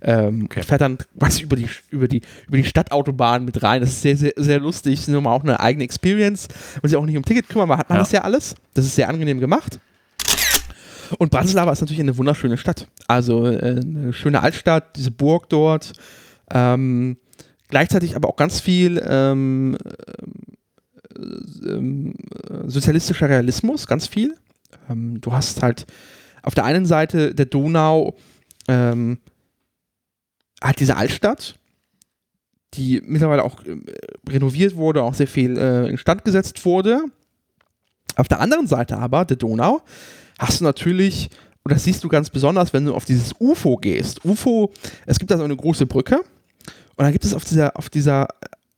Ähm, 0.00 0.44
Okay. 0.44 0.62
Fährt 0.62 0.80
dann 0.80 0.98
quasi 1.18 1.42
über 1.42 1.56
die, 1.56 1.68
über, 1.90 2.06
die, 2.08 2.22
über 2.46 2.56
die 2.56 2.64
Stadtautobahn 2.64 3.44
mit 3.44 3.62
rein. 3.62 3.80
Das 3.80 3.90
ist 3.90 4.02
sehr, 4.02 4.16
sehr, 4.16 4.32
sehr 4.36 4.60
lustig. 4.60 4.94
Das 4.94 5.08
ist 5.08 5.12
nochmal 5.12 5.36
auch 5.36 5.42
eine 5.42 5.58
eigene 5.60 5.84
Experience. 5.84 6.48
Man 6.80 6.88
sich 6.88 6.96
auch 6.96 7.04
nicht 7.04 7.16
um 7.16 7.24
Ticket 7.24 7.48
kümmern, 7.48 7.68
man 7.68 7.78
hat 7.78 7.88
man 7.88 7.96
Ja. 7.98 8.02
das 8.02 8.12
ja 8.12 8.22
alles. 8.22 8.54
Das 8.74 8.84
ist 8.86 8.94
sehr 8.94 9.08
angenehm 9.08 9.40
gemacht. 9.40 9.80
Und 11.18 11.30
Bratislava 11.30 11.72
ist 11.72 11.80
natürlich 11.80 12.00
eine 12.00 12.16
wunderschöne 12.16 12.58
Stadt. 12.58 12.86
Also 13.06 13.46
äh, 13.46 13.80
eine 13.80 14.12
schöne 14.12 14.40
Altstadt, 14.42 14.94
diese 14.96 15.10
Burg 15.10 15.48
dort. 15.48 15.92
Ähm, 16.52 17.16
gleichzeitig 17.68 18.14
aber 18.14 18.28
auch 18.28 18.36
ganz 18.36 18.60
viel 18.60 19.02
ähm, 19.08 19.76
ähm, 21.18 22.14
äh, 22.48 22.68
sozialistischer 22.68 23.28
Realismus, 23.28 23.86
ganz 23.86 24.06
viel. 24.06 24.36
Ähm, 24.88 25.20
du 25.20 25.32
hast 25.32 25.62
halt 25.62 25.86
auf 26.42 26.54
der 26.54 26.64
einen 26.64 26.86
Seite 26.86 27.34
der 27.34 27.46
Donau 27.46 28.16
ähm, 28.68 29.18
halt 30.62 30.80
diese 30.80 30.96
Altstadt, 30.96 31.58
die 32.74 33.02
mittlerweile 33.04 33.44
auch 33.44 33.64
äh, 33.64 33.76
renoviert 34.28 34.76
wurde, 34.76 35.02
auch 35.02 35.14
sehr 35.14 35.28
viel 35.28 35.56
äh, 35.56 35.88
instand 35.88 36.24
gesetzt 36.24 36.64
wurde. 36.64 37.04
Auf 38.16 38.28
der 38.28 38.40
anderen 38.40 38.66
Seite 38.66 38.98
aber, 38.98 39.24
der 39.24 39.36
Donau, 39.36 39.82
hast 40.38 40.60
du 40.60 40.64
natürlich, 40.64 41.30
und 41.62 41.72
das 41.72 41.84
siehst 41.84 42.02
du 42.02 42.08
ganz 42.08 42.30
besonders, 42.30 42.72
wenn 42.72 42.84
du 42.84 42.94
auf 42.94 43.04
dieses 43.04 43.34
UFO 43.38 43.76
gehst. 43.76 44.24
UFO, 44.24 44.72
es 45.06 45.18
gibt 45.18 45.30
da 45.30 45.38
so 45.38 45.44
eine 45.44 45.56
große 45.56 45.86
Brücke 45.86 46.16
und 46.18 47.04
dann 47.04 47.12
gibt 47.12 47.24
es 47.24 47.34
auf 47.34 47.44
dieser, 47.44 47.76
auf 47.76 47.90
dieser, 47.90 48.28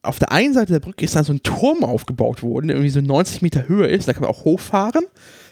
auf 0.02 0.18
der 0.18 0.32
einen 0.32 0.54
Seite 0.54 0.72
der 0.72 0.80
Brücke 0.80 1.04
ist 1.04 1.14
dann 1.14 1.24
so 1.24 1.32
ein 1.32 1.42
Turm 1.42 1.84
aufgebaut 1.84 2.42
worden, 2.42 2.68
der 2.68 2.76
irgendwie 2.76 2.90
so 2.90 3.00
90 3.00 3.42
Meter 3.42 3.68
Höhe 3.68 3.86
ist. 3.86 4.08
Da 4.08 4.12
kann 4.12 4.22
man 4.22 4.30
auch 4.30 4.44
hochfahren. 4.44 5.04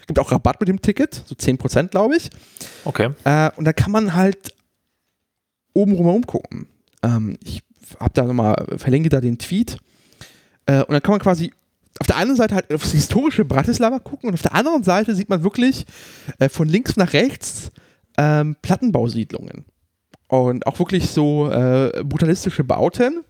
Gibt 0.07 0.19
auch 0.19 0.31
Rabatt 0.31 0.59
mit 0.59 0.69
dem 0.69 0.81
Ticket, 0.81 1.23
so 1.25 1.35
10% 1.35 1.89
glaube 1.89 2.17
ich. 2.17 2.29
Okay. 2.83 3.11
Äh, 3.25 3.51
und 3.57 3.65
da 3.65 3.73
kann 3.73 3.91
man 3.91 4.15
halt 4.15 4.53
oben 5.73 5.93
rumherum 5.93 6.25
gucken. 6.25 6.67
Ähm, 7.03 7.37
ich 7.43 7.61
habe 7.99 8.13
da 8.13 8.23
nochmal, 8.23 8.65
verlinke 8.77 9.09
da 9.09 9.21
den 9.21 9.37
Tweet. 9.37 9.77
Äh, 10.65 10.79
und 10.79 10.91
dann 10.91 11.01
kann 11.01 11.11
man 11.11 11.21
quasi 11.21 11.53
auf 11.99 12.07
der 12.07 12.17
einen 12.17 12.35
Seite 12.35 12.55
halt 12.55 12.73
aufs 12.73 12.91
historische 12.91 13.45
Bratislava 13.45 13.99
gucken 13.99 14.29
und 14.29 14.33
auf 14.33 14.41
der 14.41 14.55
anderen 14.55 14.83
Seite 14.83 15.15
sieht 15.15 15.29
man 15.29 15.43
wirklich 15.43 15.85
äh, 16.39 16.49
von 16.49 16.67
links 16.67 16.95
nach 16.95 17.13
rechts 17.13 17.71
ähm, 18.17 18.55
Plattenbausiedlungen. 18.61 19.65
Und 20.27 20.67
auch 20.67 20.77
wirklich 20.79 21.09
so 21.09 21.49
äh, 21.49 22.03
brutalistische 22.03 22.63
Bauten. 22.63 23.23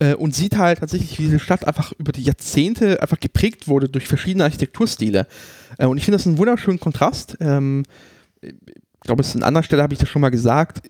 Äh, 0.00 0.14
und 0.14 0.34
sieht 0.34 0.56
halt 0.56 0.80
tatsächlich, 0.80 1.18
wie 1.18 1.24
diese 1.24 1.38
Stadt 1.38 1.66
einfach 1.66 1.92
über 1.98 2.10
die 2.12 2.22
Jahrzehnte 2.22 3.00
einfach 3.02 3.20
geprägt 3.20 3.68
wurde 3.68 3.88
durch 3.88 4.08
verschiedene 4.08 4.44
Architekturstile. 4.44 5.26
Äh, 5.78 5.86
und 5.86 5.96
ich 5.98 6.04
finde 6.04 6.16
das 6.18 6.26
einen 6.26 6.38
wunderschönen 6.38 6.80
Kontrast. 6.80 7.36
Ähm, 7.40 7.84
ich 8.40 8.54
glaube, 9.02 9.22
es 9.22 9.28
ist 9.28 9.36
an 9.36 9.42
anderer 9.42 9.62
Stelle 9.62 9.82
habe 9.82 9.92
ich 9.94 10.00
das 10.00 10.08
schon 10.08 10.22
mal 10.22 10.30
gesagt. 10.30 10.82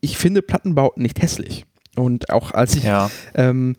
Ich 0.00 0.18
finde 0.18 0.42
Plattenbauten 0.42 1.02
nicht 1.02 1.20
hässlich. 1.22 1.64
Und 1.96 2.30
auch 2.30 2.52
als 2.52 2.76
ich 2.76 2.84
Ja. 2.84 3.10
ähm, 3.34 3.76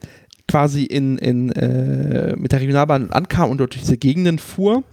quasi 0.47 0.83
in, 0.83 1.17
in, 1.19 1.51
äh, 1.51 2.35
mit 2.35 2.51
der 2.51 2.59
Regionalbahn 2.61 3.11
ankam 3.11 3.51
und 3.51 3.59
dort 3.59 3.73
durch 3.73 3.81
diese 3.81 3.97
Gegenden 3.97 4.39
fuhr, 4.39 4.83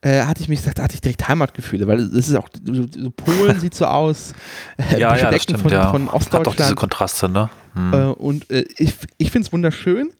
äh, 0.00 0.22
hatte 0.22 0.42
ich 0.42 0.48
mich 0.48 0.60
gesagt, 0.60 0.78
da 0.78 0.84
hatte 0.84 0.94
ich 0.94 1.00
direkt 1.00 1.26
Heimatgefühle, 1.28 1.86
weil 1.86 2.00
es 2.00 2.28
ist 2.28 2.34
auch, 2.36 2.48
so, 2.64 3.10
Polen 3.10 3.60
sieht 3.60 3.74
so 3.74 3.86
aus, 3.86 4.32
äh, 4.76 5.00
Ja, 5.00 5.16
ja, 5.16 5.38
stimmt, 5.38 5.60
von, 5.60 5.72
ja. 5.72 5.90
von 5.90 6.06
Hat 6.06 6.14
doch 6.14 6.20
diese 6.22 6.36
Ostdeutschland. 6.36 6.76
Kontraste, 6.76 7.28
ne? 7.28 7.50
Hm. 7.74 7.92
Äh, 7.92 8.06
und 8.06 8.50
äh, 8.50 8.64
ich, 8.76 8.94
ich 9.16 9.30
finde 9.30 9.46
es 9.46 9.52
wunderschön. 9.52 10.10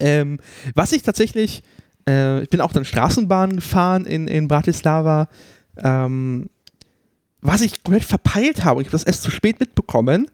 Ähm, 0.00 0.38
was 0.74 0.92
ich 0.92 1.02
tatsächlich, 1.02 1.62
äh, 2.08 2.42
ich 2.42 2.50
bin 2.50 2.60
auch 2.60 2.72
dann 2.72 2.84
Straßenbahn 2.84 3.56
gefahren 3.56 4.04
in, 4.04 4.28
in 4.28 4.48
Bratislava. 4.48 5.28
Ähm, 5.78 6.48
was 7.40 7.60
ich 7.60 7.82
komplett 7.82 8.04
verpeilt 8.04 8.64
habe, 8.64 8.80
ich 8.80 8.88
habe 8.88 8.92
das 8.92 9.04
erst 9.04 9.22
zu 9.22 9.30
spät 9.30 9.60
mitbekommen, 9.60 10.30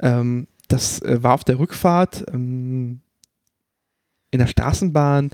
ähm, 0.00 0.46
das 0.68 1.00
äh, 1.02 1.22
war 1.22 1.34
auf 1.34 1.44
der 1.44 1.58
Rückfahrt 1.58 2.24
ähm, 2.32 3.00
in 4.30 4.38
der 4.38 4.46
Straßenbahn, 4.46 5.30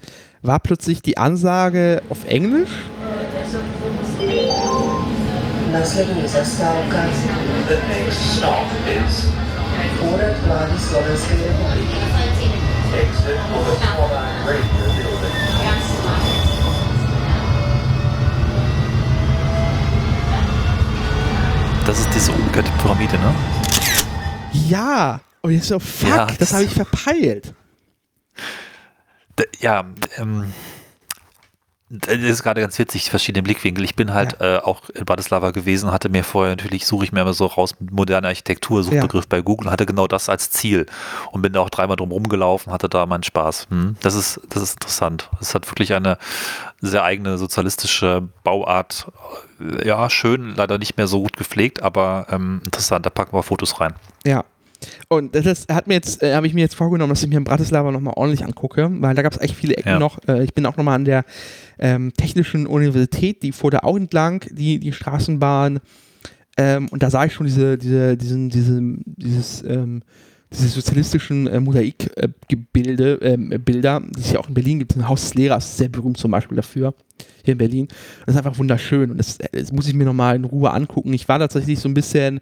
war 0.46 0.60
plötzlich 0.60 1.02
die 1.02 1.18
Ansage 1.18 2.02
auf 2.08 2.24
Englisch. 2.26 2.70
Das 21.86 22.00
ist 22.00 22.08
diese 22.14 22.32
umgekehrte 22.32 22.70
Pyramide, 22.82 23.16
ne? 23.18 23.34
Ja! 24.68 25.20
Und 25.42 25.52
ich 25.52 25.62
so, 25.62 25.78
fuck, 25.78 26.08
Ja, 26.08 26.26
das 26.26 26.38
das- 26.38 26.52
habe 26.54 26.64
ich 26.64 26.72
verpeilt. 26.74 27.54
Ja, 29.60 29.84
ähm, 30.16 30.52
das 31.88 32.16
ist 32.16 32.42
gerade 32.42 32.60
ganz 32.60 32.76
witzig, 32.80 33.10
verschiedene 33.10 33.44
Blickwinkel. 33.44 33.84
Ich 33.84 33.94
bin 33.94 34.12
halt 34.12 34.40
äh, 34.40 34.56
auch 34.58 34.88
in 34.90 35.04
Bratislava 35.04 35.52
gewesen, 35.52 35.92
hatte 35.92 36.08
mir 36.08 36.24
vorher 36.24 36.56
natürlich, 36.56 36.84
suche 36.84 37.04
ich 37.04 37.12
mir 37.12 37.20
immer 37.20 37.32
so 37.32 37.46
raus, 37.46 37.76
moderne 37.78 38.26
Architektur, 38.26 38.82
Suchbegriff 38.82 39.28
bei 39.28 39.40
Google, 39.40 39.70
hatte 39.70 39.86
genau 39.86 40.08
das 40.08 40.28
als 40.28 40.50
Ziel 40.50 40.86
und 41.30 41.42
bin 41.42 41.52
da 41.52 41.60
auch 41.60 41.70
dreimal 41.70 41.94
drum 41.96 42.10
rumgelaufen, 42.10 42.72
hatte 42.72 42.88
da 42.88 43.06
meinen 43.06 43.22
Spaß. 43.22 43.68
Hm? 43.70 43.96
Das 44.00 44.14
ist, 44.14 44.40
das 44.48 44.64
ist 44.64 44.72
interessant. 44.74 45.30
Es 45.40 45.54
hat 45.54 45.70
wirklich 45.70 45.94
eine 45.94 46.18
sehr 46.80 47.04
eigene 47.04 47.38
sozialistische 47.38 48.28
Bauart. 48.42 49.06
Äh, 49.60 49.86
Ja, 49.86 50.10
schön, 50.10 50.56
leider 50.56 50.78
nicht 50.78 50.96
mehr 50.96 51.06
so 51.06 51.22
gut 51.22 51.36
gepflegt, 51.36 51.82
aber 51.82 52.26
ähm, 52.30 52.62
interessant. 52.64 53.06
Da 53.06 53.10
packen 53.10 53.32
wir 53.36 53.44
Fotos 53.44 53.80
rein. 53.80 53.94
Ja. 54.24 54.44
Und 55.08 55.34
das 55.34 55.66
hat 55.70 55.86
mir 55.86 55.94
jetzt, 55.94 56.22
äh, 56.22 56.34
habe 56.34 56.46
ich 56.46 56.54
mir 56.54 56.60
jetzt 56.60 56.74
vorgenommen, 56.74 57.10
dass 57.10 57.22
ich 57.22 57.28
mir 57.28 57.36
in 57.38 57.44
Bratislava 57.44 57.90
nochmal 57.90 58.14
ordentlich 58.16 58.44
angucke, 58.44 58.88
weil 59.00 59.14
da 59.14 59.22
gab 59.22 59.32
es 59.32 59.40
echt 59.40 59.54
viele 59.54 59.76
Ecken 59.76 59.88
Ja. 59.90 59.98
noch. 59.98 60.18
Äh, 60.28 60.44
ich 60.44 60.54
bin 60.54 60.66
auch 60.66 60.76
nochmal 60.76 60.94
an 60.96 61.04
der 61.04 61.24
ähm, 61.78 62.12
Technischen 62.16 62.66
Universität, 62.66 63.42
die 63.42 63.52
fuhr 63.52 63.70
da 63.70 63.80
auch 63.80 63.96
entlang, 63.96 64.44
die, 64.50 64.78
die 64.78 64.92
Straßenbahn. 64.92 65.80
Ähm, 66.58 66.88
und 66.90 67.02
da 67.02 67.10
sah 67.10 67.24
ich 67.26 67.34
schon 67.34 67.46
diese, 67.46 67.76
diese, 67.78 68.16
diesen, 68.16 68.48
diese, 68.50 68.80
dieses, 69.04 69.62
ähm, 69.62 70.02
diese 70.52 70.68
sozialistischen 70.68 71.46
äh, 71.48 71.58
Mosaikgebilde, 71.60 73.18
ähm, 73.22 73.48
Bilder, 73.64 74.00
die 74.00 74.20
es 74.20 74.32
ja 74.32 74.38
auch 74.38 74.48
in 74.48 74.54
Berlin 74.54 74.78
gibt. 74.78 74.96
Ein 74.96 75.08
Haus 75.08 75.22
des 75.22 75.34
Lehrers 75.34 75.76
sehr 75.76 75.88
berühmt 75.88 76.16
zum 76.18 76.30
Beispiel 76.30 76.56
dafür, 76.56 76.94
hier 77.44 77.52
in 77.52 77.58
Berlin. 77.58 77.88
Das 78.24 78.34
ist 78.34 78.38
einfach 78.38 78.58
wunderschön 78.58 79.10
und 79.10 79.18
das, 79.18 79.38
das 79.52 79.72
muss 79.72 79.88
ich 79.88 79.94
mir 79.94 80.04
nochmal 80.04 80.36
in 80.36 80.44
Ruhe 80.44 80.70
angucken. 80.72 81.12
Ich 81.12 81.28
war 81.28 81.38
tatsächlich 81.40 81.80
so 81.80 81.88
ein 81.88 81.94
bisschen, 81.94 82.40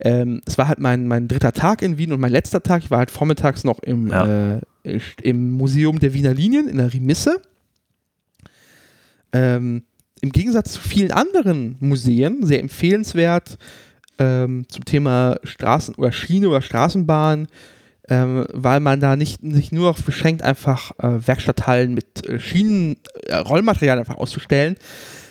ähm, 0.00 0.40
es 0.46 0.58
war 0.58 0.66
halt 0.68 0.80
mein, 0.80 1.06
mein 1.06 1.28
dritter 1.28 1.52
Tag 1.52 1.82
in 1.82 1.96
Wien 1.96 2.12
und 2.12 2.20
mein 2.20 2.32
letzter 2.32 2.62
Tag. 2.62 2.82
Ich 2.82 2.90
war 2.90 2.98
halt 2.98 3.10
vormittags 3.12 3.62
noch 3.64 3.78
im, 3.80 4.08
Ja. 4.08 4.56
äh, 4.84 5.00
im 5.22 5.52
Museum 5.52 6.00
der 6.00 6.12
Wiener 6.12 6.34
Linien 6.34 6.68
in 6.68 6.78
der 6.78 6.92
Remisse. 6.92 7.40
Ähm, 9.32 9.84
Im 10.20 10.32
Gegensatz 10.32 10.72
zu 10.72 10.80
vielen 10.80 11.10
anderen 11.12 11.76
Museen, 11.80 12.44
sehr 12.46 12.60
empfehlenswert 12.60 13.58
ähm, 14.18 14.66
zum 14.68 14.84
Thema 14.84 15.36
Straßen 15.42 15.94
oder 15.96 16.12
Schiene 16.12 16.48
oder 16.48 16.62
Straßenbahn, 16.62 17.48
ähm, 18.08 18.46
weil 18.52 18.80
man 18.80 19.00
da 19.00 19.16
nicht 19.16 19.40
sich 19.42 19.72
nur 19.72 19.90
auf 19.90 20.04
beschränkt, 20.04 20.42
einfach 20.42 20.92
äh, 20.98 21.26
Werkstatthallen 21.26 21.94
mit 21.94 22.26
äh, 22.26 22.38
Schienen, 22.38 22.96
äh, 23.26 23.36
Rollmaterial 23.36 23.98
einfach 23.98 24.16
auszustellen, 24.16 24.76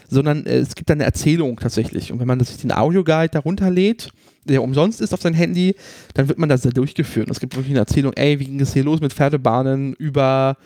sondern 0.10 0.46
äh, 0.46 0.58
es 0.58 0.76
gibt 0.76 0.90
da 0.90 0.94
eine 0.94 1.04
Erzählung 1.04 1.60
tatsächlich. 1.60 2.12
Und 2.12 2.20
wenn 2.20 2.28
man 2.28 2.40
sich 2.40 2.58
den 2.58 2.72
Audioguide 2.72 3.30
darunter 3.30 3.70
lädt, 3.70 4.10
der 4.46 4.64
umsonst 4.64 5.02
ist 5.02 5.14
auf 5.14 5.22
sein 5.22 5.34
Handy, 5.34 5.76
dann 6.16 6.28
wird 6.28 6.38
man 6.38 6.50
das 6.50 6.62
da 6.62 6.70
durchgeführt. 6.70 7.28
Und 7.28 7.32
es 7.34 7.40
gibt 7.40 7.56
wirklich 7.56 7.72
eine 7.72 7.80
Erzählung, 7.80 8.14
ey, 8.14 8.40
wie 8.40 8.46
ging 8.46 8.60
es 8.60 8.74
hier 8.74 8.84
los 8.84 9.00
mit 9.00 9.14
Pferdebahnen 9.14 9.94
über 9.94 10.58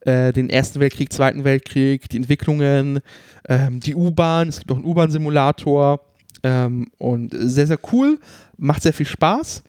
äh, 0.00 0.32
den 0.32 0.50
Ersten 0.50 0.80
Weltkrieg, 0.80 1.12
Zweiten 1.12 1.44
Weltkrieg, 1.44 2.08
die 2.08 2.18
Entwicklungen, 2.18 3.00
ähm, 3.48 3.80
die 3.80 3.94
U-Bahn, 3.94 4.48
es 4.48 4.58
gibt 4.58 4.70
auch 4.70 4.76
einen 4.76 4.84
U-Bahn-Simulator 4.84 6.00
ähm, 6.44 6.90
und 6.98 7.34
sehr, 7.36 7.66
sehr 7.66 7.78
cool, 7.92 8.20
macht 8.56 8.82
sehr 8.82 8.92
viel 8.92 9.06
Spaß. 9.06 9.64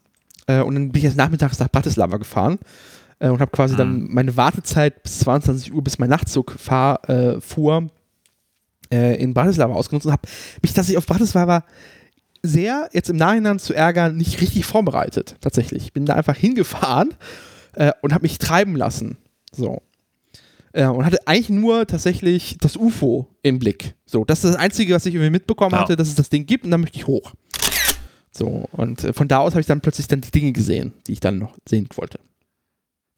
Äh, 0.46 0.62
und 0.62 0.76
dann 0.76 0.92
bin 0.92 1.00
ich 1.00 1.04
jetzt 1.04 1.18
nachmittags 1.18 1.58
nach 1.58 1.72
Bratislava 1.72 2.18
gefahren 2.18 2.60
äh, 3.20 3.30
und 3.30 3.40
habe 3.40 3.52
quasi 3.52 3.76
dann 3.76 4.08
meine 4.12 4.38
Wartezeit 4.38 5.02
bis 5.02 5.20
22 5.20 5.74
Uhr, 5.74 5.84
bis 5.84 5.98
mein 5.98 6.10
Nachtzug 6.10 6.52
fahr, 6.60 7.10
äh, 7.10 7.42
fuhr, 7.42 7.90
äh, 8.92 9.16
in 9.16 9.34
Bratislava 9.34 9.74
ausgenutzt 9.74 10.06
und 10.06 10.12
habe 10.12 10.28
mich 10.62 10.74
tatsächlich 10.74 10.98
auf 10.98 11.08
Bratislava 11.08 11.64
sehr, 12.44 12.90
jetzt 12.94 13.10
im 13.10 13.18
Nachhinein 13.18 13.58
zu 13.58 13.74
ärgern, 13.74 14.18
nicht 14.18 14.40
richtig 14.42 14.66
vorbereitet, 14.66 15.38
tatsächlich. 15.42 15.84
Ich 15.86 15.94
bin 15.94 16.06
da 16.06 16.14
einfach 16.14 16.36
hingefahren 16.36 17.16
äh, 17.74 17.92
und 18.02 18.14
habe 18.14 18.24
mich 18.24 18.38
treiben 18.38 18.76
lassen. 18.76 19.18
So. 19.52 19.82
Äh, 20.76 20.88
und 20.88 21.06
hatte 21.06 21.26
eigentlich 21.26 21.50
nur 21.50 21.88
tatsächlich 21.88 22.58
das 22.60 22.76
UFO 22.76 23.28
im 23.44 23.60
Blick. 23.60 23.96
So, 24.06 24.26
das 24.26 24.44
ist 24.44 24.54
das 24.54 24.60
Einzige, 24.60 24.94
was 24.94 25.06
ich 25.06 25.16
irgendwie 25.16 25.32
mitbekommen 25.32 25.72
Ja. 25.74 25.80
hatte, 25.80 25.96
dass 25.96 26.10
es 26.10 26.16
das 26.16 26.28
Ding 26.30 26.46
gibt 26.46 26.66
und 26.66 26.72
dann 26.72 26.82
möchte 26.82 26.98
ich 26.98 27.08
hoch. 27.08 27.32
So, 28.32 28.66
und 28.74 29.04
äh, 29.06 29.14
von 29.14 29.30
da 29.30 29.38
aus 29.40 29.54
habe 29.54 29.62
ich 29.62 29.68
dann 29.68 29.80
plötzlich 29.80 30.08
dann 30.08 30.20
die 30.20 30.32
Dinge 30.32 30.52
gesehen, 30.52 30.92
die 31.08 31.14
ich 31.14 31.22
dann 31.22 31.38
noch 31.40 31.56
sehen 31.68 31.88
wollte. 31.96 32.20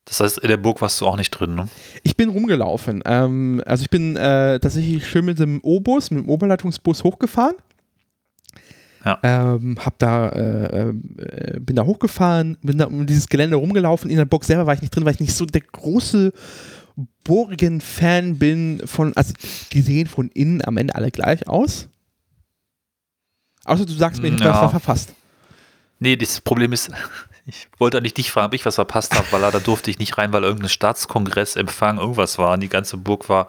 Das 0.05 0.19
heißt, 0.19 0.37
in 0.37 0.47
der 0.49 0.57
Burg 0.57 0.79
warst 0.81 1.01
du 1.01 1.07
auch 1.07 1.17
nicht 1.17 1.31
drin, 1.31 1.55
ne? 1.55 1.67
Ich 2.03 2.15
bin 2.15 2.29
rumgelaufen. 2.29 3.01
Ähm, 3.05 3.61
also 3.65 3.81
ich 3.81 3.89
bin 3.89 4.15
äh, 4.15 4.59
tatsächlich 4.59 5.07
schön 5.07 5.25
mit 5.25 5.39
dem 5.39 5.59
O-Bus, 5.63 6.11
mit 6.11 6.23
dem 6.23 6.29
Oberleitungsbus 6.29 7.03
hochgefahren. 7.03 7.55
Ja. 9.03 9.19
Ähm, 9.23 9.77
hab 9.83 9.97
da, 9.99 10.29
äh, 10.29 10.89
äh, 10.89 10.93
bin 11.59 11.75
da 11.75 11.85
hochgefahren, 11.85 12.57
bin 12.61 12.77
da 12.77 12.85
um 12.85 13.05
dieses 13.07 13.27
Gelände 13.27 13.55
rumgelaufen. 13.55 14.09
In 14.11 14.17
der 14.17 14.25
Burg 14.25 14.43
selber 14.45 14.67
war 14.67 14.75
ich 14.75 14.81
nicht 14.81 14.95
drin, 14.95 15.05
weil 15.05 15.13
ich 15.15 15.19
nicht 15.19 15.33
so 15.35 15.45
der 15.45 15.61
große 15.61 16.31
Burgen-Fan 17.23 18.37
bin 18.39 18.81
von, 18.85 19.15
also 19.15 19.33
die 19.71 19.81
sehen 19.81 20.07
von 20.07 20.29
innen 20.29 20.63
am 20.65 20.77
Ende 20.77 20.95
alle 20.95 21.11
gleich 21.11 21.47
aus. 21.47 21.87
Außer 23.65 23.85
du 23.85 23.93
sagst 23.93 24.21
mir, 24.21 24.29
ich 24.29 24.39
Ja. 24.39 24.61
was 24.63 24.71
verfasst. 24.71 25.13
Nee, 25.99 26.15
das 26.15 26.41
Problem 26.41 26.73
ist, 26.73 26.89
ich 27.45 27.67
wollte 27.77 27.97
eigentlich 27.97 28.13
dich 28.13 28.31
fragen, 28.31 28.47
ob 28.47 28.53
ich 28.53 28.65
was 28.65 28.75
verpasst 28.75 29.13
habe, 29.15 29.27
weil 29.31 29.41
da 29.41 29.59
durfte 29.59 29.91
ich 29.91 29.99
nicht 29.99 30.17
rein, 30.17 30.31
weil 30.33 30.43
irgendein 30.43 30.69
Staatskongress, 30.69 31.55
Empfang, 31.55 31.97
irgendwas 31.97 32.37
war 32.37 32.53
und 32.53 32.61
die 32.61 32.69
ganze 32.69 32.97
Burg 32.97 33.29
war 33.29 33.47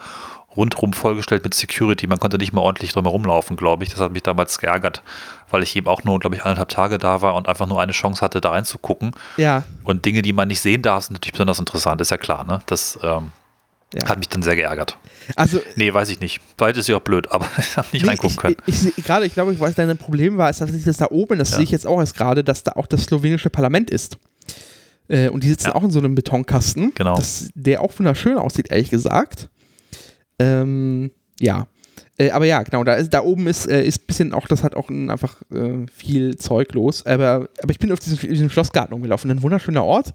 rundrum 0.57 0.93
vollgestellt 0.93 1.45
mit 1.45 1.55
Security. 1.55 2.07
Man 2.09 2.19
konnte 2.19 2.37
nicht 2.37 2.53
mal 2.53 2.63
ordentlich 2.63 2.93
drum 2.93 3.05
herumlaufen, 3.05 3.57
glaube 3.57 3.85
ich. 3.85 3.91
Das 3.91 4.01
hat 4.01 4.11
mich 4.13 4.25
damals 4.25 4.59
geärgert, 4.59 5.03
weil 5.51 5.63
ich 5.63 5.77
eben 5.77 5.87
auch 5.87 6.03
nur, 6.03 6.19
glaube 6.19 6.35
ich, 6.35 6.43
eineinhalb 6.45 6.71
Tage 6.71 6.99
da 6.99 7.23
war 7.23 7.37
und 7.37 7.49
einfach 7.49 7.67
nur 7.69 7.81
eine 7.81 7.93
Chance 7.93 8.23
hatte, 8.23 8.41
da 8.41 8.51
reinzugucken. 8.51 9.13
Ja, 9.37 9.63
Und 9.85 10.05
Dinge, 10.05 10.23
die 10.23 10.33
man 10.33 10.49
nicht 10.49 10.61
sehen 10.61 10.83
darf, 10.83 11.05
sind 11.05 11.13
natürlich 11.15 11.33
besonders 11.35 11.61
interessant, 11.61 12.01
ist 12.01 12.11
ja 12.11 12.17
klar, 12.17 12.45
ne? 12.45 12.61
Das 12.67 12.99
ähm, 13.03 13.31
Ja. 13.95 14.07
hat 14.09 14.19
mich 14.19 14.29
dann 14.29 14.43
sehr 14.43 14.55
geärgert. 14.57 14.99
also 15.35 15.61
Nee, 15.77 15.95
weiß 15.95 16.11
ich 16.11 16.21
nicht. 16.21 16.41
Vielleicht 16.59 16.77
ist 16.77 16.89
ja 16.89 16.97
auch 16.99 17.03
blöd, 17.03 17.31
aber 17.31 17.47
ich 17.59 17.77
habe 17.77 17.89
nicht 17.93 18.03
Nee, 18.03 18.09
reingucken 18.11 18.37
können. 18.37 18.57
Ich, 18.67 18.87
ich, 18.87 18.99
ich, 18.99 19.05
gerade, 19.05 19.25
ich 19.25 19.33
glaube, 19.33 19.59
was 19.61 19.75
dein 19.75 19.97
Problem 19.97 20.37
war, 20.37 20.51
ist 20.51 20.59
tatsächlich, 20.59 20.85
dass 20.85 20.99
da 20.99 21.07
oben, 21.11 21.39
das 21.39 21.51
Ja. 21.51 21.57
sehe 21.57 21.65
ich 21.65 21.71
jetzt 21.71 21.87
auch 21.87 21.99
erst 21.99 22.15
gerade, 22.17 22.45
dass 22.45 22.63
da 22.65 22.73
auch 22.73 22.87
das 22.87 23.05
slowenische 23.05 23.49
Parlament 23.51 23.91
ist. 23.91 24.19
Äh, 25.09 25.31
und 25.31 25.43
die 25.43 25.49
sitzen 25.49 25.69
Ja. 25.69 25.75
auch 25.75 25.83
in 25.85 25.91
so 25.91 25.99
einem 26.01 26.15
Betonkasten, 26.15 26.93
Genau. 26.95 27.17
das, 27.17 27.49
der 27.55 27.81
auch 27.81 27.99
wunderschön 27.99 28.37
aussieht, 28.37 28.71
ehrlich 28.71 28.91
gesagt. 28.91 29.49
Ähm, 30.39 31.11
ja. 31.41 31.67
Äh, 32.19 32.31
aber 32.31 32.45
ja, 32.45 32.63
genau, 32.63 32.85
da, 32.85 32.95
ist, 32.95 33.15
da 33.15 33.23
oben 33.23 33.47
ist, 33.47 33.67
äh, 33.67 33.85
ist 33.85 34.03
ein 34.03 34.07
bisschen 34.07 34.35
auch, 34.35 34.49
das 34.49 34.65
hat 34.65 34.75
auch 34.75 34.91
ein, 34.91 35.09
einfach 35.09 35.41
äh, 35.53 35.87
viel 35.95 36.37
Zeug 36.37 36.75
los. 36.75 37.07
Aber, 37.07 37.49
aber 37.63 37.71
ich 37.71 37.79
bin 37.79 37.93
auf 37.93 38.01
diesen, 38.01 38.19
diesen 38.19 38.51
Schlossgarten 38.51 38.93
umgelaufen, 38.93 39.31
ein 39.31 39.43
wunderschöner 39.43 39.85
Ort, 39.85 40.13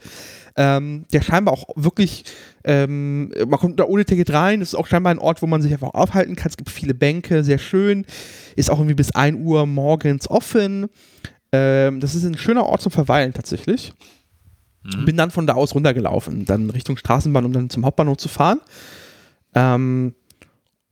ähm, 0.55 1.05
der 1.13 1.21
scheinbar 1.21 1.53
auch 1.53 1.69
wirklich, 1.75 2.25
ähm, 2.65 3.33
man 3.47 3.59
kommt 3.59 3.79
da 3.79 3.85
ohne 3.85 4.05
Ticket 4.05 4.31
rein, 4.31 4.59
das 4.59 4.69
ist 4.69 4.75
auch 4.75 4.87
scheinbar 4.87 5.13
ein 5.13 5.19
Ort, 5.19 5.41
wo 5.41 5.47
man 5.47 5.61
sich 5.61 5.71
einfach 5.71 5.93
aufhalten 5.93 6.35
kann. 6.35 6.49
Es 6.49 6.57
gibt 6.57 6.69
viele 6.69 6.93
Bänke, 6.93 7.43
sehr 7.43 7.57
schön, 7.57 8.05
ist 8.55 8.69
auch 8.69 8.77
irgendwie 8.77 8.95
bis 8.95 9.15
1 9.15 9.39
Uhr 9.39 9.65
morgens 9.65 10.29
offen. 10.29 10.89
Ähm, 11.53 12.01
das 12.01 12.15
ist 12.15 12.25
ein 12.25 12.37
schöner 12.37 12.65
Ort 12.65 12.81
zum 12.81 12.91
Verweilen 12.91 13.33
tatsächlich. 13.33 13.93
Bin 15.05 15.15
dann 15.15 15.31
von 15.31 15.47
da 15.47 15.53
aus 15.53 15.73
runtergelaufen, 15.75 16.43
dann 16.43 16.69
Richtung 16.69 16.97
Straßenbahn, 16.97 17.45
um 17.45 17.53
dann 17.53 17.69
zum 17.69 17.85
Hauptbahnhof 17.85 18.17
zu 18.17 18.27
fahren. 18.27 18.59
Ähm, 19.55 20.13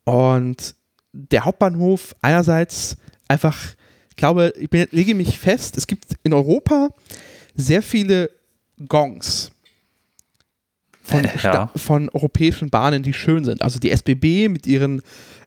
und 0.06 0.76
der 1.14 1.46
Hauptbahnhof 1.46 2.16
einerseits 2.22 2.98
einfach, 3.28 3.58
ich 4.10 4.16
glaube, 4.16 4.54
ich 4.60 4.70
bin, 4.70 4.88
lege 4.92 5.16
mich 5.16 5.38
fest, 5.40 5.78
es 5.78 5.88
gibt 5.88 6.06
in 6.24 6.34
Europa 6.34 6.90
sehr 7.56 7.82
viele 7.82 8.30
Gongs 8.88 9.52
von, 11.04 11.24
Ja. 11.24 11.38
Sta- 11.38 11.72
von 11.76 12.10
europäischen 12.10 12.70
Bahnen, 12.70 13.04
die 13.04 13.14
schön 13.14 13.44
sind. 13.44 13.62
Also 13.62 13.80
die 13.80 13.92
SBB 13.92 14.48
mit 14.50 14.68
ihren 14.68 15.02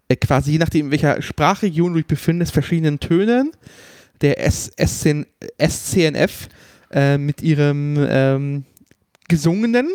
äh, 0.09 0.17
quasi, 0.17 0.53
je 0.53 0.59
nachdem, 0.59 0.87
in 0.87 0.91
welcher 0.93 1.23
Sprachregion 1.23 1.93
du 1.93 1.99
dich 1.99 2.07
befindest, 2.07 2.53
verschiedenen 2.53 3.01
Tönen. 3.01 3.53
Der 4.21 4.41
S 4.45 4.71
SCN 4.77 5.27
SCNF 5.61 6.49
äh, 6.93 7.19
mit 7.19 7.43
ihrem 7.43 7.97
ähm, 8.09 8.65
gesungenen. 9.29 9.89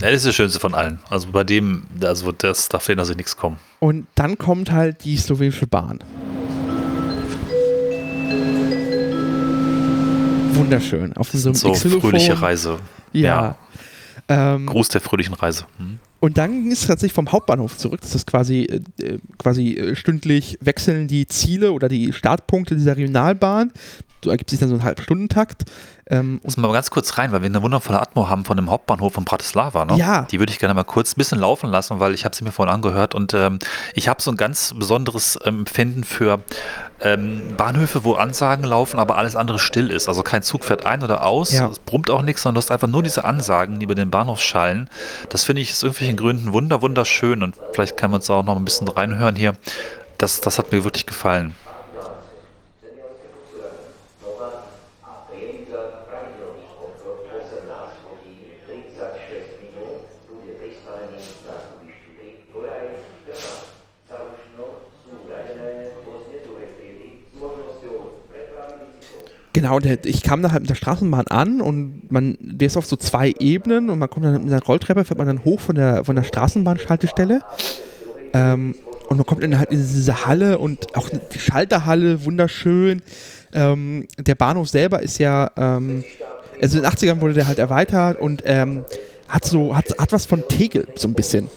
Ja, 0.00 0.10
das 0.10 0.18
ist 0.18 0.26
das 0.26 0.34
Schönste 0.34 0.60
von 0.60 0.74
allen. 0.74 0.98
Also 1.08 1.28
bei 1.32 1.42
dem, 1.42 1.86
also 2.02 2.30
das 2.30 2.68
darf 2.68 2.84
denen 2.84 2.98
also 2.98 3.14
nichts 3.14 3.34
kommen. 3.34 3.56
Und 3.78 4.06
dann 4.14 4.36
kommt 4.36 4.70
halt 4.70 5.04
die 5.04 5.16
slowenische 5.16 5.66
Bahn. 5.66 6.00
Wunderschön. 10.52 11.16
Auf 11.16 11.30
so 11.30 11.48
einem 11.48 11.54
So 11.54 11.72
fröhliche 11.74 12.40
Reise. 12.42 12.78
Ja. 13.14 13.56
Ähm, 14.28 14.66
Gruß 14.66 14.88
der 14.88 15.00
fröhlichen 15.00 15.34
Reise. 15.34 15.64
Hm. 15.78 15.98
und 16.20 16.36
dann 16.36 16.50
ging 16.64 16.72
es 16.72 16.86
tatsächlich 16.86 17.12
vom 17.12 17.30
Hauptbahnhof 17.30 17.78
zurück. 17.78 18.00
Das 18.00 18.14
ist 18.14 18.26
quasi, 18.26 18.64
äh, 18.64 18.80
äh, 19.02 19.18
quasi 19.38 19.74
äh, 19.74 19.94
stündlich 19.96 20.58
wechseln 20.60 21.06
die 21.06 21.26
Ziele 21.26 21.72
oder 21.72 21.88
die 21.88 22.12
Startpunkte 22.12 22.74
dieser 22.74 22.96
Regionalbahn. 22.96 23.72
So 24.24 24.30
ergibt 24.30 24.50
sich 24.50 24.58
dann 24.58 24.68
so 24.68 24.74
ein 24.74 24.82
Halbstundentakt. 24.82 25.64
Ähm, 26.08 26.40
Muss 26.44 26.56
mal 26.56 26.72
ganz 26.72 26.90
kurz 26.90 27.18
rein, 27.18 27.32
weil 27.32 27.40
wir 27.42 27.46
eine 27.46 27.62
wundervolle 27.62 28.00
Atmo 28.00 28.28
haben 28.28 28.44
von 28.44 28.56
dem 28.56 28.70
Hauptbahnhof 28.70 29.12
von 29.14 29.24
Bratislava. 29.24 29.84
Ne? 29.84 29.96
Ja. 29.96 30.22
Die 30.30 30.38
würde 30.38 30.52
ich 30.52 30.60
gerne 30.60 30.72
mal 30.74 30.84
kurz 30.84 31.12
ein 31.12 31.16
bisschen 31.18 31.40
laufen 31.40 31.68
lassen, 31.68 31.98
weil 31.98 32.14
ich 32.14 32.24
habe 32.24 32.34
sie 32.36 32.44
mir 32.44 32.52
vorhin 32.52 32.72
angehört 32.72 33.16
und 33.16 33.34
ähm, 33.34 33.58
ich 33.92 34.06
habe 34.08 34.22
so 34.22 34.30
ein 34.30 34.36
ganz 34.36 34.72
besonderes 34.76 35.34
Empfinden 35.34 36.04
für 36.04 36.40
ähm, 37.00 37.56
Bahnhöfe, 37.56 38.04
wo 38.04 38.14
Ansagen 38.14 38.64
laufen, 38.64 39.00
aber 39.00 39.18
alles 39.18 39.34
andere 39.34 39.58
still 39.58 39.90
ist. 39.90 40.08
Also 40.08 40.22
kein 40.22 40.44
Zug 40.44 40.64
fährt 40.64 40.86
ein 40.86 41.02
oder 41.02 41.26
aus, 41.26 41.52
Ja. 41.52 41.66
es 41.68 41.80
brummt 41.80 42.08
auch 42.08 42.22
nichts, 42.22 42.42
sondern 42.42 42.54
du 42.54 42.64
hast 42.64 42.70
einfach 42.70 42.88
nur 42.88 43.02
diese 43.02 43.24
Ansagen, 43.24 43.80
die 43.80 43.84
über 43.84 43.96
den 43.96 44.10
Bahnhof 44.10 44.40
schallen. 44.40 44.88
Das 45.28 45.42
finde 45.42 45.62
ich 45.62 45.72
aus 45.72 45.82
irgendwelchen 45.82 46.16
Gründen 46.16 46.52
wunder, 46.52 46.82
wunderschön 46.82 47.42
und 47.42 47.56
vielleicht 47.72 47.96
können 47.96 48.12
wir 48.12 48.16
uns 48.18 48.30
auch 48.30 48.44
noch 48.44 48.56
ein 48.56 48.64
bisschen 48.64 48.86
reinhören 48.86 49.34
hier. 49.34 49.54
Das, 50.18 50.40
das 50.40 50.58
hat 50.58 50.70
mir 50.70 50.84
wirklich 50.84 51.04
gefallen. 51.04 51.56
Genau, 69.56 69.80
der, 69.80 70.04
ich 70.04 70.22
kam 70.22 70.42
da 70.42 70.52
halt 70.52 70.64
mit 70.64 70.68
der 70.68 70.74
Straßenbahn 70.74 71.28
an 71.28 71.62
und 71.62 72.12
man, 72.12 72.36
der 72.40 72.66
ist 72.66 72.76
auf 72.76 72.84
so 72.84 72.94
zwei 72.94 73.32
Ebenen 73.38 73.88
und 73.88 73.98
man 73.98 74.10
kommt 74.10 74.26
dann 74.26 74.34
mit 74.34 74.52
einer 74.52 74.62
Rolltreppe, 74.62 75.02
fährt 75.06 75.16
man 75.16 75.26
dann 75.26 75.46
hoch 75.46 75.60
von 75.60 75.76
der, 75.76 76.04
von 76.04 76.14
der 76.14 76.24
Straßenbahnschaltestelle. 76.24 77.40
Ähm, 78.34 78.74
und 79.08 79.16
man 79.16 79.24
kommt 79.24 79.42
dann 79.42 79.58
halt 79.58 79.70
in 79.70 79.78
diese 79.78 80.26
Halle 80.26 80.58
und 80.58 80.94
auch 80.94 81.08
die 81.08 81.38
Schalterhalle, 81.38 82.26
wunderschön. 82.26 83.00
Ähm, 83.54 84.06
der 84.18 84.34
Bahnhof 84.34 84.68
selber 84.68 85.00
ist 85.00 85.16
ja, 85.16 85.50
ähm, 85.56 86.04
also 86.60 86.76
in 86.76 86.84
den 86.84 86.92
80ern 86.92 87.22
wurde 87.22 87.32
der 87.32 87.48
halt 87.48 87.58
erweitert 87.58 88.20
und 88.20 88.42
ähm, 88.44 88.84
hat 89.26 89.46
so, 89.46 89.74
hat, 89.74 89.86
hat 89.98 90.12
was 90.12 90.26
von 90.26 90.46
Tegel, 90.48 90.86
so 90.96 91.08
ein 91.08 91.14
bisschen. 91.14 91.48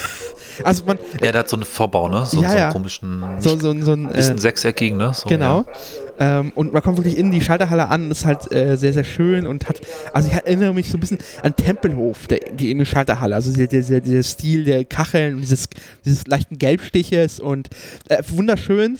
also 0.64 0.84
man, 0.84 0.98
Ja, 1.22 1.32
der 1.32 1.38
hat 1.40 1.48
so 1.48 1.56
einen 1.56 1.64
Vorbau, 1.64 2.10
ne? 2.10 2.26
So, 2.26 2.42
Ja, 2.42 2.48
so 2.48 2.54
einen 2.54 2.58
ja. 2.58 2.72
komischen, 2.72 3.24
so, 3.38 3.58
so, 3.58 3.80
so 3.80 3.92
ein, 3.92 4.08
bisschen 4.08 4.36
äh, 4.36 4.38
sechseckigen, 4.38 4.98
ne? 4.98 5.14
So, 5.14 5.30
Genau. 5.30 5.60
Ja. 5.60 5.74
Ähm, 6.18 6.52
und 6.54 6.72
man 6.72 6.82
kommt 6.82 6.98
wirklich 6.98 7.16
in 7.16 7.30
die 7.30 7.40
Schalterhalle 7.40 7.88
an, 7.88 8.10
ist 8.10 8.24
halt 8.24 8.50
äh, 8.52 8.76
sehr, 8.76 8.92
sehr 8.92 9.04
schön 9.04 9.46
und 9.46 9.68
hat, 9.68 9.80
also 10.12 10.28
ich 10.28 10.34
erinnere 10.34 10.74
mich 10.74 10.90
so 10.90 10.96
ein 10.96 11.00
bisschen 11.00 11.18
an 11.42 11.54
Tempelhof, 11.54 12.26
der, 12.26 12.40
die 12.52 12.70
in 12.70 12.78
der 12.78 12.84
Schalterhalle, 12.86 13.34
also 13.34 13.52
der, 13.52 13.68
der, 13.68 14.00
der, 14.00 14.22
Stil 14.22 14.64
der 14.64 14.84
Kacheln 14.84 15.36
und 15.36 15.40
dieses, 15.42 15.68
dieses 16.04 16.26
leichten 16.26 16.58
Gelbstiches 16.58 17.40
und 17.40 17.68
äh, 18.08 18.22
wunderschön. 18.28 18.98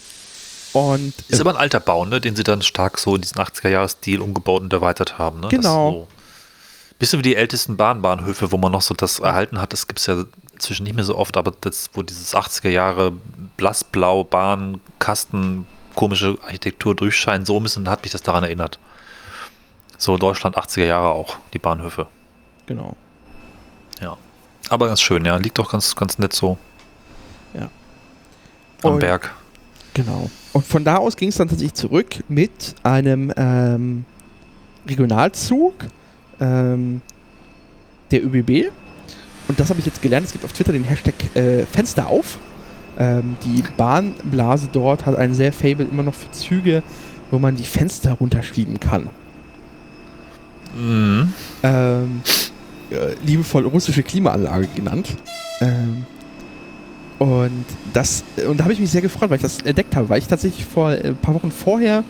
Und 0.74 1.14
Ist 1.28 1.40
aber 1.40 1.50
ein 1.50 1.56
alter 1.56 1.80
Bau, 1.80 2.04
ne? 2.04 2.20
den 2.20 2.36
sie 2.36 2.44
dann 2.44 2.62
stark 2.62 2.98
so 2.98 3.16
in 3.16 3.22
diesen 3.22 3.38
80er-Jahres-Stil 3.38 4.20
umgebaut 4.20 4.62
und 4.62 4.72
erweitert 4.72 5.18
haben. 5.18 5.40
Ne? 5.40 5.48
Genau. 5.48 5.90
So 5.90 6.08
bisschen 6.98 7.20
wie 7.20 7.22
die 7.24 7.36
ältesten 7.36 7.76
Bahnbahnhöfe, 7.76 8.50
wo 8.50 8.56
man 8.56 8.72
noch 8.72 8.82
so 8.82 8.94
das 8.94 9.20
erhalten 9.20 9.60
hat. 9.60 9.72
Das 9.72 9.86
gibt 9.86 10.00
es 10.00 10.06
ja 10.06 10.24
inzwischen 10.52 10.82
nicht 10.82 10.96
mehr 10.96 11.04
so 11.04 11.16
oft, 11.16 11.36
aber 11.36 11.52
das, 11.60 11.90
wo 11.94 12.02
dieses 12.02 12.34
80er 12.34 12.70
Jahre 12.70 13.12
blassblau 13.56 14.24
Bahn, 14.24 14.80
Kasten, 14.98 15.66
komische 15.94 16.38
Architektur 16.44 16.94
durchscheint, 16.94 17.46
so 17.46 17.56
ein 17.58 17.62
bisschen 17.62 17.88
hat 17.88 18.02
mich 18.02 18.12
das 18.12 18.22
daran 18.22 18.44
erinnert. 18.44 18.78
So 19.96 20.16
Deutschland 20.16 20.56
80er 20.56 20.84
Jahre 20.84 21.08
auch, 21.10 21.36
die 21.52 21.58
Bahnhöfe. 21.58 22.06
genau. 22.66 22.96
Ja. 24.00 24.16
Aber 24.70 24.86
ganz 24.86 25.00
schön, 25.00 25.24
ja. 25.24 25.36
Liegt 25.38 25.58
doch 25.58 25.72
ganz, 25.72 25.96
ganz 25.96 26.18
nett 26.18 26.32
so 26.32 26.56
Ja. 27.54 27.68
am 28.82 28.92
Und- 28.92 28.98
Berg. 29.00 29.34
Genau. 29.94 30.30
Und 30.52 30.64
von 30.64 30.84
da 30.84 30.96
aus 30.98 31.16
ging 31.16 31.30
es 31.30 31.36
dann 31.36 31.48
tatsächlich 31.48 31.74
zurück 31.74 32.22
mit 32.28 32.76
einem 32.84 33.32
ähm, 33.36 34.04
Regionalzug 34.86 35.74
ähm, 36.40 37.02
der 38.12 38.24
ÖBB. 38.24 38.70
Und 39.48 39.58
das 39.58 39.70
habe 39.70 39.80
ich 39.80 39.86
jetzt 39.86 40.00
gelernt. 40.02 40.26
Es 40.26 40.32
gibt 40.32 40.44
auf 40.44 40.52
Twitter 40.52 40.72
den 40.72 40.84
Hashtag 40.84 41.14
äh, 41.34 41.66
Fenster 41.66 42.06
auf. 42.06 42.38
Ähm, 42.98 43.36
die 43.44 43.62
Bahnblase 43.76 44.68
dort 44.72 45.06
hat 45.06 45.16
ein 45.16 45.32
sehr 45.32 45.52
Fable 45.52 45.86
immer 45.90 46.02
noch 46.02 46.14
für 46.14 46.30
Züge, 46.32 46.82
wo 47.30 47.38
man 47.38 47.54
die 47.56 47.64
Fenster 47.64 48.12
runterschieben 48.12 48.80
kann. 48.80 49.08
Mhm. 50.76 51.32
Ähm, 51.62 52.20
äh, 52.90 53.14
liebevoll 53.24 53.66
russische 53.66 54.02
Klimaanlage 54.02 54.66
genannt. 54.74 55.16
Ähm, 55.60 56.04
und 57.18 57.64
das, 57.92 58.24
und 58.48 58.58
da 58.58 58.64
habe 58.64 58.72
ich 58.72 58.80
mich 58.80 58.90
sehr 58.90 59.02
gefreut, 59.02 59.30
weil 59.30 59.36
ich 59.36 59.42
das 59.42 59.60
entdeckt 59.62 59.94
habe, 59.96 60.08
weil 60.08 60.18
ich 60.18 60.26
tatsächlich 60.26 60.64
vor 60.64 60.92
äh, 60.92 61.08
ein 61.08 61.16
paar 61.16 61.34
Wochen 61.34 61.50
vorher 61.50 62.04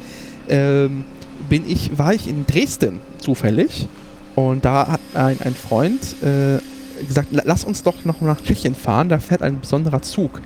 ähm, 0.48 1.04
bin 1.48 1.68
ich, 1.68 1.98
war 1.98 2.14
ich 2.14 2.28
in 2.28 2.46
Dresden 2.46 3.00
zufällig 3.18 3.88
und 4.34 4.64
da 4.64 4.88
hat 4.88 5.00
ein, 5.14 5.38
ein 5.42 5.54
Freund 5.54 6.00
äh, 6.22 6.58
gesagt, 7.06 7.28
"La- 7.32 7.42
lass 7.46 7.64
uns 7.64 7.82
doch 7.82 8.04
noch 8.04 8.20
nach 8.20 8.40
Tschechien 8.42 8.74
fahren, 8.74 9.08
da 9.08 9.18
fährt 9.18 9.42
ein 9.42 9.60
besonderer 9.60 10.02
Zug. 10.02 10.40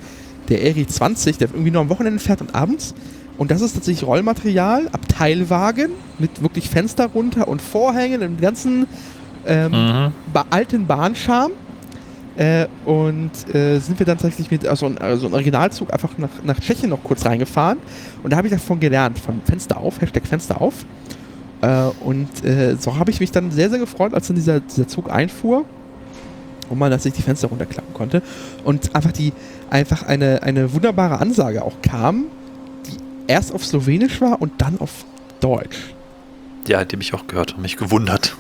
Der 0.49 0.63
ERI 0.65 0.87
20, 0.87 1.39
der 1.39 1.49
irgendwie 1.51 1.71
nur 1.71 1.81
am 1.83 1.89
Wochenende 1.89 2.19
fährt 2.21 2.41
und 2.41 2.55
abends. 2.55 2.95
Und 3.39 3.51
das 3.51 3.61
ist 3.61 3.75
tatsächlich 3.75 4.07
Rollmaterial, 4.07 4.89
Abteilwagen 4.93 5.91
mit 6.19 6.43
wirklich 6.43 6.69
Fenster 6.69 7.07
runter 7.07 7.49
und 7.49 7.63
Vorhängen 7.63 8.23
im 8.23 8.41
ganzen 8.41 8.87
ähm, 9.47 9.73
Mhm. 9.73 10.13
alten 10.51 10.87
Bahnscham. 10.87 11.53
Äh, 12.37 12.67
und 12.87 13.31
äh, 13.55 13.79
sind 13.79 13.99
wir 13.99 14.07
dann 14.07 14.17
tatsächlich 14.17 14.51
mit 14.51 14.67
also, 14.67 14.87
also 15.01 15.27
ein 15.27 15.35
Originalzug 15.35 15.93
einfach 15.93 16.17
nach, 16.17 16.31
nach 16.43 16.59
Tschechien 16.61 16.89
noch 16.89 17.03
kurz 17.05 17.27
reingefahren. 17.27 17.79
Und 18.23 18.33
da 18.33 18.39
habe 18.39 18.47
ich 18.47 18.53
davon 18.53 18.81
gelernt, 18.81 19.19
von 19.19 19.43
Fenster 19.45 19.77
auf, 19.77 20.01
Hashtag 20.01 20.27
Fenster 20.27 20.61
auf. 20.61 20.87
Äh, 21.61 21.89
und 22.05 22.29
äh, 22.45 22.77
so 22.79 22.99
habe 22.99 23.11
ich 23.11 23.21
mich 23.21 23.33
dann 23.33 23.51
sehr, 23.51 23.69
sehr 23.69 23.79
gefreut, 23.79 24.15
als 24.15 24.29
dann 24.29 24.37
dieser, 24.37 24.61
dieser 24.61 24.89
Zug 24.89 25.11
einfuhr. 25.11 25.65
Wo 26.69 26.75
man 26.75 26.97
sich 26.99 27.13
die 27.13 27.23
Fenster 27.23 27.49
runterklappen 27.49 27.95
konnte. 27.95 28.23
Und 28.65 28.95
einfach 28.95 29.13
die, 29.13 29.33
einfach 29.71 30.03
eine, 30.05 30.43
eine 30.43 30.73
wunderbare 30.73 31.21
Ansage 31.21 31.65
auch 31.65 31.81
kam, 31.83 32.27
die 32.87 32.97
erst 33.27 33.55
auf 33.55 33.65
Slowenisch 33.65 34.21
war 34.21 34.41
und 34.41 34.53
dann 34.59 34.81
auf 34.81 35.05
Deutsch. 35.41 35.95
Ja, 36.67 36.85
die 36.85 36.97
mich 36.97 37.13
auch 37.15 37.27
gehört 37.27 37.55
und 37.55 37.63
mich 37.63 37.77
gewundert. 37.77 38.37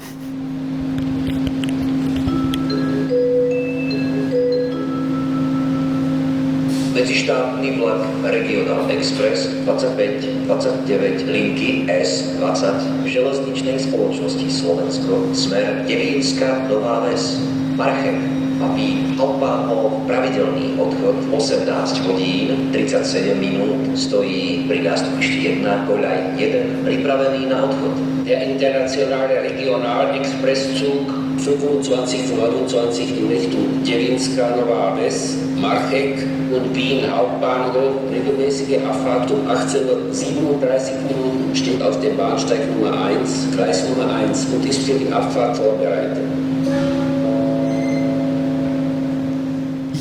Medzištátny 6.94 7.72
vlak 7.72 8.02
Regional 8.22 8.90
Express 8.90 9.48
2529 9.64 11.26
linky 11.26 11.86
S20 11.88 13.08
železničnej 13.08 13.80
spoločnosti 13.80 14.46
Slovensko 14.46 15.32
smer 15.32 15.88
Devínska 15.88 16.68
Nová 16.68 17.00
Ves 17.08 17.40
Marchem 17.76 18.42
mapí 18.60 19.16
Hauptbahnhof 19.18 19.92
pravidelný 20.06 20.78
odchod 20.78 21.16
18 21.32 21.98
hodín 22.06 22.70
37 22.72 23.34
minút 23.34 23.98
stojí 23.98 24.64
pri 24.68 24.86
nástupišti 24.86 25.62
1 25.62 25.88
koľaj 25.88 26.18
1 26.38 26.86
pripravený 26.86 27.50
na 27.50 27.66
odchod. 27.66 27.94
Der 28.22 28.38
internationale 28.46 29.42
Regional-Expresszug 29.50 31.10
2529 31.42 33.18
in 33.18 33.26
Richtung 33.26 33.82
Devínska 33.82 34.46
Nová 34.54 34.94
Ves, 34.94 35.42
Marchek 35.58 36.22
und 36.54 36.70
Wien 36.70 37.02
Hauptbahnhof. 37.10 37.98
Regelmäßige 38.14 38.78
Abfahrt 38.86 39.26
um 39.34 39.42
18.37 39.50 41.02
Minuten 41.10 41.50
steht 41.50 41.82
auf 41.82 41.98
dem 41.98 42.14
Bahnsteig 42.16 42.62
Nummer 42.78 42.94
1, 43.10 43.58
Gleis 43.58 43.82
Nummer 43.90 44.14
1 44.22 44.54
und 44.54 44.62
ist 44.62 44.86
für 44.86 44.94
die 44.94 45.10
Abfahrt 45.10 45.56
vorbereitet. 45.58 46.22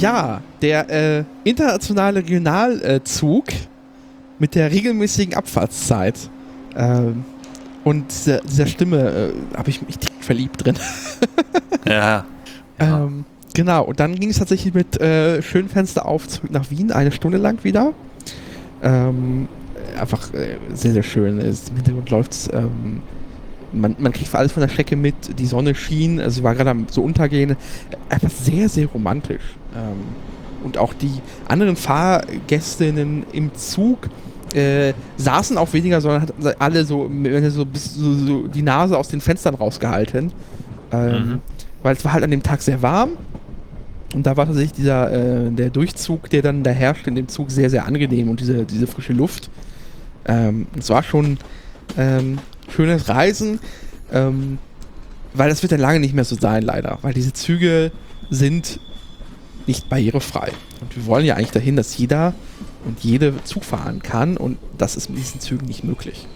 Ja, 0.01 0.41
der 0.63 0.89
äh, 0.89 1.23
internationale 1.43 2.21
Regionalzug 2.21 3.45
mit 4.39 4.55
der 4.55 4.71
regelmäßigen 4.71 5.35
Abfahrtszeit. 5.35 6.15
Ähm, 6.75 7.23
und 7.83 8.09
dieser, 8.09 8.41
dieser 8.41 8.65
Stimme 8.65 8.97
äh, 8.97 9.57
habe 9.57 9.69
ich 9.69 9.85
mich 9.85 9.99
direkt 9.99 10.25
verliebt 10.25 10.65
drin. 10.65 10.75
Ja. 11.83 12.25
Ähm, 12.77 13.25
genau, 13.55 13.85
und 13.85 13.99
dann 13.99 14.15
ging 14.15 14.29
es 14.29 14.37
tatsächlich 14.37 14.71
mit 14.75 15.01
äh, 15.01 15.41
Schönfenster 15.41 16.05
auf 16.05 16.27
zurück 16.27 16.51
nach 16.51 16.69
Wien, 16.69 16.91
eine 16.91 17.11
Stunde 17.11 17.39
lang 17.39 17.63
wieder. 17.63 17.93
Ähm, 18.83 19.47
einfach 19.99 20.31
äh, 20.35 20.57
sehr, 20.75 20.93
sehr 20.93 21.01
schön. 21.01 21.39
Im 21.39 21.75
Hintergrund 21.75 22.09
läuft 22.11 22.49
ähm, 22.53 23.01
man, 23.73 23.95
man 23.99 24.11
kriegt 24.11 24.33
alles 24.35 24.51
von 24.51 24.61
der 24.61 24.69
Strecke 24.69 24.95
mit, 24.95 25.39
die 25.39 25.45
Sonne 25.45 25.75
schien, 25.75 26.19
also 26.19 26.37
sie 26.37 26.43
war 26.43 26.55
gerade 26.55 26.69
am 26.71 26.87
so 26.89 27.01
untergehen. 27.01 27.55
Einfach 28.09 28.29
sehr, 28.29 28.69
sehr 28.69 28.87
romantisch. 28.87 29.43
Ähm, 29.75 29.97
und 30.63 30.77
auch 30.77 30.93
die 30.93 31.11
anderen 31.47 31.75
Fahrgästinnen 31.75 33.25
im 33.31 33.53
Zug 33.55 34.09
äh, 34.53 34.93
saßen 35.17 35.57
auch 35.57 35.71
weniger, 35.73 36.01
sondern 36.01 36.21
hatten 36.23 36.33
alle 36.59 36.83
so, 36.85 37.09
so, 37.49 37.65
bis, 37.65 37.95
so, 37.95 38.13
so 38.13 38.47
die 38.47 38.61
Nase 38.61 38.97
aus 38.97 39.07
den 39.07 39.21
Fenstern 39.21 39.55
rausgehalten. 39.55 40.31
Ähm, 40.91 41.11
Mhm. 41.11 41.39
Weil 41.83 41.95
es 41.95 42.05
war 42.05 42.13
halt 42.13 42.23
an 42.23 42.31
dem 42.31 42.43
Tag 42.43 42.61
sehr 42.61 42.81
warm. 42.81 43.11
Und 44.13 44.27
da 44.27 44.35
war 44.37 44.45
tatsächlich 44.45 44.73
dieser, 44.73 45.11
äh, 45.11 45.51
der 45.51 45.69
Durchzug, 45.69 46.29
der 46.29 46.41
dann 46.41 46.63
da 46.63 46.71
herrscht 46.71 47.07
in 47.07 47.15
dem 47.15 47.27
Zug, 47.27 47.49
sehr, 47.49 47.69
sehr 47.69 47.85
angenehm 47.85 48.29
und 48.29 48.39
diese, 48.39 48.65
diese 48.65 48.85
frische 48.85 49.13
Luft. 49.13 49.49
Ähm, 50.25 50.67
es 50.77 50.89
war 50.89 51.01
schon 51.01 51.37
ähm, 51.97 52.37
schönes 52.75 53.07
Reisen, 53.09 53.59
ähm, 54.11 54.57
weil 55.33 55.49
das 55.49 55.61
wird 55.61 55.71
dann 55.71 55.79
lange 55.79 55.99
nicht 55.99 56.13
mehr 56.13 56.25
so 56.25 56.35
sein, 56.35 56.63
leider. 56.63 56.99
Weil 57.01 57.13
diese 57.13 57.33
Züge 57.33 57.91
sind 58.29 58.79
nicht 59.67 59.89
barrierefrei. 59.89 60.51
Und 60.81 60.95
wir 60.95 61.05
wollen 61.05 61.25
ja 61.25 61.35
eigentlich 61.35 61.51
dahin, 61.51 61.75
dass 61.75 61.97
jeder 61.97 62.33
und 62.85 62.99
jede 63.01 63.43
Zug 63.43 63.63
fahren 63.63 64.01
kann 64.01 64.37
und 64.37 64.57
das 64.77 64.95
ist 64.95 65.09
mit 65.09 65.19
diesen 65.19 65.39
Zügen 65.39 65.67
nicht 65.67 65.83
möglich. 65.83 66.27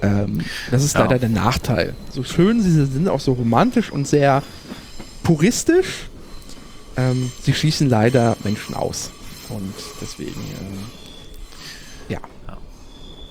Ähm, 0.00 0.40
das 0.70 0.82
ist 0.82 0.94
Ja. 0.94 1.02
leider 1.02 1.18
der 1.18 1.28
Nachteil. 1.28 1.94
So 2.10 2.24
schön 2.24 2.62
sie 2.62 2.70
sind, 2.86 3.08
auch 3.08 3.20
so 3.20 3.34
romantisch 3.34 3.92
und 3.92 4.08
sehr 4.08 4.42
puristisch, 5.22 6.08
ähm, 6.96 7.30
sie 7.42 7.52
schließen 7.54 7.88
leider 7.88 8.36
Menschen 8.42 8.74
aus. 8.74 9.10
Und 9.50 9.74
deswegen, 10.00 10.30
ja. 10.40 10.66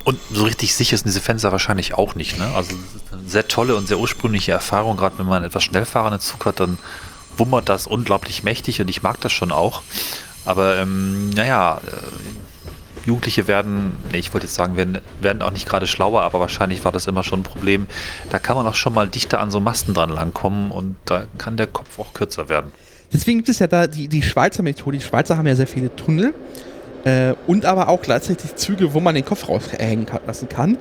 Und 0.03 0.19
so 0.31 0.43
richtig 0.43 0.73
sicher 0.73 0.97
sind 0.97 1.07
diese 1.07 1.21
Fenster 1.21 1.51
wahrscheinlich 1.51 1.93
auch 1.93 2.15
nicht. 2.15 2.37
Ne? 2.37 2.47
Also 2.55 2.75
eine 3.11 3.27
sehr 3.29 3.47
tolle 3.47 3.75
und 3.75 3.87
sehr 3.87 3.99
ursprüngliche 3.99 4.51
Erfahrung. 4.51 4.97
Gerade 4.97 5.19
wenn 5.19 5.25
man 5.25 5.37
einen 5.37 5.45
etwas 5.45 5.63
schnell 5.63 5.85
fahrenden 5.85 6.21
Zug 6.21 6.45
hat, 6.45 6.59
dann 6.59 6.77
wummert 7.37 7.69
das 7.69 7.87
unglaublich 7.87 8.43
mächtig 8.43 8.81
und 8.81 8.89
ich 8.89 9.03
mag 9.03 9.19
das 9.21 9.31
schon 9.31 9.51
auch. 9.51 9.83
Aber 10.45 10.77
ähm, 10.77 11.29
naja, 11.29 11.79
äh, 11.85 13.07
Jugendliche 13.07 13.47
werden, 13.47 13.97
nee, 14.11 14.19
ich 14.19 14.33
wollte 14.33 14.45
jetzt 14.47 14.55
sagen, 14.55 14.75
werden, 14.75 14.99
werden 15.19 15.41
auch 15.41 15.51
nicht 15.51 15.67
gerade 15.67 15.87
schlauer, 15.87 16.21
aber 16.21 16.39
wahrscheinlich 16.39 16.85
war 16.85 16.91
das 16.91 17.07
immer 17.07 17.23
schon 17.23 17.41
ein 17.41 17.43
Problem. 17.43 17.87
Da 18.29 18.39
kann 18.39 18.55
man 18.55 18.67
auch 18.67 18.75
schon 18.75 18.93
mal 18.93 19.07
dichter 19.07 19.39
an 19.39 19.49
so 19.49 19.59
Masten 19.59 19.93
dran 19.93 20.09
langkommen 20.09 20.71
und 20.71 20.95
da 21.05 21.25
kann 21.37 21.57
der 21.57 21.67
Kopf 21.67 21.99
auch 21.99 22.13
kürzer 22.13 22.49
werden. 22.49 22.71
Deswegen 23.13 23.39
gibt 23.39 23.49
es 23.49 23.59
ja 23.59 23.67
da 23.67 23.87
die, 23.87 24.07
die 24.07 24.23
Schweizer 24.23 24.63
Methode. 24.63 24.97
Die 24.97 25.03
Schweizer 25.03 25.37
haben 25.37 25.47
ja 25.47 25.55
sehr 25.55 25.67
viele 25.67 25.95
Tunnel 25.95 26.33
äh, 27.03 27.33
und 27.47 27.65
aber 27.65 27.89
auch 27.89 28.01
gleichzeitig 28.01 28.55
Züge, 28.55 28.93
wo 28.93 28.99
man 28.99 29.15
den 29.15 29.25
Kopf 29.25 29.47
raushängen 29.49 30.05
lassen 30.27 30.49
kann. 30.49 30.77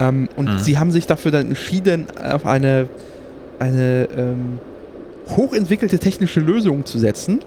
Ähm, 0.00 0.28
und 0.36 0.54
Mhm. 0.54 0.58
sie 0.58 0.78
haben 0.78 0.90
sich 0.90 1.06
dafür 1.06 1.30
dann 1.30 1.48
entschieden, 1.48 2.06
auf 2.22 2.46
eine, 2.46 2.88
eine 3.58 4.08
ähm, 4.16 4.58
hochentwickelte 5.36 5.98
technische 5.98 6.40
Lösung 6.40 6.84
zu 6.84 6.98
setzen. 6.98 7.40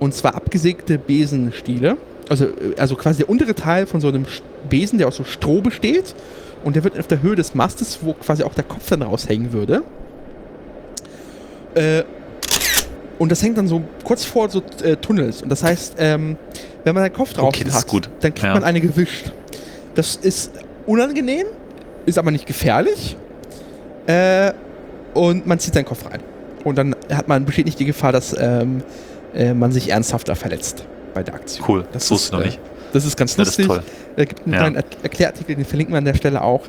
Und 0.00 0.14
zwar 0.14 0.34
abgesägte 0.34 0.98
Besenstiele. 0.98 1.96
Also, 2.28 2.46
äh, 2.46 2.50
also 2.78 2.96
quasi 2.96 3.18
der 3.18 3.28
untere 3.30 3.54
Teil 3.54 3.86
von 3.86 4.00
so 4.00 4.08
einem 4.08 4.26
Besen, 4.68 4.98
der 4.98 5.08
aus 5.08 5.16
so 5.16 5.24
Stroh 5.24 5.60
besteht. 5.60 6.14
Und 6.64 6.76
der 6.76 6.84
wird 6.84 6.98
auf 6.98 7.06
der 7.06 7.22
Höhe 7.22 7.36
des 7.36 7.54
Mastes, 7.54 8.00
wo 8.02 8.12
quasi 8.12 8.42
auch 8.42 8.52
der 8.54 8.64
Kopf 8.64 8.88
dann 8.90 9.02
raushängen 9.02 9.52
würde. 9.52 9.82
Äh, 11.74 12.02
und 13.18 13.30
das 13.30 13.42
hängt 13.42 13.58
dann 13.58 13.68
so 13.68 13.82
kurz 14.02 14.24
vor 14.24 14.48
so 14.48 14.62
äh, 14.82 14.96
Tunnels. 14.96 15.42
Und 15.42 15.50
das 15.50 15.62
heißt, 15.62 15.96
ähm, 15.98 16.36
wenn 16.84 16.94
man 16.94 17.04
den 17.04 17.12
Kopf 17.12 17.32
draußen 17.32 17.48
Okay, 17.48 17.70
hat, 17.70 18.10
dann 18.20 18.34
kriegt 18.34 18.42
Ja. 18.42 18.54
man 18.54 18.64
eine 18.64 18.80
gewischt. 18.80 19.32
Das 19.94 20.16
ist 20.16 20.52
unangenehm, 20.86 21.46
ist 22.06 22.18
aber 22.18 22.30
nicht 22.30 22.46
gefährlich. 22.46 23.16
Äh, 24.06 24.52
und 25.14 25.46
man 25.46 25.58
zieht 25.58 25.74
seinen 25.74 25.84
Kopf 25.84 26.04
rein. 26.06 26.20
Und 26.64 26.76
dann 26.78 26.94
hat 27.12 27.28
man, 27.28 27.44
besteht 27.44 27.66
nicht 27.66 27.78
die 27.78 27.84
Gefahr, 27.84 28.12
dass 28.12 28.36
ähm, 28.38 28.82
äh, 29.34 29.54
man 29.54 29.72
sich 29.72 29.90
ernsthafter 29.90 30.36
verletzt 30.36 30.84
bei 31.14 31.22
der 31.22 31.34
Aktion. 31.34 31.64
Cool, 31.68 31.84
das 31.92 32.10
wusste 32.10 32.26
ich 32.28 32.32
noch 32.32 32.40
äh, 32.40 32.46
nicht. 32.46 32.60
Das 32.92 33.04
ist 33.04 33.16
ganz 33.16 33.32
Ja, 33.36 33.44
das 33.44 33.48
ist 33.50 33.58
lustig. 33.58 33.66
toll. 33.66 33.82
Es 34.16 34.28
gibt 34.28 34.42
einen 34.44 34.52
Ja. 34.54 34.58
kleinen 34.60 34.76
Er- 34.76 34.84
Erklärartikel, 35.02 35.56
den 35.56 35.64
verlinken 35.64 35.94
wir 35.94 35.98
an 35.98 36.04
der 36.04 36.14
Stelle 36.14 36.42
auch, 36.42 36.62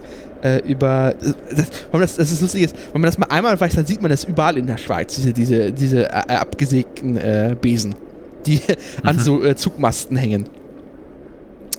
äh, 0.44 0.60
über, 0.68 1.14
äh, 1.22 1.34
das, 1.50 1.58
wenn 1.58 1.66
man 1.92 2.02
das, 2.02 2.16
das 2.16 2.32
ist 2.32 2.42
lustig 2.42 2.64
ist, 2.64 2.76
wenn 2.94 3.02
man 3.02 3.10
das 3.10 3.18
mal 3.18 3.28
einmal 3.28 3.60
weiß, 3.60 3.74
dann 3.76 3.86
sieht 3.86 4.02
man 4.02 4.10
das 4.12 4.24
überall 4.24 4.58
in 4.58 4.68
der 4.68 4.78
Schweiz, 4.78 5.16
diese, 5.16 5.34
diese, 5.34 5.72
diese 5.72 6.06
äh, 6.06 6.36
abgesägten 6.36 7.18
äh, 7.18 7.56
Besen, 7.60 7.96
die 8.46 8.62
an 9.04 9.18
Mhm. 9.18 9.22
so 9.22 9.44
äh, 9.44 9.56
Zugmasten 9.56 10.18
hängen. 10.18 10.50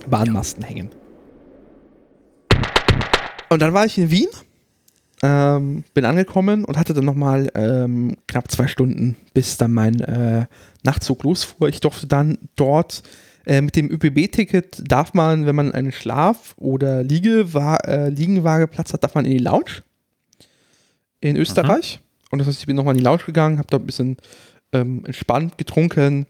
Bahnmasten 0.07 0.63
hängen. 0.63 0.89
Und 3.49 3.61
dann 3.61 3.73
war 3.73 3.85
ich 3.85 3.97
in 3.97 4.09
Wien, 4.09 4.27
ähm, 5.21 5.83
bin 5.93 6.05
angekommen 6.05 6.65
und 6.65 6.77
hatte 6.77 6.93
dann 6.93 7.05
nochmal 7.05 7.49
ähm, 7.55 8.17
knapp 8.27 8.51
zwei 8.51 8.67
Stunden, 8.67 9.15
bis 9.33 9.57
dann 9.57 9.71
mein 9.71 9.99
äh, 10.01 10.45
Nachtzug 10.83 11.23
losfuhr. 11.23 11.69
Ich 11.69 11.79
durfte 11.79 12.07
dann 12.07 12.37
dort 12.55 13.03
äh, 13.45 13.61
mit 13.61 13.75
dem 13.75 13.89
ÖPB-Ticket 13.91 14.83
darf 14.91 15.13
man, 15.13 15.45
wenn 15.45 15.55
man 15.55 15.71
einen 15.71 15.91
Schlaf- 15.91 16.55
oder 16.57 17.03
Liegewa 17.03 17.75
äh, 17.77 18.09
Liegenwageplatz 18.09 18.91
hat, 18.93 19.03
darf 19.03 19.15
man 19.15 19.25
in 19.25 19.31
die 19.31 19.43
Lounge 19.43 19.83
in 21.21 21.37
Österreich. 21.37 21.99
Und 22.31 22.39
das 22.39 22.47
heißt, 22.47 22.59
ich 22.61 22.65
bin 22.65 22.75
nochmal 22.75 22.95
in 22.95 22.97
die 22.97 23.03
Lounge 23.03 23.23
gegangen, 23.25 23.59
habe 23.59 23.67
da 23.69 23.77
ein 23.77 23.85
bisschen 23.85 24.17
ähm, 24.73 25.05
entspannt 25.05 25.57
getrunken. 25.57 26.27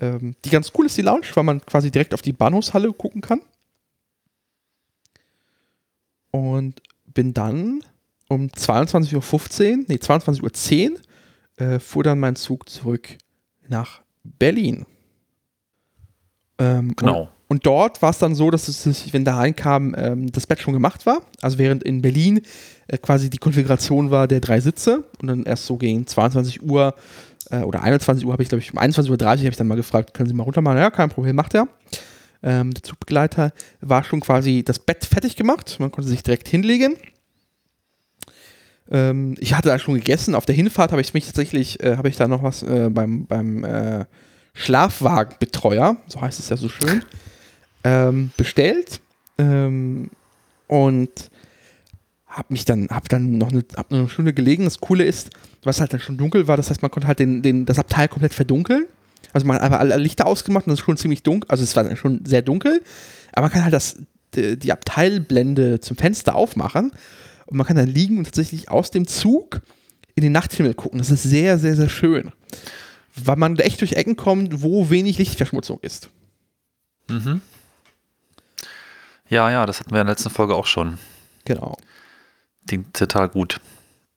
Ähm, 0.00 0.34
die 0.44 0.50
ganz 0.50 0.72
cool 0.76 0.86
ist 0.86 0.96
die 0.96 1.02
Lounge, 1.02 1.26
weil 1.34 1.44
man 1.44 1.64
quasi 1.64 1.90
direkt 1.90 2.14
auf 2.14 2.22
die 2.22 2.32
Bahnhofshalle 2.32 2.92
gucken 2.92 3.20
kann. 3.20 3.40
Und 6.30 6.82
bin 7.06 7.32
dann 7.32 7.84
um 8.28 8.48
22.15 8.48 9.14
Uhr, 9.14 9.84
nee, 9.86 9.94
22.10 9.96 10.90
Uhr, 10.90 10.98
äh, 11.56 11.78
fuhr 11.78 12.02
dann 12.02 12.18
mein 12.18 12.34
Zug 12.34 12.68
zurück 12.68 13.16
nach 13.68 14.02
Berlin. 14.24 14.86
Ähm, 16.58 16.94
Genau. 16.96 17.20
Und, 17.22 17.28
und 17.46 17.66
dort 17.66 18.02
war 18.02 18.10
es 18.10 18.18
dann 18.18 18.34
so, 18.34 18.50
dass 18.50 18.66
es, 18.66 19.12
wenn 19.12 19.24
da 19.24 19.36
reinkam, 19.36 19.94
ähm, 19.96 20.32
das 20.32 20.46
Bett 20.46 20.60
schon 20.60 20.74
gemacht 20.74 21.06
war. 21.06 21.22
Also 21.40 21.58
während 21.58 21.84
in 21.84 22.02
Berlin 22.02 22.40
äh, 22.88 22.98
quasi 22.98 23.30
die 23.30 23.38
Konfiguration 23.38 24.10
war 24.10 24.26
der 24.26 24.40
drei 24.40 24.60
Sitze 24.60 25.04
und 25.20 25.28
dann 25.28 25.44
erst 25.44 25.66
so 25.66 25.76
gegen 25.76 26.06
22 26.06 26.62
Uhr 26.62 26.94
äh, 27.50 27.60
oder 27.60 27.82
21 27.82 28.24
Uhr 28.24 28.32
habe 28.32 28.42
ich, 28.42 28.48
glaube 28.48 28.62
ich, 28.62 28.72
um 28.72 28.78
21.30 28.78 29.10
Uhr 29.10 29.28
habe 29.28 29.48
ich 29.48 29.56
dann 29.56 29.66
mal 29.66 29.74
gefragt, 29.74 30.14
können 30.14 30.28
Sie 30.28 30.34
mal 30.34 30.44
runter 30.44 30.60
machen? 30.60 30.78
Ja, 30.78 30.90
kein 30.90 31.10
Problem, 31.10 31.36
macht 31.36 31.54
er. 31.54 31.68
Ähm, 32.42 32.74
der 32.74 32.82
Zugbegleiter 32.82 33.52
war 33.80 34.04
schon 34.04 34.20
quasi 34.20 34.62
das 34.64 34.78
Bett 34.78 35.04
fertig 35.04 35.36
gemacht. 35.36 35.76
Man 35.78 35.90
konnte 35.90 36.10
sich 36.10 36.22
direkt 36.22 36.48
hinlegen. 36.48 36.96
Ähm, 38.90 39.34
ich 39.38 39.54
hatte 39.54 39.68
da 39.68 39.78
schon 39.78 39.94
gegessen. 39.94 40.34
Auf 40.34 40.44
der 40.44 40.54
Hinfahrt 40.54 40.92
habe 40.92 41.00
ich 41.00 41.14
mich 41.14 41.26
tatsächlich, 41.26 41.82
äh, 41.82 41.96
habe 41.96 42.08
ich 42.08 42.16
da 42.16 42.28
noch 42.28 42.42
was 42.42 42.62
äh, 42.62 42.90
beim, 42.90 43.26
beim 43.26 43.64
äh, 43.64 44.04
Schlafwagenbetreuer, 44.52 45.96
so 46.06 46.20
heißt 46.20 46.38
es 46.38 46.50
ja 46.50 46.56
so 46.56 46.68
schön, 46.68 47.02
ähm, 47.84 48.30
bestellt. 48.36 49.00
Ähm, 49.38 50.10
und 50.66 51.30
habe 52.26 52.52
mich 52.52 52.64
dann, 52.64 52.88
habe 52.90 53.08
dann 53.08 53.38
noch 53.38 53.52
eine, 53.52 53.64
hab 53.76 53.90
noch 53.90 53.98
eine 53.98 54.08
Stunde 54.08 54.34
gelegen. 54.34 54.64
Das 54.64 54.80
Coole 54.80 55.04
ist, 55.04 55.30
was 55.66 55.80
halt 55.80 55.92
dann 55.92 56.00
schon 56.00 56.16
dunkel 56.16 56.48
war, 56.48 56.56
das 56.56 56.70
heißt, 56.70 56.82
man 56.82 56.90
konnte 56.90 57.06
halt 57.08 57.18
den, 57.18 57.42
den, 57.42 57.66
das 57.66 57.78
Abteil 57.78 58.08
komplett 58.08 58.34
verdunkeln. 58.34 58.86
Also 59.32 59.46
man 59.46 59.56
hat 59.56 59.62
einfach 59.62 59.80
alle 59.80 59.96
Lichter 59.96 60.26
ausgemacht 60.26 60.66
und 60.66 60.70
das 60.70 60.80
ist 60.80 60.84
schon 60.84 60.96
ziemlich 60.96 61.22
dunkel, 61.22 61.50
also 61.50 61.64
es 61.64 61.74
war 61.74 61.84
dann 61.84 61.96
schon 61.96 62.24
sehr 62.24 62.42
dunkel, 62.42 62.82
aber 63.32 63.42
man 63.42 63.50
kann 63.50 63.64
halt 63.64 63.74
das, 63.74 63.96
die, 64.34 64.58
die 64.58 64.72
Abteilblende 64.72 65.80
zum 65.80 65.96
Fenster 65.96 66.34
aufmachen 66.34 66.92
und 67.46 67.56
man 67.56 67.66
kann 67.66 67.76
dann 67.76 67.88
liegen 67.88 68.18
und 68.18 68.24
tatsächlich 68.24 68.68
aus 68.68 68.90
dem 68.90 69.06
Zug 69.06 69.60
in 70.14 70.22
den 70.22 70.32
Nachthimmel 70.32 70.74
gucken. 70.74 70.98
Das 70.98 71.10
ist 71.10 71.22
sehr, 71.24 71.58
sehr, 71.58 71.76
sehr 71.76 71.88
schön. 71.88 72.32
Weil 73.16 73.36
man 73.36 73.56
echt 73.58 73.80
durch 73.80 73.92
Ecken 73.92 74.16
kommt, 74.16 74.62
wo 74.62 74.90
wenig 74.90 75.18
Lichtverschmutzung 75.18 75.78
ist. 75.80 76.10
Mhm. 77.08 77.40
Ja, 79.28 79.50
ja, 79.50 79.66
das 79.66 79.80
hatten 79.80 79.90
wir 79.90 80.00
in 80.00 80.06
der 80.06 80.14
letzten 80.14 80.30
Folge 80.30 80.54
auch 80.54 80.66
schon. 80.66 80.98
Genau. 81.44 81.76
Klingt 82.66 82.94
total 82.96 83.28
gut. 83.28 83.60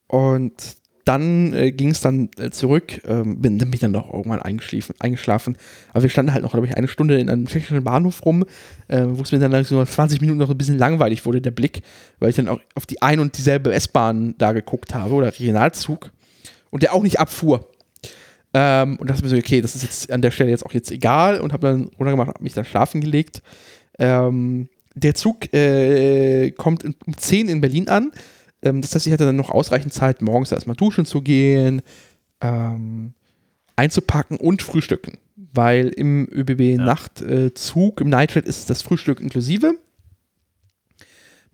Und 0.08 0.77
dann 1.08 1.54
äh, 1.54 1.72
ging 1.72 1.90
es 1.90 2.02
dann 2.02 2.30
äh, 2.38 2.50
zurück, 2.50 3.02
ähm, 3.08 3.42
bin, 3.42 3.58
bin 3.58 3.80
dann 3.80 3.94
doch 3.94 4.12
irgendwann 4.12 4.42
eingeschlafen, 4.42 4.96
eingeschlafen. 5.00 5.58
Aber 5.94 6.04
wir 6.04 6.10
standen 6.10 6.34
halt 6.34 6.44
noch, 6.44 6.52
glaube 6.52 6.68
ich, 6.68 6.76
eine 6.76 6.88
Stunde 6.88 7.18
in 7.20 7.30
einem 7.30 7.48
tschechischen 7.48 7.84
Bahnhof 7.84 8.26
rum, 8.26 8.44
äh, 8.88 9.04
wo 9.08 9.22
es 9.22 9.32
mir 9.32 9.40
dann 9.40 9.64
so 9.64 9.84
20 9.84 10.22
Minuten 10.22 10.40
noch 10.40 10.50
ein 10.50 10.58
bisschen 10.58 10.78
langweilig 10.78 11.26
wurde, 11.26 11.42
der 11.42 11.52
Blick, 11.52 11.82
weil 12.20 12.30
ich 12.30 12.36
dann 12.36 12.48
auch 12.48 12.60
auf 12.76 12.86
die 12.86 13.02
ein 13.02 13.20
und 13.20 13.38
dieselbe 13.38 13.74
S-Bahn 13.74 14.36
da 14.38 14.52
geguckt 14.52 14.94
habe 14.94 15.14
oder 15.14 15.28
Regionalzug 15.28 16.12
und 16.70 16.84
der 16.84 16.94
auch 16.94 17.04
nicht 17.04 17.20
abfuhr. 17.20 17.70
Ähm, 18.54 18.98
und 18.98 19.10
dachte 19.10 19.24
mir 19.24 19.30
so, 19.30 19.38
okay, 19.38 19.62
das 19.62 19.76
ist 19.76 19.84
jetzt 19.84 20.12
an 20.12 20.22
der 20.22 20.32
Stelle 20.32 20.50
jetzt 20.50 20.66
auch 20.66 20.74
jetzt 20.74 20.92
egal 20.92 21.40
und 21.40 21.54
habe 21.54 21.68
dann 21.68 21.92
runtergemacht, 22.00 22.30
habe 22.30 22.44
mich 22.44 22.54
dann 22.54 22.66
schlafen 22.66 23.02
gelegt. 23.02 23.42
Ähm, 24.00 24.70
der 24.96 25.14
Zug 25.14 25.54
äh, 25.54 26.52
kommt 26.52 26.84
um 26.84 26.96
10 27.16 27.50
in 27.50 27.62
Berlin 27.62 27.88
an. 27.88 28.12
Ähm, 28.68 28.82
das 28.82 28.94
heißt, 28.94 29.08
ich 29.08 29.14
hatte 29.14 29.26
dann 29.26 29.36
noch 29.36 29.50
ausreichend 29.50 29.94
Zeit, 29.94 30.22
morgens 30.22 30.52
erstmal 30.52 30.76
duschen 30.76 31.06
zu 31.06 31.22
gehen, 31.22 31.82
ähm, 32.42 33.14
einzupacken 33.76 34.38
und 34.38 34.62
frühstücken. 34.62 35.18
Weil 35.54 35.90
im 35.90 36.28
ÖBB-Nachtzug, 36.32 38.02
im 38.02 38.10
Night 38.10 38.36
ist 38.36 38.70
das 38.70 38.82
Frühstück 38.82 39.20
inklusive. 39.20 39.76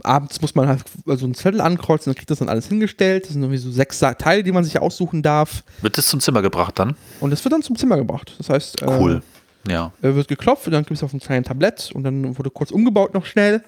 Abends 0.02 0.42
muss 0.42 0.56
man 0.56 0.68
halt 0.68 0.84
so 1.06 1.26
einen 1.26 1.36
Zettel 1.36 1.62
ankreuzen, 1.62 2.12
dann 2.12 2.16
kriegt 2.18 2.32
das 2.32 2.40
dann 2.40 2.50
alles 2.50 2.68
hingestellt. 2.68 3.26
Das 3.26 3.34
sind 3.34 3.42
irgendwie 3.42 3.60
so 3.60 3.72
sechs 3.72 4.00
Teile, 4.00 4.44
die 4.44 4.52
man 4.52 4.64
sich 4.64 4.80
aussuchen 4.80 5.22
darf. 5.22 5.64
Wird 5.82 5.98
es 5.98 6.08
zum 6.08 6.20
Zimmer 6.20 6.42
gebracht 6.42 6.80
dann? 6.80 6.96
Und 7.20 7.30
das 7.30 7.44
wird 7.44 7.54
dann 7.54 7.62
zum 7.62 7.78
Zimmer 7.78 7.98
gebracht. 7.98 8.34
Das 8.38 8.50
heißt, 8.50 8.82
äh, 8.82 8.86
Cool. 8.88 9.22
Ja. 9.68 9.94
äh, 10.02 10.16
wird 10.16 10.28
geklopft 10.28 10.66
und 10.68 10.74
dann 10.74 10.84
gibt 10.84 10.98
es 10.98 11.04
auf 11.04 11.14
einem 11.14 11.22
kleinen 11.22 11.46
Tablett 11.46 11.92
und 11.94 12.04
dann 12.04 12.38
wurde 12.38 12.50
kurz 12.50 12.72
umgebaut 12.72 13.14
noch 13.14 13.26
schnell. 13.26 13.64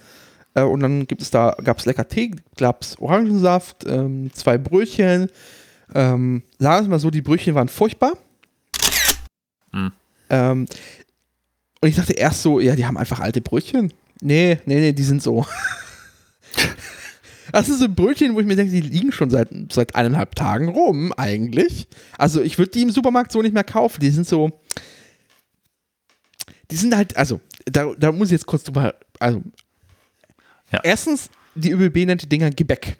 Äh, 0.55 0.63
und 0.63 0.79
dann 0.79 1.05
gibt 1.05 1.21
es 1.21 1.29
da, 1.29 1.55
gab 1.63 1.77
es 1.77 1.85
lecker 1.85 2.07
Tee, 2.07 2.31
gab 2.57 2.81
es 2.81 2.97
Orangensaft, 2.99 3.85
ähm, 3.85 4.31
zwei 4.33 4.57
Brötchen. 4.57 5.29
Ähm, 5.93 6.43
sagen 6.57 6.77
wir 6.77 6.81
es 6.81 6.87
mal 6.87 6.99
so, 6.99 7.11
die 7.11 7.21
Brötchen 7.21 7.53
waren 7.53 7.69
furchtbar. 7.69 8.13
Hm. 9.71 9.91
Ähm, 10.29 10.65
und 11.81 11.89
ich 11.89 11.95
dachte 11.95 12.13
erst 12.13 12.41
so, 12.41 12.59
ja, 12.59 12.75
die 12.75 12.85
haben 12.85 12.97
einfach 12.97 13.19
alte 13.19 13.41
Brötchen. 13.41 13.93
Nee, 14.21 14.59
nee, 14.65 14.79
nee, 14.79 14.93
die 14.93 15.03
sind 15.03 15.21
so. 15.21 15.45
Das 17.51 17.67
sind 17.67 17.77
so 17.77 17.87
Brötchen, 17.87 18.35
wo 18.35 18.41
ich 18.41 18.45
mir 18.45 18.57
denke, 18.57 18.73
die 18.73 18.81
liegen 18.81 19.13
schon 19.13 19.29
seit, 19.29 19.49
seit 19.71 19.95
eineinhalb 19.95 20.35
Tagen 20.35 20.67
rum, 20.67 21.13
eigentlich. 21.13 21.87
Also 22.17 22.41
ich 22.41 22.57
würde 22.57 22.71
die 22.71 22.81
im 22.81 22.89
Supermarkt 22.89 23.31
so 23.31 23.41
nicht 23.41 23.53
mehr 23.53 23.63
kaufen. 23.63 24.01
Die 24.01 24.09
sind 24.09 24.27
so. 24.27 24.59
Die 26.69 26.75
sind 26.75 26.93
halt, 26.95 27.15
also, 27.15 27.39
da, 27.65 27.93
da 27.97 28.11
muss 28.11 28.27
ich 28.27 28.33
jetzt 28.33 28.45
kurz 28.45 28.63
drüber. 28.63 28.95
Also, 29.19 29.41
Ja. 30.71 30.79
erstens, 30.83 31.29
die 31.55 31.71
ÖBB 31.71 32.05
nennt 32.05 32.21
die 32.23 32.29
Dinger 32.29 32.49
Gebäck. 32.49 32.97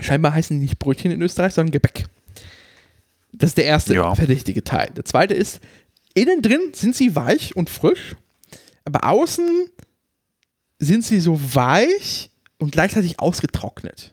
Scheinbar 0.00 0.34
heißen 0.34 0.56
die 0.56 0.62
nicht 0.62 0.78
Brötchen 0.78 1.10
in 1.10 1.22
Österreich, 1.22 1.54
sondern 1.54 1.72
Gebäck. 1.72 2.06
Das 3.32 3.50
ist 3.50 3.58
der 3.58 3.64
erste 3.66 3.94
Ja. 3.94 4.14
verdächtige 4.14 4.64
Teil. 4.64 4.90
Der 4.96 5.04
zweite 5.04 5.34
ist, 5.34 5.60
innen 6.14 6.42
drin 6.42 6.72
sind 6.72 6.96
sie 6.96 7.14
weich 7.14 7.54
und 7.56 7.68
frisch, 7.70 8.16
aber 8.84 9.04
außen 9.04 9.68
sind 10.78 11.04
sie 11.04 11.20
so 11.20 11.38
weich 11.54 12.30
und 12.58 12.72
gleichzeitig 12.72 13.20
ausgetrocknet. 13.20 14.12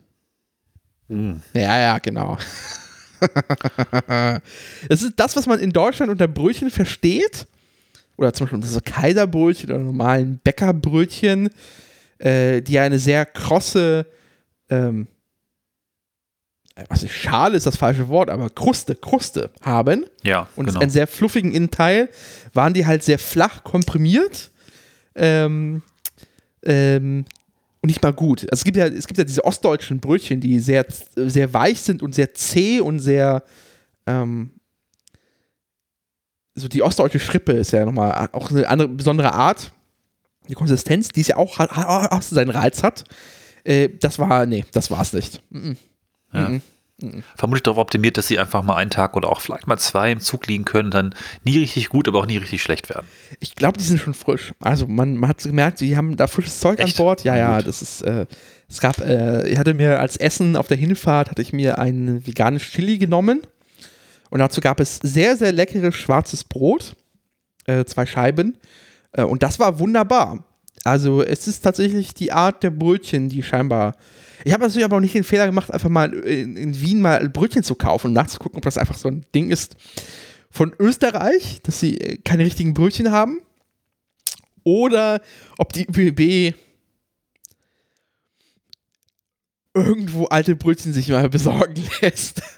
Mhm. 1.08 1.42
Ja, 1.54 1.78
ja, 1.78 1.98
genau. 1.98 2.36
das 4.88 5.02
ist 5.02 5.14
das, 5.16 5.36
was 5.36 5.46
man 5.46 5.58
in 5.60 5.70
Deutschland 5.72 6.10
unter 6.10 6.28
Brötchen 6.28 6.70
versteht. 6.70 7.46
Oder 8.16 8.32
zum 8.32 8.44
Beispiel 8.46 8.56
unter 8.56 8.68
so 8.68 8.80
Kaiserbrötchen 8.82 9.70
oder 9.70 9.78
normalen 9.78 10.38
Bäckerbrötchen, 10.42 11.50
äh, 12.18 12.62
die 12.62 12.78
eine 12.78 12.98
sehr 12.98 13.26
krosse, 13.26 14.06
ähm, 14.68 15.08
ist, 16.90 17.08
Schale 17.10 17.56
ist 17.56 17.66
das 17.66 17.76
falsche 17.76 18.08
Wort, 18.08 18.28
aber 18.28 18.50
Kruste, 18.50 18.94
Kruste 18.94 19.50
haben 19.62 20.06
Ja, 20.22 20.48
und 20.56 20.66
genau. 20.66 20.80
einen 20.80 20.90
sehr 20.90 21.06
fluffigen 21.06 21.52
Innenteil, 21.52 22.10
waren 22.52 22.74
die 22.74 22.86
halt 22.86 23.02
sehr 23.02 23.18
flach 23.18 23.64
komprimiert 23.64 24.50
ähm, 25.14 25.82
ähm, 26.62 27.24
und 27.80 27.86
nicht 27.88 28.02
mal 28.02 28.12
gut. 28.12 28.42
Also 28.42 28.60
es 28.60 28.64
gibt 28.64 28.76
ja, 28.76 28.86
es 28.86 29.06
gibt 29.06 29.18
ja 29.18 29.24
diese 29.24 29.44
ostdeutschen 29.44 30.00
Brötchen, 30.00 30.40
die 30.40 30.60
sehr, 30.60 30.84
sehr 31.14 31.52
weich 31.54 31.80
sind 31.80 32.02
und 32.02 32.14
sehr 32.14 32.34
zäh 32.34 32.80
und 32.80 32.98
sehr 32.98 33.42
ähm, 34.06 34.50
so 36.56 36.68
die 36.68 36.82
ostdeutsche 36.82 37.20
Schrippe 37.20 37.52
ist 37.52 37.72
ja 37.72 37.84
nochmal 37.84 38.28
auch 38.32 38.50
eine 38.50 38.68
andere 38.68 38.88
besondere 38.88 39.32
Art. 39.32 39.72
Die 40.48 40.54
Konsistenz, 40.54 41.08
die 41.08 41.20
es 41.22 41.28
ja 41.28 41.36
auch, 41.36 41.58
hat- 41.58 41.70
auch, 41.76 42.22
seinen 42.22 42.50
Reiz 42.50 42.82
hat. 42.82 43.04
Äh, 43.64 43.88
das 44.00 44.18
war, 44.18 44.46
nee, 44.46 44.64
das 44.72 44.90
war 44.90 45.00
es 45.02 45.12
nicht. 45.12 45.40
Mhm. 45.50 45.76
Ja. 46.32 46.48
Mhm. 46.48 46.62
Vermutlich 47.36 47.62
darauf 47.62 47.76
optimiert, 47.78 48.16
dass 48.16 48.26
sie 48.26 48.38
einfach 48.38 48.62
mal 48.62 48.76
einen 48.76 48.88
Tag 48.90 49.16
oder 49.18 49.28
auch 49.30 49.42
vielleicht 49.42 49.66
mal 49.66 49.76
zwei 49.76 50.10
im 50.10 50.20
Zug 50.20 50.46
liegen 50.46 50.64
können, 50.64 50.90
dann 50.90 51.14
nie 51.44 51.58
richtig 51.58 51.90
gut, 51.90 52.08
aber 52.08 52.20
auch 52.20 52.26
nie 52.26 52.38
richtig 52.38 52.62
schlecht 52.62 52.88
werden. 52.88 53.06
Ich 53.38 53.54
glaube, 53.54 53.76
die 53.76 53.84
sind 53.84 54.00
schon 54.00 54.14
frisch. 54.14 54.54
Also 54.60 54.86
man, 54.86 55.14
man 55.18 55.28
hat 55.28 55.42
gemerkt, 55.42 55.80
die 55.80 55.94
haben 55.98 56.16
da 56.16 56.26
frisches 56.26 56.58
Zeug 56.58 56.78
Echt? 56.78 56.98
an 56.98 57.04
Bord. 57.04 57.22
Ja, 57.24 57.36
ja, 57.36 57.58
Gut. 57.58 57.66
das 57.66 57.82
ist, 57.82 58.00
äh, 58.00 58.24
es 58.66 58.80
gab, 58.80 58.98
äh, 59.00 59.46
ich 59.46 59.58
hatte 59.58 59.74
mir 59.74 60.00
als 60.00 60.16
Essen 60.16 60.56
auf 60.56 60.68
der 60.68 60.78
Hinfahrt, 60.78 61.30
hatte 61.30 61.42
ich 61.42 61.52
mir 61.52 61.78
ein 61.78 62.26
veganes 62.26 62.62
Chili 62.62 62.96
genommen. 62.96 63.42
Und 64.30 64.38
dazu 64.38 64.62
gab 64.62 64.80
es 64.80 64.96
sehr, 65.02 65.36
sehr 65.36 65.52
leckeres 65.52 65.94
schwarzes 65.94 66.44
Brot. 66.44 66.96
Äh, 67.66 67.84
zwei 67.84 68.06
Scheiben. 68.06 68.56
Äh, 69.16 69.24
und 69.24 69.42
das 69.42 69.58
war 69.58 69.78
wunderbar. 69.78 70.44
Also 70.84 71.22
es 71.22 71.48
ist 71.48 71.62
tatsächlich 71.62 72.14
die 72.14 72.32
Art 72.32 72.62
der 72.62 72.70
Brötchen, 72.70 73.28
die 73.28 73.42
scheinbar. 73.42 73.96
Ich 74.44 74.52
habe 74.52 74.62
natürlich 74.62 74.84
aber 74.84 74.96
auch 74.96 75.00
nicht 75.00 75.14
den 75.14 75.24
Fehler 75.24 75.46
gemacht, 75.46 75.72
einfach 75.72 75.88
mal 75.88 76.12
in, 76.12 76.56
in 76.56 76.80
Wien 76.80 77.00
mal 77.00 77.28
Brötchen 77.28 77.64
zu 77.64 77.74
kaufen 77.74 78.08
und 78.08 78.12
nachzugucken, 78.12 78.58
ob 78.58 78.64
das 78.64 78.78
einfach 78.78 78.96
so 78.96 79.08
ein 79.08 79.26
Ding 79.34 79.50
ist 79.50 79.74
von 80.50 80.72
Österreich, 80.78 81.60
dass 81.62 81.80
sie 81.80 81.98
äh, 81.98 82.16
keine 82.18 82.44
richtigen 82.44 82.74
Brötchen 82.74 83.10
haben. 83.10 83.40
Oder 84.62 85.20
ob 85.58 85.72
die 85.72 85.86
ÖBB 85.86 86.56
irgendwo 89.74 90.24
alte 90.26 90.56
Brötchen 90.56 90.92
sich 90.92 91.08
mal 91.08 91.28
besorgen 91.30 91.82
lässt. 92.00 92.42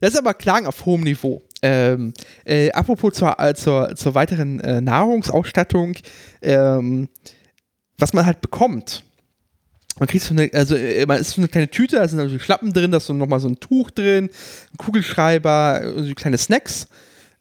Das 0.00 0.12
ist 0.12 0.18
aber 0.18 0.34
Klagen 0.34 0.66
auf 0.68 0.86
hohem 0.86 1.02
Niveau. 1.02 1.42
Ähm, 1.62 2.12
äh, 2.44 2.70
apropos 2.70 3.14
zur, 3.14 3.38
äh, 3.40 3.54
zur, 3.54 3.94
zur 3.96 4.14
weiteren 4.14 4.60
äh, 4.60 4.80
Nahrungsausstattung, 4.80 5.96
ähm, 6.40 7.08
was 7.98 8.12
man 8.12 8.26
halt 8.26 8.40
bekommt. 8.40 9.02
Man 9.98 10.08
kriegt 10.08 10.24
so 10.24 10.34
eine, 10.34 10.50
also 10.52 10.76
äh, 10.76 11.04
man 11.06 11.20
ist 11.20 11.30
so 11.30 11.40
eine 11.40 11.48
kleine 11.48 11.68
Tüte, 11.68 11.96
da 11.96 12.06
sind 12.06 12.20
also 12.20 12.38
Schlappen 12.38 12.72
drin, 12.72 12.92
da 12.92 12.98
ist 12.98 13.06
so 13.06 13.12
nochmal 13.12 13.40
so 13.40 13.48
ein 13.48 13.58
Tuch 13.58 13.90
drin, 13.90 14.30
ein 14.72 14.76
Kugelschreiber, 14.76 15.82
äh, 15.82 16.02
so 16.04 16.14
kleine 16.14 16.38
Snacks. 16.38 16.86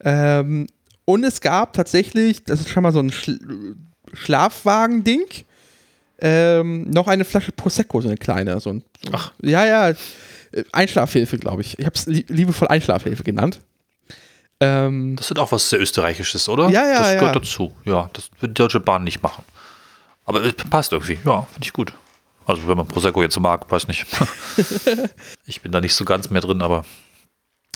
Ähm, 0.03 0.67
und 1.05 1.23
es 1.23 1.41
gab 1.41 1.73
tatsächlich, 1.73 2.43
das 2.43 2.61
ist 2.61 2.69
schon 2.69 2.83
mal 2.83 2.91
so 2.91 2.99
ein 2.99 3.11
Schl 3.11 3.75
Schlafwagen-Ding, 4.13 5.25
ähm, 6.19 6.89
noch 6.89 7.07
eine 7.07 7.25
Flasche 7.25 7.51
Prosecco, 7.51 8.01
so 8.01 8.07
eine 8.07 8.17
kleine. 8.17 8.59
So 8.59 8.71
ein, 8.71 8.83
so 9.03 9.11
Ach. 9.13 9.33
Ja, 9.41 9.65
ja. 9.65 9.93
Einschlafhilfe, 10.71 11.37
glaube 11.37 11.61
ich. 11.61 11.77
Ich 11.77 11.85
habe 11.85 11.93
es 11.93 12.05
liebevoll 12.05 12.69
Einschlafhilfe 12.69 13.23
genannt. 13.23 13.59
Ähm, 14.59 15.15
Das 15.17 15.29
ist 15.31 15.37
auch 15.39 15.51
was 15.51 15.69
sehr 15.69 15.79
Österreichisches, 15.79 16.49
oder? 16.49 16.69
Ja, 16.69 16.87
ja, 16.87 16.99
Das 16.99 17.13
ja. 17.13 17.19
gehört 17.19 17.35
dazu. 17.35 17.73
Ja, 17.85 18.09
das 18.13 18.29
wird 18.39 18.51
die 18.57 18.61
Deutsche 18.61 18.79
Bahn 18.79 19.03
nicht 19.03 19.21
machen. 19.21 19.43
Aber 20.25 20.43
es 20.43 20.53
passt 20.55 20.91
irgendwie. 20.93 21.19
Ja, 21.25 21.43
finde 21.51 21.65
ich 21.65 21.73
gut. 21.73 21.93
Also, 22.45 22.67
wenn 22.67 22.77
man 22.77 22.87
Prosecco 22.87 23.21
jetzt 23.21 23.39
mag, 23.39 23.69
weiß 23.69 23.87
nicht. 23.87 24.05
ich 25.45 25.61
bin 25.61 25.71
da 25.71 25.79
nicht 25.81 25.93
so 25.93 26.05
ganz 26.05 26.29
mehr 26.29 26.41
drin, 26.41 26.61
aber 26.61 26.85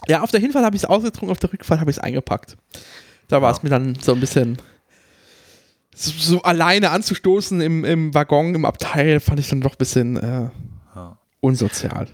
ja, 0.08 0.22
auf 0.22 0.32
der 0.32 0.40
Hinfahrt 0.40 0.66
habe 0.66 0.76
ich 0.76 0.82
es 0.84 0.90
ausgetrunken, 0.90 1.30
auf 1.30 1.40
der 1.40 1.54
Rückfahrt 1.54 1.80
habe 1.80 1.92
ich 1.92 1.98
es 1.98 2.04
eingepackt. 2.04 2.58
Da 3.28 3.42
war 3.42 3.52
Ja. 3.52 3.56
es 3.56 3.62
mir 3.64 3.70
dann 3.70 3.96
so 3.96 4.14
ein 4.14 4.20
bisschen. 4.20 4.58
so, 5.96 6.12
so 6.18 6.42
alleine 6.42 6.90
anzustoßen 6.90 7.62
im, 7.62 7.86
im 7.86 8.14
Waggon, 8.16 8.56
im 8.56 8.66
Abteil, 8.66 9.20
fand 9.20 9.40
ich 9.40 9.50
dann 9.50 9.62
doch 9.62 9.74
ein 9.74 9.78
bisschen 9.78 10.18
äh, 10.18 10.50
unsozial. 11.42 12.08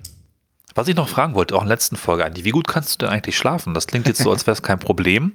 Was 0.77 0.87
ich 0.87 0.95
noch 0.95 1.09
fragen 1.09 1.33
wollte, 1.33 1.55
auch 1.55 1.63
in 1.63 1.69
der 1.69 1.75
letzten 1.75 1.95
Folge 1.95 2.23
eigentlich, 2.23 2.45
wie 2.45 2.51
gut 2.51 2.67
kannst 2.67 2.93
du 2.93 2.97
denn 2.99 3.11
eigentlich 3.11 3.35
schlafen? 3.35 3.73
Das 3.73 3.87
klingt 3.87 4.05
jetzt 4.05 4.21
so, 4.21 4.29
als 4.29 4.45
wäre 4.45 4.53
es 4.53 4.61
kein 4.61 4.77
Problem, 4.77 5.33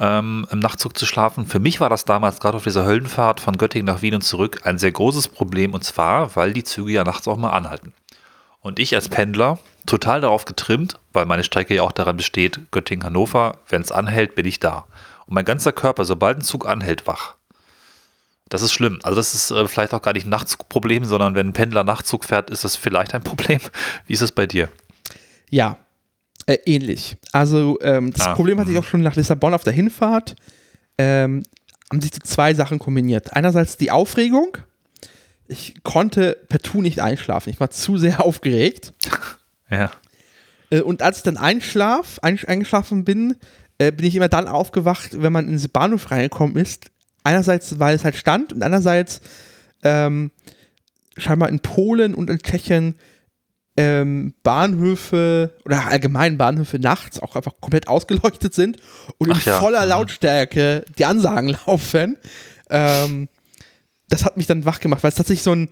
ähm, 0.00 0.48
im 0.50 0.58
Nachtzug 0.58 0.98
zu 0.98 1.06
schlafen. 1.06 1.46
Für 1.46 1.60
mich 1.60 1.78
war 1.78 1.88
das 1.88 2.04
damals 2.04 2.40
gerade 2.40 2.56
auf 2.56 2.64
dieser 2.64 2.84
Höllenfahrt 2.84 3.38
von 3.38 3.56
Göttingen 3.56 3.86
nach 3.86 4.02
Wien 4.02 4.16
und 4.16 4.22
zurück 4.22 4.62
ein 4.64 4.78
sehr 4.78 4.90
großes 4.90 5.28
Problem 5.28 5.74
und 5.74 5.84
zwar, 5.84 6.34
weil 6.34 6.52
die 6.52 6.64
Züge 6.64 6.90
ja 6.90 7.04
nachts 7.04 7.28
auch 7.28 7.36
mal 7.36 7.50
anhalten. 7.50 7.92
Und 8.62 8.80
ich 8.80 8.92
als 8.96 9.08
Pendler, 9.08 9.60
total 9.86 10.22
darauf 10.22 10.44
getrimmt, 10.44 10.98
weil 11.12 11.24
meine 11.24 11.44
Strecke 11.44 11.76
ja 11.76 11.84
auch 11.84 11.92
daran 11.92 12.16
besteht, 12.16 12.58
Göttingen-Hannover, 12.72 13.58
wenn 13.68 13.82
es 13.82 13.92
anhält, 13.92 14.34
bin 14.34 14.44
ich 14.44 14.58
da. 14.58 14.86
Und 15.26 15.34
mein 15.34 15.44
ganzer 15.44 15.70
Körper, 15.70 16.04
sobald 16.04 16.38
ein 16.38 16.42
Zug 16.42 16.66
anhält, 16.66 17.06
wach. 17.06 17.36
Das 18.50 18.62
ist 18.62 18.72
schlimm. 18.72 18.98
Also 19.04 19.16
das 19.16 19.34
ist 19.34 19.50
äh, 19.50 19.66
vielleicht 19.68 19.94
auch 19.94 20.02
gar 20.02 20.12
nicht 20.12 20.26
ein 20.26 20.30
Nachtzugproblem, 20.30 21.04
sondern 21.04 21.34
wenn 21.34 21.48
ein 21.48 21.52
Pendler 21.52 21.84
Nachtzug 21.84 22.24
fährt, 22.24 22.50
ist 22.50 22.64
das 22.64 22.76
vielleicht 22.76 23.14
ein 23.14 23.22
Problem. 23.22 23.60
Wie 24.06 24.12
ist 24.12 24.20
es 24.22 24.32
bei 24.32 24.46
dir? 24.46 24.68
Ja, 25.48 25.78
äh, 26.46 26.58
ähnlich. 26.66 27.16
Also 27.32 27.78
ähm, 27.80 28.12
das 28.12 28.26
Ah, 28.26 28.34
Problem 28.34 28.58
hatte 28.60 28.72
ich 28.72 28.78
auch 28.78 28.84
schon 28.84 29.02
nach 29.02 29.16
Lissabon 29.16 29.54
auf 29.54 29.62
der 29.62 29.72
Hinfahrt. 29.72 30.34
Ähm, 30.98 31.44
haben 31.90 32.00
sich 32.00 32.10
die 32.10 32.20
zwei 32.20 32.52
Sachen 32.54 32.78
kombiniert. 32.78 33.34
Einerseits 33.34 33.76
die 33.76 33.90
Aufregung. 33.90 34.58
Ich 35.46 35.82
konnte 35.82 36.38
partout 36.48 36.82
nicht 36.82 37.00
einschlafen. 37.00 37.50
Ich 37.50 37.60
war 37.60 37.70
zu 37.70 37.96
sehr 37.96 38.20
aufgeregt. 38.24 38.92
Ja. 39.72 39.92
Äh, 40.70 40.80
und 40.80 41.00
als 41.00 41.18
ich 41.18 41.22
dann 41.22 41.36
einschlaf, 41.36 42.18
ein, 42.22 42.40
eingeschlafen 42.44 43.04
bin, 43.04 43.36
äh, 43.78 43.92
bin 43.92 44.04
ich 44.04 44.16
immer 44.16 44.28
dann 44.28 44.48
aufgewacht, 44.48 45.22
wenn 45.22 45.32
man 45.32 45.46
in 45.46 45.56
den 45.56 45.70
Bahnhof 45.70 46.10
reingekommen 46.10 46.56
ist. 46.56 46.90
Einerseits, 47.22 47.78
weil 47.78 47.94
es 47.94 48.04
halt 48.04 48.16
stand 48.16 48.52
und 48.52 48.62
andererseits 48.62 49.20
ähm, 49.82 50.30
scheinbar 51.16 51.48
in 51.48 51.60
Polen 51.60 52.14
und 52.14 52.30
in 52.30 52.38
Tschechien 52.38 52.94
ähm, 53.76 54.34
Bahnhöfe 54.42 55.54
oder 55.64 55.86
allgemein 55.86 56.36
Bahnhöfe 56.36 56.78
nachts 56.78 57.20
auch 57.20 57.36
einfach 57.36 57.52
komplett 57.60 57.88
ausgeleuchtet 57.88 58.52
sind 58.52 58.78
und 59.18 59.28
in 59.28 59.36
Ach 59.36 59.46
ja. 59.46 59.58
voller. 59.58 59.86
Lautstärke 59.86 60.84
die 60.98 61.04
Ansagen 61.04 61.56
laufen. 61.66 62.18
Ähm, 62.68 63.28
das 64.08 64.24
hat 64.24 64.36
mich 64.36 64.46
dann 64.46 64.64
wach 64.64 64.80
gemacht, 64.80 65.02
weil 65.02 65.10
es 65.10 65.14
tatsächlich 65.14 65.44
so 65.44 65.52
ein, 65.52 65.68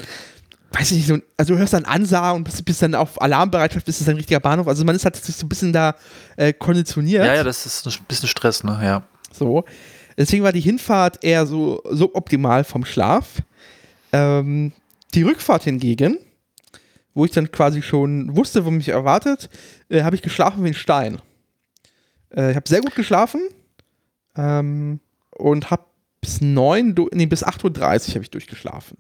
weiß 0.73 0.93
ich 0.93 0.99
nicht, 0.99 1.07
so 1.09 1.15
ein, 1.15 1.23
also 1.37 1.55
du 1.55 1.59
hörst 1.59 1.73
dann 1.73 1.85
Ansagen 1.85 2.37
und 2.37 2.45
bist, 2.45 2.65
bist 2.65 2.83
dann 2.83 2.95
auf 2.95 3.21
Alarmbereitschaft, 3.21 3.85
bis 3.85 4.01
es 4.01 4.09
ein 4.09 4.17
richtiger 4.17 4.41
Bahnhof. 4.41 4.69
Also 4.69 4.85
man 4.85 4.95
ist 4.95 5.05
halt 5.05 5.15
tatsächlich 5.15 5.41
so 5.41 5.47
ein 5.47 5.49
bisschen 5.49 5.73
da 5.73 5.97
äh, 6.37 6.53
konditioniert. 6.53 7.27
Ja, 7.27 7.35
ja, 7.35 7.45
das 7.45 7.67
ist 7.67 7.87
ein 7.87 8.05
bisschen 8.07 8.29
Stress, 8.29 8.65
ne? 8.65 8.79
Ja. 8.83 9.03
So. 9.33 9.65
Deswegen 10.19 10.43
war 10.45 10.53
die 10.53 10.61
Hinfahrt 10.61 11.25
eher 11.25 11.47
so 11.47 11.81
suboptimal 11.89 12.65
vom 12.65 12.85
Schlaf. 12.85 13.41
Ähm, 14.13 14.73
die 15.15 15.23
Rückfahrt 15.23 15.63
hingegen, 15.65 16.19
wo 17.15 17.25
ich 17.25 17.31
dann 17.31 17.51
quasi 17.53 17.81
schon 17.83 18.37
wusste, 18.37 18.65
wo 18.67 18.71
mich 18.71 18.89
erwartet, 18.89 19.49
äh, 19.89 20.03
habe 20.03 20.17
ich 20.17 20.23
geschlafen 20.23 20.65
wie 20.65 20.69
ein 20.69 20.75
Stein. 20.75 21.23
Äh, 22.35 22.51
ich 22.51 22.57
habe 22.57 22.69
sehr 22.69 22.81
gut 22.81 22.95
geschlafen 22.95 23.41
ähm, 24.37 25.01
und 25.31 25.71
habe 25.71 25.85
bis 26.21 26.41
9, 26.41 26.95
du- 26.97 27.09
nee, 27.13 27.27
bis 27.27 27.45
8.30 27.45 28.09
Uhr 28.09 28.15
habe 28.17 28.25
ich 28.25 28.31
durchgeschlafen. 28.31 28.99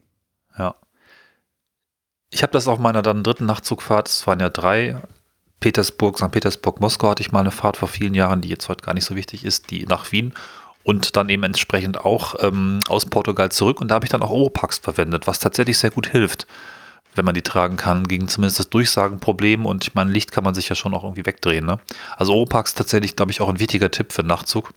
Ja. 0.56 0.76
Ich 2.30 2.42
habe 2.42 2.52
das 2.52 2.68
auf 2.68 2.78
meiner 2.78 3.02
dann 3.02 3.24
dritten 3.24 3.46
Nachtzugfahrt, 3.46 4.08
es 4.08 4.26
waren 4.26 4.38
ja 4.40 4.50
drei, 4.50 5.00
Petersburg, 5.60 6.18
St. 6.18 6.30
Petersburg, 6.30 6.80
Moskau 6.80 7.10
hatte 7.10 7.22
ich 7.22 7.32
mal 7.32 7.40
eine 7.40 7.50
Fahrt 7.50 7.76
vor 7.76 7.88
vielen 7.88 8.14
Jahren, 8.14 8.40
die 8.42 8.48
jetzt 8.48 8.68
heute 8.68 8.84
gar 8.84 8.94
nicht 8.94 9.04
so 9.06 9.16
wichtig 9.16 9.44
ist, 9.44 9.70
die 9.70 9.84
nach 9.86 10.12
Wien 10.12 10.32
und 10.88 11.16
dann 11.16 11.28
eben 11.28 11.42
entsprechend 11.42 12.02
auch 12.02 12.34
ähm, 12.42 12.80
aus 12.88 13.04
Portugal 13.04 13.50
zurück 13.52 13.80
und 13.82 13.88
da 13.88 13.96
habe 13.96 14.06
ich 14.06 14.10
dann 14.10 14.22
auch 14.22 14.30
Oropax 14.30 14.78
verwendet, 14.78 15.26
was 15.26 15.38
tatsächlich 15.38 15.76
sehr 15.76 15.90
gut 15.90 16.06
hilft, 16.06 16.46
wenn 17.14 17.26
man 17.26 17.34
die 17.34 17.42
tragen 17.42 17.76
kann, 17.76 18.08
gegen 18.08 18.26
zumindest 18.26 18.58
das 18.58 18.70
Durchsagenproblem 18.70 19.66
und 19.66 19.84
ich 19.86 19.94
meine, 19.94 20.10
Licht 20.10 20.32
kann 20.32 20.44
man 20.44 20.54
sich 20.54 20.66
ja 20.70 20.74
schon 20.74 20.94
auch 20.94 21.04
irgendwie 21.04 21.26
wegdrehen. 21.26 21.66
Ne? 21.66 21.78
Also 22.16 22.32
Oropax 22.32 22.72
tatsächlich, 22.72 23.16
glaube 23.16 23.32
ich, 23.32 23.42
auch 23.42 23.50
ein 23.50 23.60
wichtiger 23.60 23.90
Tipp 23.90 24.12
für 24.12 24.22
Nachtzug. 24.22 24.72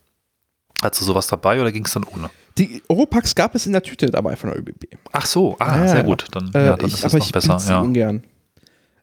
Hast 0.84 1.00
du 1.00 1.06
sowas 1.06 1.28
dabei 1.28 1.62
oder 1.62 1.72
ging 1.72 1.86
es 1.86 1.94
dann 1.94 2.04
ohne? 2.04 2.30
Die 2.58 2.84
Oropax 2.90 3.34
gab 3.34 3.56
es 3.56 3.66
in 3.66 3.72
der 3.72 3.82
Tüte 3.84 4.08
dabei 4.08 4.36
von 4.36 4.50
der 4.50 4.60
ÖBB. 4.60 4.88
Ach 5.14 5.26
so, 5.26 5.56
ah, 5.60 5.78
Ja, 5.78 5.88
sehr 5.88 5.98
ja. 6.00 6.04
gut. 6.04 6.26
Dann, 6.32 6.52
Äh, 6.54 6.66
ja, 6.66 6.76
dann 6.76 6.88
ich, 6.90 6.96
ist 6.96 7.06
es 7.06 7.14
aber 7.14 7.20
noch 7.20 7.32
besser. 7.32 7.58
Ja. 7.70 7.80
ungern. 7.80 8.24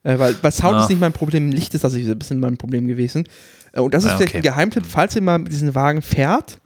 Äh, 0.03 0.19
weil, 0.19 0.37
weil 0.43 0.53
Sound 0.53 0.75
Ja. 0.75 0.83
ist 0.83 0.91
nicht 0.91 1.01
mein 1.01 1.15
Problem, 1.15 1.51
Licht 1.53 1.73
ist 1.73 1.81
tatsächlich 1.83 2.11
ein 2.11 2.19
bisschen 2.19 2.41
mein 2.41 2.59
Problem 2.59 2.87
gewesen. 2.87 3.27
Äh, 3.73 3.81
und 3.81 3.95
das 3.95 4.05
ist 4.05 4.11
Ja, 4.11 4.17
vielleicht 4.17 4.33
okay. 4.35 4.39
ein 4.39 4.43
Geheimtipp, 4.43 4.85
falls 4.87 5.17
ihr 5.17 5.23
mal 5.23 5.39
mit 5.39 5.53
diesen 5.53 5.75
Wagen 5.75 6.03
fährt, 6.03 6.59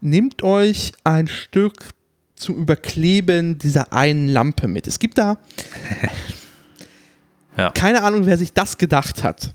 nehmt 0.00 0.42
euch 0.42 0.92
ein 1.04 1.26
Stück 1.28 1.84
zum 2.36 2.56
Überkleben 2.56 3.58
dieser 3.58 3.92
einen 3.92 4.28
Lampe 4.28 4.68
mit. 4.68 4.86
Es 4.86 4.98
gibt 4.98 5.18
da 5.18 5.38
Ja. 7.56 7.70
keine 7.72 8.02
Ahnung, 8.04 8.26
wer 8.26 8.38
sich 8.38 8.52
das 8.52 8.78
gedacht 8.78 9.24
hat. 9.24 9.52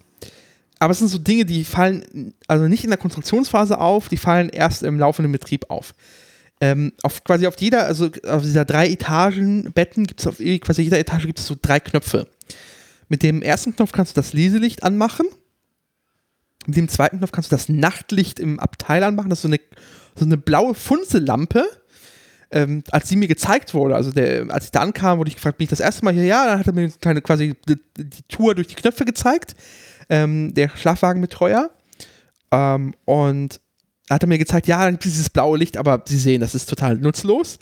Aber 0.78 0.92
es 0.92 1.00
sind 1.00 1.08
so 1.08 1.18
Dinge, 1.18 1.46
die 1.46 1.64
fallen 1.64 2.34
also 2.48 2.68
nicht 2.68 2.84
in 2.84 2.90
der 2.90 2.98
Konstruktionsphase 3.00 3.80
auf, 3.80 4.10
die 4.10 4.18
fallen 4.18 4.50
erst 4.50 4.84
im 4.84 5.00
laufenden 5.00 5.32
Betrieb 5.32 5.70
auf. 5.70 5.94
Ähm, 6.60 6.92
auf 7.04 7.24
quasi 7.24 7.48
auf 7.48 7.56
jeder, 7.60 7.86
also 7.86 8.10
auf 8.28 8.42
dieser 8.42 8.66
drei 8.66 8.90
Etagen 8.90 9.72
Betten 9.72 10.06
gibt 10.06 10.20
es 10.20 10.28
auf 10.28 10.38
quasi 10.38 10.82
jeder 10.82 11.00
Etage 11.00 11.26
gibt 11.26 11.40
es 11.40 11.48
so 11.48 11.56
drei 11.62 11.80
Knöpfe. 11.80 12.28
Mit 13.08 13.24
dem 13.24 13.42
ersten 13.42 13.76
Knopf 13.76 13.94
kannst 13.94 14.18
du 14.18 14.22
das 14.22 14.34
Leselicht 14.34 14.84
anmachen. 14.84 15.26
Mit 16.66 16.78
dem 16.78 16.90
zweiten 16.90 17.20
Knopf 17.20 17.32
kannst 17.32 17.52
du 17.52 17.56
das 17.56 17.70
Nachtlicht 17.70 18.40
im 18.40 18.60
Abteil 18.60 19.04
anmachen. 19.04 19.30
Das 19.30 19.40
ist 19.40 19.44
so 19.44 19.48
eine, 19.48 19.60
so 20.16 20.26
eine 20.26 20.38
blaue 20.38 20.76
Funzellampe. 20.76 21.66
Ähm, 22.52 22.84
als 22.92 23.10
sie 23.10 23.16
mir 23.16 23.28
gezeigt 23.28 23.74
wurde, 23.74 23.96
also 23.96 24.12
der, 24.12 24.46
als 24.50 24.66
ich 24.66 24.72
da 24.72 24.82
ankam, 24.82 25.18
wurde 25.18 25.30
ich 25.30 25.36
gefragt, 25.36 25.58
bin 25.58 25.64
ich 25.66 25.72
das 25.72 25.80
erste 25.80 26.06
Mal 26.06 26.14
hier? 26.14 26.26
Ja, 26.26 26.46
dann 26.46 26.60
hat 26.60 26.68
er 26.68 26.74
mir 26.74 26.82
eine 26.82 26.92
kleine, 26.92 27.22
quasi 27.24 27.56
die, 27.68 27.78
die 27.98 28.24
Tour 28.28 28.54
durch 28.54 28.68
die 28.68 28.76
Knöpfe 28.76 29.06
gezeigt. 29.06 29.56
Ähm, 30.08 30.54
der 30.54 30.70
Schlafwagenbetreuer. 30.70 31.72
Ähm, 32.52 32.94
und 33.06 33.60
da 34.08 34.16
hat 34.16 34.24
er 34.24 34.28
mir 34.28 34.38
gezeigt, 34.38 34.68
ja, 34.68 34.84
dann 34.84 34.94
gibt 34.94 35.06
es 35.06 35.14
dieses 35.14 35.30
blaue 35.32 35.58
Licht, 35.58 35.78
aber 35.78 36.04
Sie 36.06 36.18
sehen, 36.20 36.42
das 36.42 36.54
ist 36.54 36.70
total 36.70 36.96
nutzlos. 36.98 37.58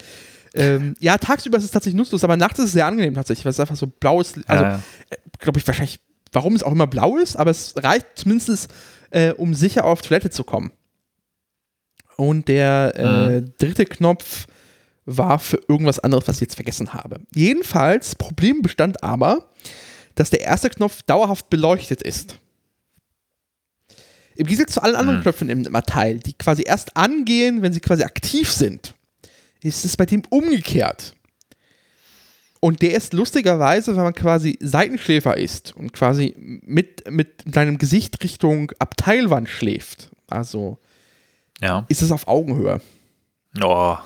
Ähm, 0.54 0.96
ja, 1.00 1.18
tagsüber 1.18 1.58
ist 1.58 1.64
es 1.64 1.72
tatsächlich 1.72 1.98
nutzlos, 1.98 2.26
aber 2.26 2.36
nachts 2.36 2.60
ist 2.60 2.66
es 2.66 2.72
sehr 2.74 2.86
angenehm 2.86 3.14
tatsächlich, 3.14 3.46
weil 3.46 3.52
es 3.52 3.60
einfach 3.60 3.78
so 3.78 3.88
blaues, 3.88 4.34
also 4.48 4.64
Ja, 4.64 4.72
ja. 4.72 4.82
glaube 5.40 5.60
ich 5.60 5.68
wahrscheinlich, 5.68 6.02
warum 6.34 6.56
es 6.56 6.64
auch 6.64 6.74
immer 6.74 6.88
blau 6.88 7.18
ist, 7.18 7.38
aber 7.38 7.52
es 7.52 7.74
reicht 7.78 8.08
zumindest, 8.16 8.70
äh, 9.12 9.32
um 9.32 9.54
sicher 9.54 9.86
auf 9.86 10.02
Toilette 10.02 10.30
zu 10.30 10.44
kommen. 10.44 10.72
Und 12.22 12.50
der 12.50 12.94
äh, 12.98 13.42
dritte 13.58 13.86
Knopf 13.86 14.46
war 15.08 15.40
für 15.40 15.60
irgendwas 15.68 15.98
anderes, 15.98 16.28
was 16.28 16.36
ich 16.36 16.42
jetzt 16.42 16.54
vergessen 16.54 16.94
habe. 16.94 17.20
Jedenfalls, 17.34 18.14
Problem 18.14 18.62
bestand 18.62 19.02
aber, 19.02 19.50
dass 20.14 20.30
der 20.30 20.42
erste 20.42 20.70
Knopf 20.70 21.02
dauerhaft 21.02 21.50
beleuchtet 21.50 22.04
ist. 22.04 22.38
Im 24.36 24.46
Gegensatz 24.46 24.74
zu 24.74 24.84
allen 24.84 24.96
anderen 24.96 25.18
Mhm. 25.18 25.24
Knöpfen 25.24 25.50
im 25.50 25.76
Abteil, 25.76 26.20
die 26.20 26.34
quasi 26.34 26.62
erst 26.62 26.96
angehen, 26.96 27.64
wenn 27.64 27.74
sie 27.74 27.80
quasi 27.80 28.04
aktiv 28.04 28.52
sind, 28.52 28.94
ist 29.64 29.84
es 29.84 29.98
bei 29.98 30.06
dem 30.06 30.22
umgekehrt. 30.30 31.16
Und 32.60 32.84
der 32.84 32.94
ist 32.94 33.14
lustigerweise, 33.14 33.96
wenn 33.96 34.04
man 34.04 34.14
quasi 34.14 34.60
Seitenschläfer 34.62 35.38
ist 35.38 35.76
und 35.76 35.92
quasi 35.92 36.36
mit, 36.38 37.10
mit 37.10 37.30
deinem 37.48 37.80
Gesicht 37.80 38.24
Richtung 38.24 38.72
Abteilwand 38.78 39.50
schläft, 39.50 40.12
also 40.28 40.78
Ja. 41.62 41.86
ist 41.90 42.02
es 42.02 42.12
auf 42.12 42.28
Augenhöhe. 42.28 42.82
Oh, 43.62 43.98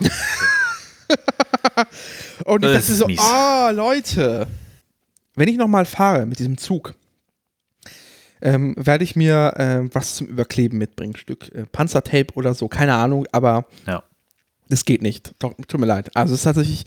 Und 2.46 2.66
ich 2.66 2.72
Das 2.72 2.88
dachte 2.88 2.92
ist 3.14 3.20
so, 3.20 3.24
ah, 3.24 3.70
Leute, 3.72 4.48
wenn 5.36 5.48
ich 5.50 5.58
nochmal 5.58 5.86
fahre 5.86 6.26
mit 6.26 6.40
diesem 6.40 6.58
Zug, 6.58 6.96
ähm, 8.42 8.74
werde 8.78 9.04
ich 9.04 9.16
mir 9.16 9.54
ähm, 9.58 9.90
was 9.94 10.16
zum 10.16 10.28
Überkleben 10.28 10.78
mitbringen. 10.78 11.16
Stück 11.16 11.54
äh, 11.54 11.66
Panzertape 11.66 12.34
oder 12.36 12.54
so, 12.54 12.68
keine 12.68 12.96
Ahnung, 12.96 13.28
aber 13.32 13.66
Ja. 13.88 14.04
das 14.70 14.86
geht 14.86 15.02
nicht. 15.02 15.34
Tut 15.40 15.80
mir 15.80 15.86
leid. 15.86 16.16
Also 16.16 16.34
es 16.34 16.42
ist 16.42 16.44
tatsächlich, 16.46 16.86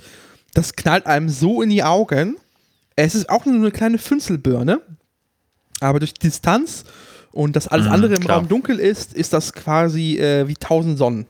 das 0.54 0.74
knallt 0.74 1.06
einem 1.06 1.28
so 1.28 1.62
in 1.62 1.70
die 1.70 1.82
Augen. 1.84 2.36
Es 2.96 3.14
ist 3.14 3.30
auch 3.30 3.44
nur 3.46 3.54
eine 3.56 3.70
kleine 3.70 3.98
Fünzelbirne, 3.98 4.80
aber 5.80 6.00
durch 6.00 6.14
Distanz 6.14 6.84
und 7.38 7.54
dass 7.54 7.68
alles 7.68 7.86
Mhm, 7.86 7.92
andere 7.92 8.14
im 8.16 8.20
klar. 8.22 8.38
Raum 8.38 8.48
dunkel 8.48 8.80
ist, 8.80 9.14
ist 9.14 9.32
das 9.32 9.52
quasi 9.52 10.18
äh, 10.18 10.48
wie 10.48 10.54
tausend 10.54 10.98
Sonnen. 10.98 11.26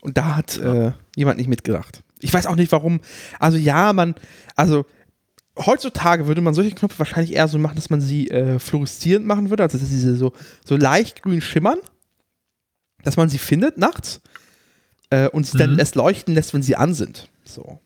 Und 0.00 0.16
da 0.16 0.36
hat 0.36 0.56
äh, 0.58 0.92
jemand 1.16 1.38
nicht 1.38 1.48
mitgedacht. 1.48 2.04
Ich 2.20 2.32
weiß 2.32 2.46
auch 2.46 2.54
nicht 2.54 2.70
warum. 2.70 3.00
Also 3.40 3.58
ja, 3.58 3.92
man, 3.92 4.14
also 4.54 4.86
heutzutage 5.58 6.28
würde 6.28 6.40
man 6.40 6.54
solche 6.54 6.70
Knöpfe 6.70 7.00
wahrscheinlich 7.00 7.34
eher 7.34 7.48
so 7.48 7.58
machen, 7.58 7.74
dass 7.74 7.90
man 7.90 8.00
sie 8.00 8.28
äh, 8.30 8.60
fluoreszierend 8.60 9.26
machen 9.26 9.50
würde, 9.50 9.64
also 9.64 9.76
dass 9.76 9.88
sie 9.88 9.98
so, 10.16 10.32
so 10.64 10.76
leicht 10.76 11.22
grün 11.24 11.40
schimmern, 11.40 11.78
dass 13.02 13.16
man 13.16 13.28
sie 13.28 13.38
findet 13.38 13.76
nachts 13.76 14.20
äh, 15.10 15.28
und 15.28 15.48
sie 15.48 15.58
dann 15.58 15.72
Mhm. 15.72 15.78
erst 15.80 15.96
leuchten 15.96 16.32
lässt, 16.32 16.54
wenn 16.54 16.62
sie 16.62 16.76
an 16.76 16.94
sind. 16.94 17.28
So. 17.44 17.80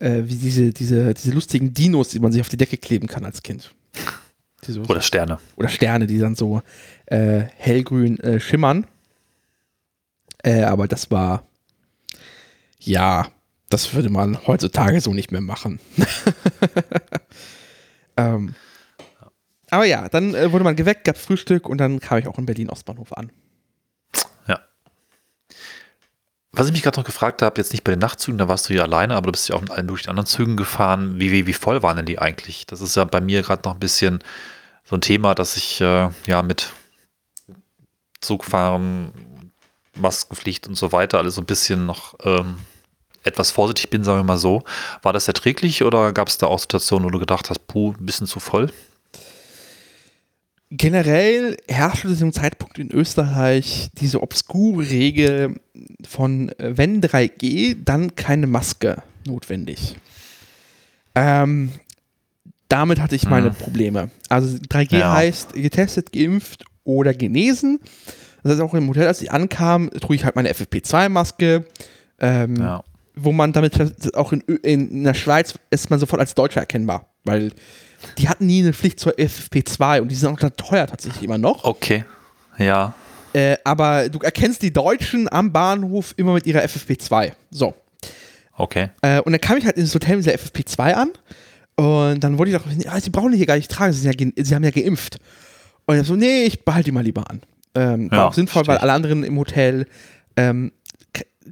Äh, 0.00 0.22
wie 0.24 0.36
diese, 0.36 0.72
diese, 0.72 1.12
diese 1.12 1.32
lustigen 1.32 1.74
Dinos, 1.74 2.08
die 2.08 2.20
man 2.20 2.32
sich 2.32 2.40
auf 2.40 2.48
die 2.48 2.56
Decke 2.56 2.78
kleben 2.78 3.06
kann 3.06 3.26
als 3.26 3.42
Kind. 3.42 3.74
Oder 4.88 5.00
Sterne. 5.00 5.38
oder 5.56 5.68
Sterne, 5.68 6.06
die 6.06 6.18
dann 6.18 6.34
so 6.34 6.62
äh, 7.06 7.44
hellgrün 7.56 8.18
äh, 8.20 8.40
schimmern. 8.40 8.86
Äh, 10.42 10.62
aber 10.62 10.88
das 10.88 11.10
war, 11.10 11.44
ja, 12.78 13.28
das 13.70 13.94
würde 13.94 14.10
man 14.10 14.46
heutzutage 14.46 15.00
so 15.00 15.12
nicht 15.12 15.30
mehr 15.30 15.40
machen. 15.40 15.80
ähm, 18.16 18.54
aber 19.70 19.84
ja, 19.84 20.08
dann 20.08 20.34
äh, 20.34 20.52
wurde 20.52 20.64
man 20.64 20.76
geweckt, 20.76 21.04
gab 21.04 21.18
Frühstück 21.18 21.68
und 21.68 21.78
dann 21.78 22.00
kam 22.00 22.18
ich 22.18 22.26
auch 22.26 22.38
in 22.38 22.46
Berlin 22.46 22.70
Ostbahnhof 22.70 23.12
an. 23.12 23.30
Ja. 24.46 24.60
Was 26.52 26.66
ich 26.66 26.72
mich 26.72 26.82
gerade 26.82 26.98
noch 26.98 27.04
gefragt 27.04 27.42
habe, 27.42 27.60
jetzt 27.60 27.72
nicht 27.72 27.84
bei 27.84 27.92
den 27.92 27.98
Nachtzügen, 28.00 28.38
da 28.38 28.48
warst 28.48 28.68
du 28.68 28.74
ja 28.74 28.82
alleine, 28.82 29.14
aber 29.14 29.26
du 29.26 29.32
bist 29.32 29.48
ja 29.48 29.54
auch 29.54 29.60
mit 29.60 29.70
allen 29.70 29.86
durch 29.86 30.02
die 30.02 30.08
anderen 30.08 30.26
Zügen 30.26 30.56
gefahren. 30.56 31.20
Wie, 31.20 31.30
wie, 31.30 31.46
wie 31.46 31.52
voll 31.52 31.82
waren 31.82 31.96
denn 31.96 32.06
die 32.06 32.18
eigentlich? 32.18 32.66
Das 32.66 32.80
ist 32.80 32.96
ja 32.96 33.04
bei 33.04 33.20
mir 33.20 33.42
gerade 33.42 33.62
noch 33.68 33.74
ein 33.74 33.80
bisschen 33.80 34.20
so 34.84 34.96
ein 34.96 35.02
Thema, 35.02 35.34
dass 35.34 35.56
ich 35.56 35.80
äh, 35.80 36.08
ja 36.26 36.42
mit 36.42 36.72
Zugfahren, 38.20 39.52
Maskenpflicht 39.94 40.66
und 40.66 40.74
so 40.76 40.92
weiter 40.92 41.18
alles 41.18 41.34
so 41.34 41.42
ein 41.42 41.46
bisschen 41.46 41.84
noch 41.84 42.14
ähm, 42.24 42.56
etwas 43.24 43.50
vorsichtig 43.50 43.90
bin, 43.90 44.04
sagen 44.04 44.20
wir 44.20 44.24
mal 44.24 44.38
so. 44.38 44.64
War 45.02 45.12
das 45.12 45.28
erträglich 45.28 45.84
oder 45.84 46.12
gab 46.12 46.28
es 46.28 46.38
da 46.38 46.46
auch 46.46 46.58
Situationen, 46.58 47.06
wo 47.06 47.10
du 47.10 47.18
gedacht 47.18 47.50
hast, 47.50 47.66
puh, 47.66 47.92
ein 47.98 48.06
bisschen 48.06 48.26
zu 48.26 48.40
voll? 48.40 48.72
Generell 50.70 51.56
herrschte 51.66 52.02
zu 52.02 52.08
diesem 52.08 52.32
Zeitpunkt 52.32 52.78
in 52.78 52.90
Österreich 52.92 53.88
diese 54.00 54.22
obskure 54.22 54.88
Regel 54.90 55.54
von 56.06 56.50
äh, 56.58 56.76
wenn 56.76 57.00
3G, 57.00 57.76
dann 57.82 58.14
keine 58.16 58.46
Maske 58.46 59.02
notwendig. 59.26 59.96
Ähm, 61.14 61.72
damit 62.68 63.00
hatte 63.00 63.16
ich 63.16 63.24
meine 63.28 63.48
Hm. 63.48 63.54
Probleme. 63.54 64.10
Also 64.28 64.58
3G 64.58 64.98
Ja. 64.98 65.14
heißt 65.14 65.54
getestet, 65.54 66.12
geimpft 66.12 66.64
oder 66.84 67.14
genesen. 67.14 67.80
Das 68.42 68.52
heißt 68.52 68.60
auch 68.60 68.74
im 68.74 68.88
Hotel, 68.88 69.06
als 69.06 69.22
ich 69.22 69.32
ankam, 69.32 69.90
trug 69.90 70.14
ich 70.14 70.24
halt 70.24 70.36
meine 70.36 70.50
FFP2-Maske. 70.52 71.64
Ähm, 72.20 72.56
Ja. 72.56 72.84
Wo 73.20 73.32
man 73.32 73.52
damit 73.52 74.14
auch 74.14 74.32
in, 74.32 74.44
Ö- 74.46 74.54
in 74.62 75.02
der 75.02 75.14
Schweiz 75.14 75.54
ist 75.70 75.90
man 75.90 75.98
sofort 75.98 76.20
als 76.20 76.34
Deutscher 76.36 76.60
erkennbar, 76.60 77.06
weil 77.24 77.50
die 78.18 78.28
hatten 78.28 78.46
nie 78.46 78.62
eine 78.62 78.72
Pflicht 78.72 79.00
zur 79.00 79.12
FFP2 79.14 80.00
und 80.00 80.08
die 80.08 80.14
sind 80.14 80.28
auch 80.28 80.50
teuer 80.56 80.86
tatsächlich 80.86 81.22
immer 81.22 81.38
noch. 81.38 81.64
Okay. 81.64 82.04
Ja. 82.58 82.94
Äh, 83.32 83.56
aber 83.64 84.08
du 84.08 84.18
erkennst 84.20 84.62
die 84.62 84.72
Deutschen 84.72 85.30
am 85.30 85.52
Bahnhof 85.52 86.14
immer 86.16 86.32
mit 86.34 86.46
ihrer 86.46 86.60
FFP2. 86.60 87.32
So. 87.50 87.74
Okay. 88.56 88.88
Äh, 89.02 89.20
und 89.20 89.32
dann 89.32 89.40
kam 89.40 89.56
ich 89.58 89.64
halt 89.66 89.76
ins 89.76 89.94
Hotel 89.94 90.16
mit 90.16 90.26
der 90.26 90.38
FFP2 90.38 90.92
an. 90.94 91.10
Und 91.76 92.24
dann 92.24 92.38
wurde 92.38 92.50
ich 92.50 92.56
doch, 92.56 92.64
ah, 92.90 93.00
sie 93.00 93.10
brauchen 93.10 93.30
die 93.30 93.38
hier 93.38 93.46
gar 93.46 93.56
nicht 93.56 93.70
tragen, 93.70 93.92
sie, 93.92 94.08
ja, 94.08 94.12
sie 94.36 94.54
haben 94.54 94.64
ja 94.64 94.70
geimpft. 94.70 95.18
Und 95.86 95.94
ich 95.94 96.00
hab 96.00 96.06
so, 96.06 96.16
nee, 96.16 96.44
ich 96.44 96.64
behalte 96.64 96.86
die 96.86 96.92
mal 96.92 97.04
lieber 97.04 97.30
an. 97.30 97.42
Ähm, 97.74 98.10
war 98.10 98.18
Ja, 98.18 98.26
auch 98.28 98.34
sinnvoll, 98.34 98.62
weil 98.62 98.64
verstehe 98.64 98.76
ich. 98.78 98.82
alle 98.82 98.92
anderen 98.94 99.22
im 99.24 99.38
Hotel 99.38 99.86
ähm, 100.36 100.72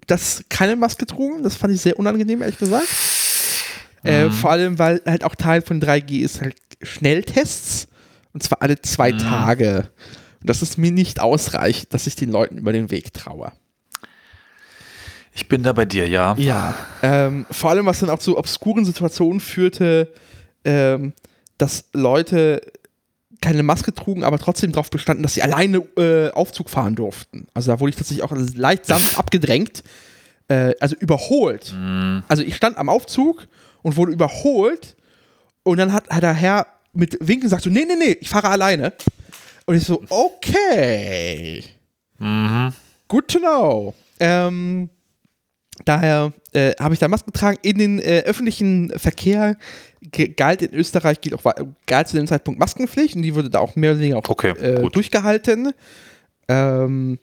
das 0.08 0.44
keine 0.48 0.76
Maske 0.76 1.06
trugen. 1.06 1.42
Das 1.42 1.56
fand 1.56 1.72
ich 1.74 1.80
sehr 1.80 1.98
unangenehm, 1.98 2.42
ehrlich 2.42 2.58
gesagt. 2.58 2.88
Äh, 4.06 4.24
Mhm. 4.26 4.32
vor 4.32 4.50
allem, 4.50 4.78
weil 4.78 5.02
halt 5.06 5.24
auch 5.24 5.34
Teil 5.34 5.62
von 5.62 5.80
3G 5.80 6.20
ist 6.22 6.40
halt 6.40 6.56
Schnelltests. 6.82 7.88
Und 8.32 8.42
zwar 8.42 8.60
alle 8.62 8.80
zwei 8.82 9.12
Mhm. 9.12 9.18
Tage. 9.18 9.90
Und 10.40 10.50
das 10.50 10.60
ist 10.62 10.76
mir 10.78 10.90
nicht 10.92 11.20
ausreichend, 11.20 11.92
dass 11.94 12.06
ich 12.06 12.16
den 12.16 12.30
Leuten 12.30 12.58
über 12.58 12.72
den 12.72 12.90
Weg 12.90 13.14
traue. 13.14 13.52
Ich 15.32 15.48
bin 15.48 15.62
da 15.62 15.72
bei 15.72 15.84
dir, 15.84 16.08
ja. 16.08 16.34
Ja. 16.38 16.74
Ähm, 17.02 17.46
vor 17.50 17.70
allem, 17.70 17.86
was 17.86 18.00
dann 18.00 18.10
auch 18.10 18.18
zu 18.18 18.38
obskuren 18.38 18.84
Situationen 18.84 19.40
führte, 19.40 20.12
ähm, 20.64 21.12
dass 21.58 21.84
Leute 21.92 22.62
keine 23.42 23.62
Maske 23.62 23.92
trugen, 23.92 24.24
aber 24.24 24.38
trotzdem 24.38 24.72
darauf 24.72 24.88
bestanden, 24.88 25.22
dass 25.22 25.34
sie 25.34 25.42
alleine 25.42 25.78
äh, 25.98 26.30
Aufzug 26.30 26.70
fahren 26.70 26.94
durften. 26.94 27.48
Also 27.52 27.70
da 27.70 27.80
wurde 27.80 27.90
ich 27.90 27.96
tatsächlich 27.96 28.24
auch 28.24 28.32
leicht 28.54 28.86
sanft 28.86 29.18
abgedrängt, 29.18 29.82
äh, 30.48 30.74
also 30.80 30.96
überholt. 30.96 31.74
Mhm. 31.76 32.22
Also 32.28 32.42
ich 32.42 32.56
stand 32.56 32.78
am 32.78 32.88
Aufzug 32.88 33.46
und 33.86 33.96
wurde 33.96 34.10
überholt 34.10 34.96
und 35.62 35.78
dann 35.78 35.92
hat, 35.92 36.08
hat 36.10 36.24
der 36.24 36.34
Herr 36.34 36.66
mit 36.92 37.16
Winken 37.20 37.42
gesagt 37.44 37.62
so, 37.62 37.70
nee, 37.70 37.84
nee, 37.86 37.94
nee, 37.96 38.16
ich 38.20 38.28
fahre 38.28 38.48
alleine. 38.48 38.92
Und 39.64 39.76
ich 39.76 39.84
so, 39.84 40.02
okay. 40.08 41.62
Mhm. 42.18 42.72
Good 43.06 43.28
to 43.28 43.38
know. 43.38 43.94
Ähm, 44.18 44.90
daher 45.84 46.32
äh, 46.52 46.72
habe 46.80 46.94
ich 46.94 47.00
da 47.00 47.06
Masken 47.06 47.30
getragen. 47.30 47.58
In 47.62 47.78
den 47.78 47.98
äh, 48.00 48.22
öffentlichen 48.26 48.90
Verkehr 48.98 49.56
galt 50.36 50.62
in 50.62 50.74
Österreich 50.74 51.20
gilt 51.20 51.34
auch, 51.34 51.52
galt 51.86 52.08
zu 52.08 52.16
dem 52.16 52.26
Zeitpunkt 52.26 52.58
Maskenpflicht 52.58 53.14
und 53.14 53.22
die 53.22 53.36
wurde 53.36 53.50
da 53.50 53.60
auch 53.60 53.76
mehr 53.76 53.92
oder 53.92 54.00
weniger 54.00 54.18
auch 54.18 54.28
Okay, 54.28 54.50
äh, 54.50 54.88
durchgehalten. 54.90 55.72
Ähm, 56.48 57.18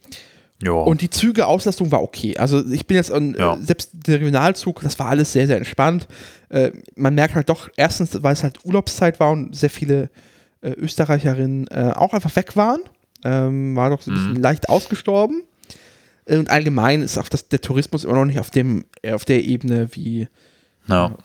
und 0.66 1.02
die 1.02 1.10
Züge 1.10 1.46
Auslastung 1.46 1.92
war 1.92 2.02
okay. 2.02 2.38
Also 2.38 2.66
ich 2.66 2.88
bin 2.88 2.96
jetzt 2.96 3.12
an, 3.12 3.36
Ja. 3.38 3.56
äh, 3.56 3.62
selbst 3.62 3.90
der 3.94 4.20
Regionalzug, 4.20 4.80
das 4.82 4.98
war 4.98 5.08
alles 5.08 5.34
sehr, 5.34 5.46
sehr 5.48 5.58
entspannt. 5.58 6.08
Äh, 6.54 6.72
man 6.96 7.16
merkt 7.16 7.34
halt 7.34 7.50
doch, 7.50 7.68
erstens, 7.78 8.22
weil 8.22 8.34
es 8.34 8.44
halt 8.44 8.64
Urlaubszeit 8.64 9.20
war 9.20 9.32
und 9.32 9.56
sehr 9.56 9.72
viele 9.72 10.12
äh, 10.62 10.70
Österreicherinnen 10.70 11.68
äh, 11.68 11.94
auch 11.96 12.14
einfach 12.14 12.36
weg 12.36 12.56
waren. 12.56 12.80
Ähm, 13.24 13.76
war 13.76 13.90
doch 13.90 14.04
so 14.04 14.12
ein 14.12 14.16
bisschen 14.16 14.36
leicht 14.36 14.70
ausgestorben. 14.70 15.42
Äh, 16.26 16.38
Und 16.38 16.52
allgemein 16.52 17.02
ist 17.02 17.18
auch 17.18 17.28
das, 17.28 17.48
der 17.48 17.60
Tourismus 17.60 18.04
immer 18.04 18.14
noch 18.14 18.26
nicht 18.26 18.40
auf, 18.40 18.52
dem, 18.52 18.86
auf 19.12 19.26
der 19.26 19.44
Ebene 19.44 19.90
wie 19.94 20.28
ja. 20.88 21.18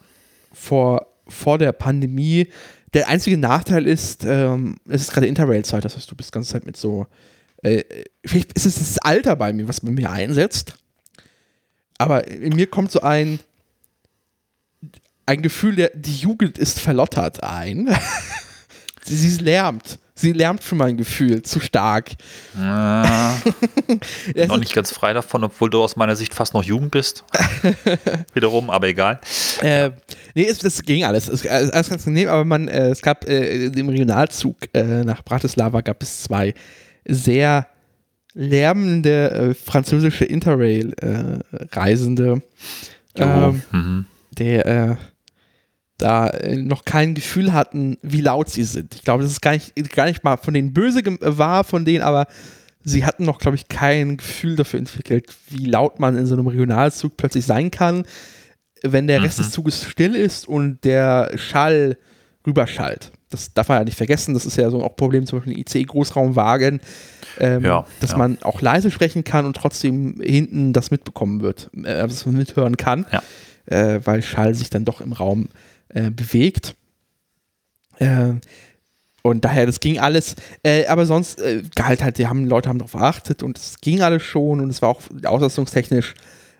vor, 0.54 1.06
vor 1.26 1.58
der 1.58 1.72
Pandemie. 1.72 2.48
Der 2.94 3.08
einzige 3.08 3.36
Nachteil 3.36 3.86
ist, 3.86 4.24
ähm, 4.24 4.76
es 4.88 5.02
ist 5.02 5.12
gerade 5.12 5.26
Interrail-Zeit, 5.26 5.84
das 5.84 5.94
heißt, 5.94 6.10
du 6.10 6.16
bist 6.16 6.30
die 6.30 6.32
ganze 6.32 6.52
Zeit 6.52 6.64
mit 6.64 6.78
so. 6.78 7.06
Äh, 7.62 7.84
vielleicht 8.24 8.54
ist 8.54 8.64
es 8.64 8.78
das 8.78 8.98
Alter 9.00 9.36
bei 9.36 9.52
mir, 9.52 9.68
was 9.68 9.82
bei 9.82 9.90
mir 9.90 10.10
einsetzt. 10.10 10.72
Aber 11.98 12.28
in 12.28 12.54
mir 12.54 12.68
kommt 12.68 12.90
so 12.92 13.02
ein, 13.02 13.40
ein 15.28 15.42
Gefühl, 15.42 15.76
der, 15.76 15.92
die 15.94 16.16
Jugend 16.16 16.58
ist 16.58 16.80
verlottert 16.80 17.42
ein. 17.44 17.88
sie, 19.04 19.16
sie 19.16 19.40
lärmt. 19.42 19.98
Sie 20.14 20.32
lärmt 20.32 20.64
für 20.64 20.74
mein 20.74 20.96
Gefühl 20.96 21.42
zu 21.42 21.60
stark. 21.60 22.10
Äh, 22.58 23.34
Es 24.34 24.48
noch 24.48 24.56
nicht 24.58 24.74
ganz 24.74 24.90
frei 24.92 25.12
davon, 25.12 25.44
obwohl 25.44 25.70
du 25.70 25.80
aus 25.82 25.94
meiner 25.96 26.16
Sicht 26.16 26.34
fast 26.34 26.54
noch 26.54 26.64
Jugend 26.64 26.90
bist. 26.90 27.22
Wiederum, 28.34 28.68
aber 28.70 28.88
egal. 28.88 29.20
Äh, 29.62 29.90
nee, 30.34 30.46
es, 30.48 30.64
es 30.64 30.82
ging 30.82 31.04
alles. 31.04 31.28
Es, 31.28 31.46
alles 31.46 31.70
ganz 31.88 32.04
angenehm, 32.06 32.28
aber 32.30 32.44
man, 32.44 32.66
äh, 32.68 32.88
es 32.88 33.00
gab 33.00 33.28
äh, 33.28 33.66
im 33.66 33.88
Regionalzug 33.88 34.56
äh, 34.74 35.04
nach 35.04 35.22
Bratislava 35.22 35.80
gab 35.82 36.02
es 36.02 36.24
zwei 36.24 36.52
sehr 37.06 37.68
lärmende 38.34 39.30
äh, 39.30 39.54
französische 39.54 40.24
Interrail-Reisende, 40.24 42.42
ähm, 43.16 43.62
Mhm. 43.72 44.06
der 44.32 44.66
äh, 44.66 44.96
da 45.98 46.28
äh, 46.30 46.56
noch 46.56 46.84
kein 46.84 47.14
Gefühl 47.14 47.52
hatten, 47.52 47.98
wie 48.02 48.20
laut 48.20 48.48
sie 48.48 48.64
sind. 48.64 48.94
Ich 48.94 49.02
glaube, 49.02 49.22
das 49.24 49.32
ist 49.32 49.42
gar 49.42 49.52
nicht, 49.52 49.74
gar 49.94 50.06
nicht 50.06 50.24
mal 50.24 50.36
von 50.36 50.54
denen 50.54 50.72
böse 50.72 51.00
äh, 51.00 51.18
war, 51.20 51.64
von 51.64 51.84
denen, 51.84 52.02
aber 52.02 52.26
sie 52.84 53.04
hatten 53.04 53.24
noch, 53.24 53.38
glaube 53.38 53.56
ich, 53.56 53.68
kein 53.68 54.16
Gefühl 54.16 54.56
dafür 54.56 54.78
entwickelt, 54.78 55.26
wie 55.50 55.66
laut 55.66 55.98
man 56.00 56.16
in 56.16 56.24
so 56.26 56.34
einem 56.34 56.46
Regionalzug 56.46 57.16
plötzlich 57.16 57.44
sein 57.44 57.70
kann, 57.70 58.04
wenn 58.82 59.06
der 59.08 59.22
Rest 59.22 59.38
Mhm. 59.38 59.42
des 59.42 59.50
Zuges 59.52 59.84
still 59.84 60.14
ist 60.14 60.46
und 60.48 60.84
der 60.84 61.32
Schall 61.36 61.98
rüberschallt. 62.46 63.10
Das 63.30 63.52
darf 63.52 63.68
man 63.68 63.78
ja 63.78 63.84
nicht 63.84 63.98
vergessen. 63.98 64.32
Das 64.32 64.46
ist 64.46 64.56
ja 64.56 64.70
so 64.70 64.82
auch 64.82 64.90
ein 64.90 64.96
Problem 64.96 65.26
zum 65.26 65.38
Beispiel 65.40 65.52
in 65.54 65.58
IC-Großraumwagen, 65.60 66.80
ähm, 67.40 67.64
Ja, 67.64 67.84
dass 68.00 68.12
ja. 68.12 68.16
man 68.16 68.38
auch 68.42 68.62
leise 68.62 68.90
sprechen 68.90 69.24
kann 69.24 69.44
und 69.44 69.54
trotzdem 69.56 70.18
hinten 70.22 70.72
das 70.72 70.90
mitbekommen 70.90 71.42
wird, 71.42 71.68
äh, 71.76 72.06
dass 72.06 72.24
man 72.24 72.36
mithören 72.36 72.76
kann, 72.76 73.04
Ja. 73.12 73.22
äh, 73.66 74.00
weil 74.06 74.22
Schall 74.22 74.54
sich 74.54 74.70
dann 74.70 74.84
doch 74.86 75.00
im 75.02 75.12
Raum 75.12 75.48
äh, 75.90 76.10
bewegt. 76.10 76.74
Äh, 77.98 78.34
und 79.22 79.44
daher, 79.44 79.66
das 79.66 79.80
ging 79.80 79.98
alles, 79.98 80.36
äh, 80.62 80.86
aber 80.86 81.04
sonst 81.04 81.40
äh, 81.40 81.62
galt 81.74 82.02
halt, 82.02 82.18
die 82.18 82.26
haben, 82.28 82.46
Leute 82.46 82.68
haben 82.68 82.78
darauf 82.78 82.92
geachtet 82.92 83.42
und 83.42 83.58
es 83.58 83.80
ging 83.80 84.00
alles 84.00 84.22
schon 84.22 84.60
und 84.60 84.70
es 84.70 84.80
war 84.80 84.90
auch 84.90 85.02
auslastungstechnisch, 85.24 86.14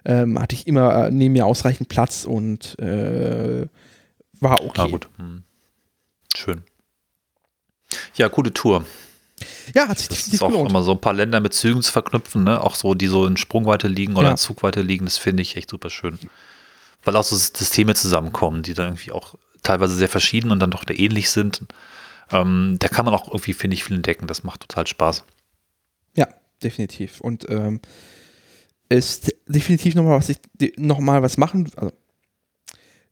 ähm, 0.04 0.38
hatte 0.38 0.54
ich 0.54 0.66
immer 0.66 1.06
äh, 1.06 1.10
neben 1.10 1.32
mir 1.34 1.46
ausreichend 1.46 1.88
Platz 1.88 2.24
und 2.24 2.78
äh, 2.78 3.66
war 4.40 4.60
okay. 4.60 4.72
Na 4.76 4.86
gut. 4.88 5.08
Mhm. 5.18 5.44
Schön. 6.36 6.62
Ja, 8.16 8.28
coole 8.28 8.52
Tour. 8.52 8.84
Ja, 9.74 9.86
hat 9.88 9.98
sich 10.00 10.08
Das 10.08 10.28
ist 10.28 10.42
auch 10.42 10.48
gelohnt. 10.48 10.70
immer 10.70 10.82
so 10.82 10.92
ein 10.92 11.00
paar 11.00 11.14
Länder 11.14 11.40
mit 11.40 11.54
Zügen 11.54 11.80
zu 11.82 11.92
verknüpfen, 11.92 12.42
ne? 12.44 12.60
Auch 12.62 12.74
so, 12.74 12.94
die 12.94 13.06
so 13.06 13.24
in 13.26 13.36
Sprungweite 13.36 13.86
liegen 13.86 14.14
oder 14.16 14.26
Ja. 14.26 14.30
in 14.32 14.36
Zugweite 14.36 14.82
liegen, 14.82 15.04
das 15.04 15.16
finde 15.16 15.42
ich 15.42 15.56
echt 15.56 15.70
super 15.70 15.90
schön. 15.90 16.18
Weil 17.08 17.16
auch 17.16 17.24
so 17.24 17.36
Systeme 17.36 17.94
zusammenkommen, 17.94 18.62
die 18.62 18.74
dann 18.74 18.88
irgendwie 18.88 19.12
auch 19.12 19.34
teilweise 19.62 19.94
sehr 19.94 20.10
verschieden 20.10 20.50
und 20.50 20.60
dann 20.60 20.70
doch 20.70 20.84
ähnlich 20.88 21.30
sind. 21.30 21.62
Ähm, 22.30 22.76
da 22.78 22.88
kann 22.88 23.06
man 23.06 23.14
auch 23.14 23.28
irgendwie, 23.28 23.54
finde 23.54 23.74
ich, 23.74 23.84
viel 23.84 23.96
entdecken. 23.96 24.26
Das 24.26 24.44
macht 24.44 24.60
total 24.60 24.86
Spaß. 24.86 25.24
Ja, 26.14 26.28
definitiv. 26.62 27.20
Und 27.22 27.48
ähm, 27.48 27.80
ist 28.90 29.34
definitiv 29.46 29.94
nochmal 29.94 30.18
was 30.18 30.28
ich 30.28 30.38
de- 30.60 30.74
noch 30.76 30.98
mal 30.98 31.22
was 31.22 31.38
machen. 31.38 31.70
Also, 31.76 31.92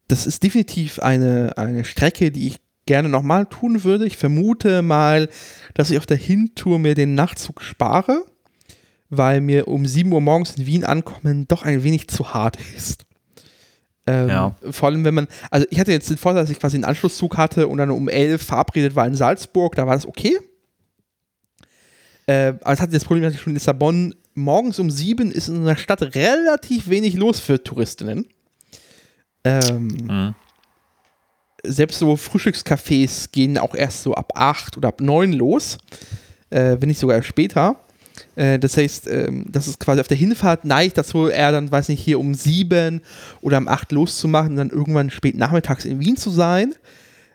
das 0.09 0.27
ist 0.27 0.43
definitiv 0.43 0.99
eine, 0.99 1.55
eine 1.57 1.85
Strecke, 1.87 2.31
die 2.31 2.49
ich 2.49 2.57
gerne 2.85 3.09
nochmal 3.09 3.47
tun 3.47 3.83
würde. 3.83 4.07
Ich 4.07 4.19
vermute 4.19 4.83
mal, 4.83 5.29
dass 5.75 5.91
ich 5.91 5.99
auf 5.99 6.07
der 6.07 6.19
Hintour 6.19 6.79
mir 6.79 6.95
den 6.95 7.15
Nachtzug 7.15 7.63
spare. 7.63 8.25
weil 9.09 9.41
mir 9.41 9.69
um 9.69 9.87
7 9.87 10.13
Uhr 10.13 10.21
morgens 10.21 10.57
in 10.57 10.67
Wien 10.67 10.85
ankommen 10.85 11.49
doch 11.49 11.63
ein 11.63 11.83
wenig 11.83 12.09
zu 12.09 12.35
hart 12.35 12.59
ist. 12.77 13.06
Ähm, 14.07 14.29
Ja. 14.29 14.57
Vor 14.71 14.89
allem, 14.89 15.05
wenn 15.05 15.15
man, 15.15 15.29
also 15.51 15.67
ich 15.71 15.81
hatte 15.81 15.93
jetzt 15.93 16.09
den 16.11 16.17
Vorteil, 16.17 16.43
dass 16.43 16.51
ich 16.51 16.59
quasi 16.61 16.77
einen 16.77 16.85
Anschlusszug 16.85 17.37
hatte 17.37 17.67
und 17.69 17.79
dann 17.79 17.91
um 17.91 18.09
11 18.09 18.43
verabredet 18.43 18.95
war 18.95 19.07
in 19.07 19.15
Salzburg, 19.15 19.75
da 19.75 19.87
war 19.87 19.95
das 19.95 20.07
okay. 20.07 20.39
Äh, 22.27 22.55
aber 22.61 22.73
es 22.73 22.81
hatte 22.81 22.93
das 22.93 23.05
Problem, 23.05 23.23
dass 23.25 23.35
ich 23.35 23.41
schon 23.41 23.53
in 23.53 23.57
Lissabon 23.57 24.15
morgens 24.35 24.79
um 24.79 24.91
7 24.91 25.31
ist 25.31 25.49
in 25.49 25.65
der 25.65 25.77
Stadt 25.77 26.03
relativ 26.15 26.89
wenig 26.89 27.15
los 27.15 27.41
für 27.41 27.63
Touristinnen. 27.63 28.27
Ähm, 29.45 29.87
Mhm. 29.89 30.35
selbst 31.65 31.99
so 31.99 32.17
Frühstückscafés 32.17 33.31
gehen 33.33 33.59
auch 33.59 33.75
erst 33.75 34.03
so 34.03 34.15
ab 34.15 34.33
8 34.35 34.77
oder 34.77 34.89
ab 34.89 35.01
9 35.01 35.33
los, 35.33 35.79
äh, 36.51 36.77
wenn 36.79 36.89
nicht 36.89 36.99
sogar 37.01 37.23
später. 37.23 37.81
Äh, 38.37 38.59
das 38.59 38.77
heißt, 38.77 39.09
ähm, 39.09 39.47
das 39.49 39.67
ist 39.69 39.81
quasi 39.81 40.01
auf 40.01 40.09
der 40.09 40.17
Hinfahrt 40.17 40.65
neigt 40.65 40.99
dazu, 40.99 41.29
eher 41.29 41.53
dann, 41.53 41.71
weiß 41.71 41.89
nicht, 41.89 42.01
hier 42.03 42.19
um 42.21 42.35
7 42.35 43.01
oder 43.41 43.59
um 43.59 43.69
8 43.69 43.93
loszumachen 43.93 44.51
und 44.51 44.57
dann 44.57 44.71
irgendwann 44.71 45.11
spät 45.11 45.37
nachmittags 45.37 45.85
in 45.85 46.01
Wien 46.01 46.17
zu 46.17 46.31
sein. 46.31 46.75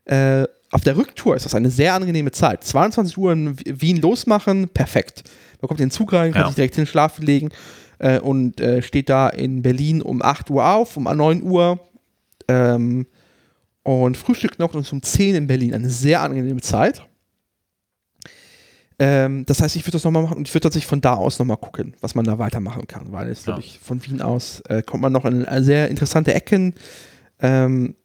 Äh, 0.06 0.46
auf 0.72 0.82
der 0.82 0.96
Rücktour 0.98 1.36
ist 1.36 1.46
das 1.46 1.56
eine 1.56 1.70
sehr 1.70 1.94
angenehme 1.94 2.32
Zeit. 2.32 2.64
22 2.64 3.18
Uhr 3.18 3.34
in 3.34 3.58
Wien 3.66 3.98
losmachen, 4.02 4.70
perfekt. 4.70 5.24
Man 5.62 5.68
kommt 5.68 5.80
in 5.80 5.88
den 5.88 5.92
Zug 5.92 6.14
rein, 6.14 6.32
kann 6.32 6.42
Ja. 6.44 6.48
sich 6.48 6.56
direkt 6.56 6.76
hin 6.76 6.86
schlafen 6.88 7.26
legen 7.26 7.50
äh, 8.00 8.20
und 8.20 8.62
steht 8.82 9.10
da 9.10 9.30
in 9.30 9.62
Berlin 9.62 10.02
um 10.02 10.22
8 10.22 10.50
Uhr 10.50 10.66
auf, 10.66 10.98
um 10.98 11.04
9 11.04 11.44
Uhr. 11.44 11.80
Ähm, 12.48 13.06
und 13.84 14.16
frühstückt 14.16 14.60
noch 14.60 14.74
und 14.74 14.92
um 14.94 15.02
10 15.02 15.36
in 15.36 15.48
Berlin. 15.48 15.74
Eine 15.74 15.90
sehr 15.90 16.22
angenehme 16.22 16.62
Zeit. 16.62 17.02
Ähm, 19.04 19.46
das 19.48 19.60
heißt, 19.64 19.76
ich 19.76 19.82
würde 19.84 19.94
das 19.94 20.04
nochmal 20.04 20.22
machen 20.22 20.38
und 20.38 20.48
ich 20.48 20.54
würde 20.54 20.62
tatsächlich 20.66 20.88
von 20.88 21.02
da 21.02 21.16
aus 21.16 21.40
nochmal 21.40 21.58
gucken, 21.58 21.96
was 22.02 22.14
man 22.14 22.24
da 22.24 22.38
weitermachen 22.38 22.86
kann, 22.86 23.12
weil 23.12 23.30
es, 23.30 23.40
Ja. 23.40 23.46
glaube 23.54 23.62
ich, 23.62 23.80
von 23.80 24.06
Wien 24.06 24.22
aus 24.22 24.62
äh, 24.70 24.84
kommt 24.84 25.02
man 25.02 25.12
noch 25.12 25.26
in 25.26 25.44
äh, 25.44 25.64
sehr 25.64 25.90
interessante 25.90 26.36
Ecken, 26.36 26.76
ähm, 27.40 27.96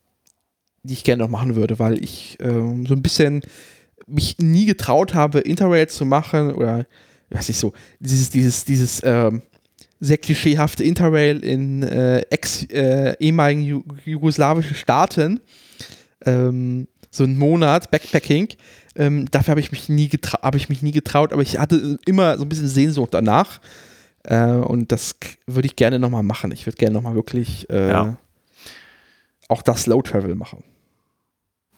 die 0.85 0.95
ich 0.95 1.05
gerne 1.05 1.23
noch 1.23 1.29
machen 1.29 1.55
würde, 1.55 1.79
weil 1.79 2.03
ich 2.03 2.39
ähm, 2.41 2.87
so 2.87 2.95
ein 2.95 3.03
bisschen 3.03 3.43
mich 4.07 4.39
nie 4.39 4.65
getraut 4.65 5.13
habe, 5.13 5.41
Interrail 5.41 5.87
zu 5.89 6.07
machen 6.07 6.55
oder, 6.55 6.87
ich 7.29 7.37
weiß 7.37 7.49
nicht 7.49 7.59
so, 7.61 7.75
dieses, 8.01 8.31
dieses, 8.31 8.65
dieses, 8.65 9.03
ähm, 9.05 9.43
sehr 10.01 10.19
klischeehafte 10.19 10.83
Interrail 10.83 11.41
in 11.45 11.83
äh, 11.83 12.21
ex, 12.31 12.65
äh, 12.71 13.17
ehemaligen 13.19 13.63
Ju 13.63 13.83
jugoslawischen 14.05 14.77
Staaten. 14.77 15.41
Ähm, 16.25 16.87
so 17.11 17.25
einen 17.25 17.37
Monat 17.39 17.91
Backpacking. 17.91 18.49
Ähm, 18.97 19.31
dafür 19.31 19.53
habe 19.53 19.61
ich 19.61 19.71
mich 19.73 19.89
nie 19.89 20.09
habe 20.43 20.57
ich 20.57 20.69
mich 20.69 20.83
nie 20.83 20.93
getraut, 20.93 21.33
aber 21.33 21.43
ich 21.43 21.59
hatte 21.59 21.99
immer 22.07 22.37
so 22.39 22.45
ein 22.45 22.49
bisschen 22.49 22.69
Sehnsucht 22.69 23.13
danach. 23.15 23.61
Äh, 24.25 24.47
und 24.47 24.91
das 24.93 25.17
würde 25.47 25.67
ich 25.67 25.77
gerne 25.77 25.99
nochmal 25.99 26.23
machen. 26.23 26.51
Ich 26.53 26.67
würde 26.67 26.77
gerne 26.77 26.95
nochmal 26.95 27.15
wirklich 27.15 27.69
äh, 27.71 27.91
Ja. 27.91 28.17
auch 29.49 29.63
das 29.63 29.83
Slow 29.83 30.03
Travel 30.03 30.35
machen. 30.35 30.65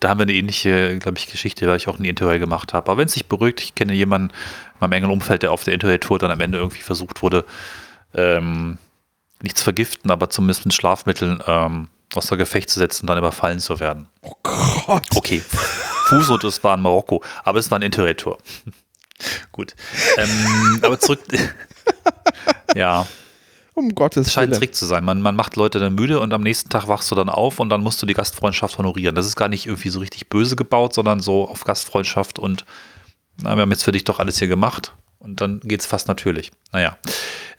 Da 0.00 0.10
haben 0.10 0.18
wir 0.18 0.22
eine 0.22 0.32
ähnliche, 0.34 0.96
glaube 0.98 1.18
ich, 1.18 1.26
Geschichte, 1.28 1.66
weil 1.66 1.76
ich 1.76 1.88
auch 1.88 1.98
eine 1.98 2.08
Interrail 2.08 2.38
gemacht 2.38 2.72
habe. 2.72 2.88
Aber 2.90 2.98
wenn 3.00 3.06
es 3.08 3.14
sich 3.14 3.26
beruhigt, 3.26 3.60
ich 3.60 3.74
kenne 3.74 3.94
jemanden 3.94 4.28
in 4.30 4.76
meinem 4.80 4.92
engen 4.92 5.10
Umfeld, 5.10 5.42
der 5.42 5.50
auf 5.50 5.64
der 5.64 5.74
Interrail-Tour 5.74 6.20
dann 6.20 6.30
am 6.30 6.40
Ende 6.40 6.58
irgendwie 6.58 6.82
versucht 6.82 7.20
wurde, 7.20 7.44
ähm, 8.14 8.78
nicht 9.42 9.58
zu 9.58 9.64
vergiften, 9.64 10.10
aber 10.12 10.30
zumindest 10.30 10.66
mit 10.66 10.74
Schlafmitteln 10.74 11.42
ähm, 11.46 11.88
außer 12.18 12.36
Gefecht 12.36 12.68
zu 12.70 12.78
setzen 12.78 13.04
und 13.04 13.06
dann 13.08 13.18
überfallen 13.18 13.58
zu 13.60 13.80
werden. 13.80 14.08
Oh 14.22 14.34
Gott. 14.42 15.06
Okay, 15.14 15.42
Fuß 16.08 16.32
das 16.42 16.62
war 16.62 16.74
in 16.74 16.82
Marokko, 16.82 17.22
aber 17.44 17.58
es 17.58 17.70
war 17.70 17.76
eine 17.76 17.86
Interrail-Tour. 17.86 18.38
Gut. 19.52 19.74
Ähm, 20.16 20.80
aber 20.82 21.00
zurück. 21.00 21.20
ja, 22.76 23.06
Um 23.74 23.94
Gottes 23.94 24.26
es 24.28 24.32
scheint 24.32 24.48
ein 24.48 24.50
Willen. 24.52 24.60
Trick 24.60 24.74
zu 24.74 24.86
sein. 24.86 25.04
Man, 25.04 25.22
man 25.22 25.34
macht 25.36 25.56
Leute 25.56 25.78
dann 25.80 25.94
müde 25.94 26.20
und 26.20 26.32
am 26.32 26.42
nächsten 26.42 26.68
Tag 26.68 26.88
wachst 26.88 27.10
du 27.10 27.14
dann 27.14 27.28
auf 27.28 27.58
und 27.60 27.68
dann 27.68 27.80
musst 27.82 28.00
du 28.02 28.06
die 28.06 28.14
Gastfreundschaft 28.14 28.78
honorieren. 28.78 29.14
Das 29.14 29.26
ist 29.26 29.36
gar 29.36 29.48
nicht 29.48 29.66
irgendwie 29.66 29.88
so 29.88 30.00
richtig 30.00 30.28
böse 30.28 30.56
gebaut, 30.56 30.94
sondern 30.94 31.20
so 31.20 31.48
auf 31.48 31.64
Gastfreundschaft 31.64 32.38
und 32.38 32.64
na, 33.40 33.54
wir 33.54 33.62
haben 33.62 33.70
jetzt 33.70 33.84
für 33.84 33.92
dich 33.92 34.04
doch 34.04 34.18
alles 34.18 34.38
hier 34.38 34.48
gemacht. 34.48 34.94
Und 35.20 35.40
dann 35.40 35.60
geht 35.60 35.80
es 35.80 35.86
fast 35.86 36.08
natürlich. 36.08 36.50
Naja. 36.72 36.96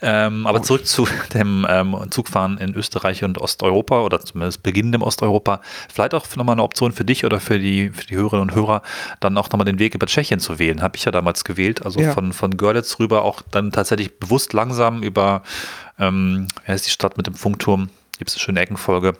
Ähm, 0.02 0.48
aber 0.48 0.62
zurück 0.62 0.86
zu 0.88 1.08
dem 1.34 1.66
ähm, 1.70 1.96
Zugfahren 2.10 2.58
in 2.58 2.74
Österreich 2.74 3.24
und 3.24 3.38
Osteuropa 3.38 4.02
oder 4.02 4.20
zumindest 4.22 4.64
Beginn 4.64 4.94
im 4.94 5.02
Osteuropa. 5.02 5.62
Vielleicht 5.94 6.14
auch 6.14 6.26
nochmal 6.36 6.54
eine 6.54 6.64
Option 6.64 6.92
für 6.92 7.04
dich 7.04 7.26
oder 7.26 7.40
für 7.40 7.60
die, 7.60 7.90
für 7.90 8.06
die 8.06 8.16
Hörerinnen 8.16 8.50
und 8.50 8.56
Hörer, 8.56 8.82
dann 9.20 9.38
auch 9.38 9.50
nochmal 9.50 9.66
den 9.66 9.80
Weg 9.80 9.96
über 9.96 10.08
Tschechien 10.08 10.40
zu 10.40 10.58
wählen. 10.60 10.82
Habe 10.82 10.96
ich 10.96 11.06
ja 11.06 11.12
damals 11.12 11.44
gewählt. 11.44 11.86
Also 11.86 12.00
Ja. 12.00 12.14
von, 12.14 12.32
von 12.34 12.56
Görlitz 12.56 13.00
rüber 13.00 13.24
auch 13.24 13.42
dann 13.52 13.72
tatsächlich 13.72 14.20
bewusst 14.20 14.54
langsam 14.54 15.04
über, 15.04 15.44
ähm, 16.00 16.48
wer 16.66 16.76
ist 16.76 16.86
die 16.86 16.92
Stadt 16.92 17.18
mit 17.18 17.28
dem 17.28 17.36
Funkturm? 17.36 17.90
Gibt 18.18 18.30
es 18.30 18.36
eine 18.36 18.42
schöne 18.42 18.60
Eckenfolge 18.62 19.16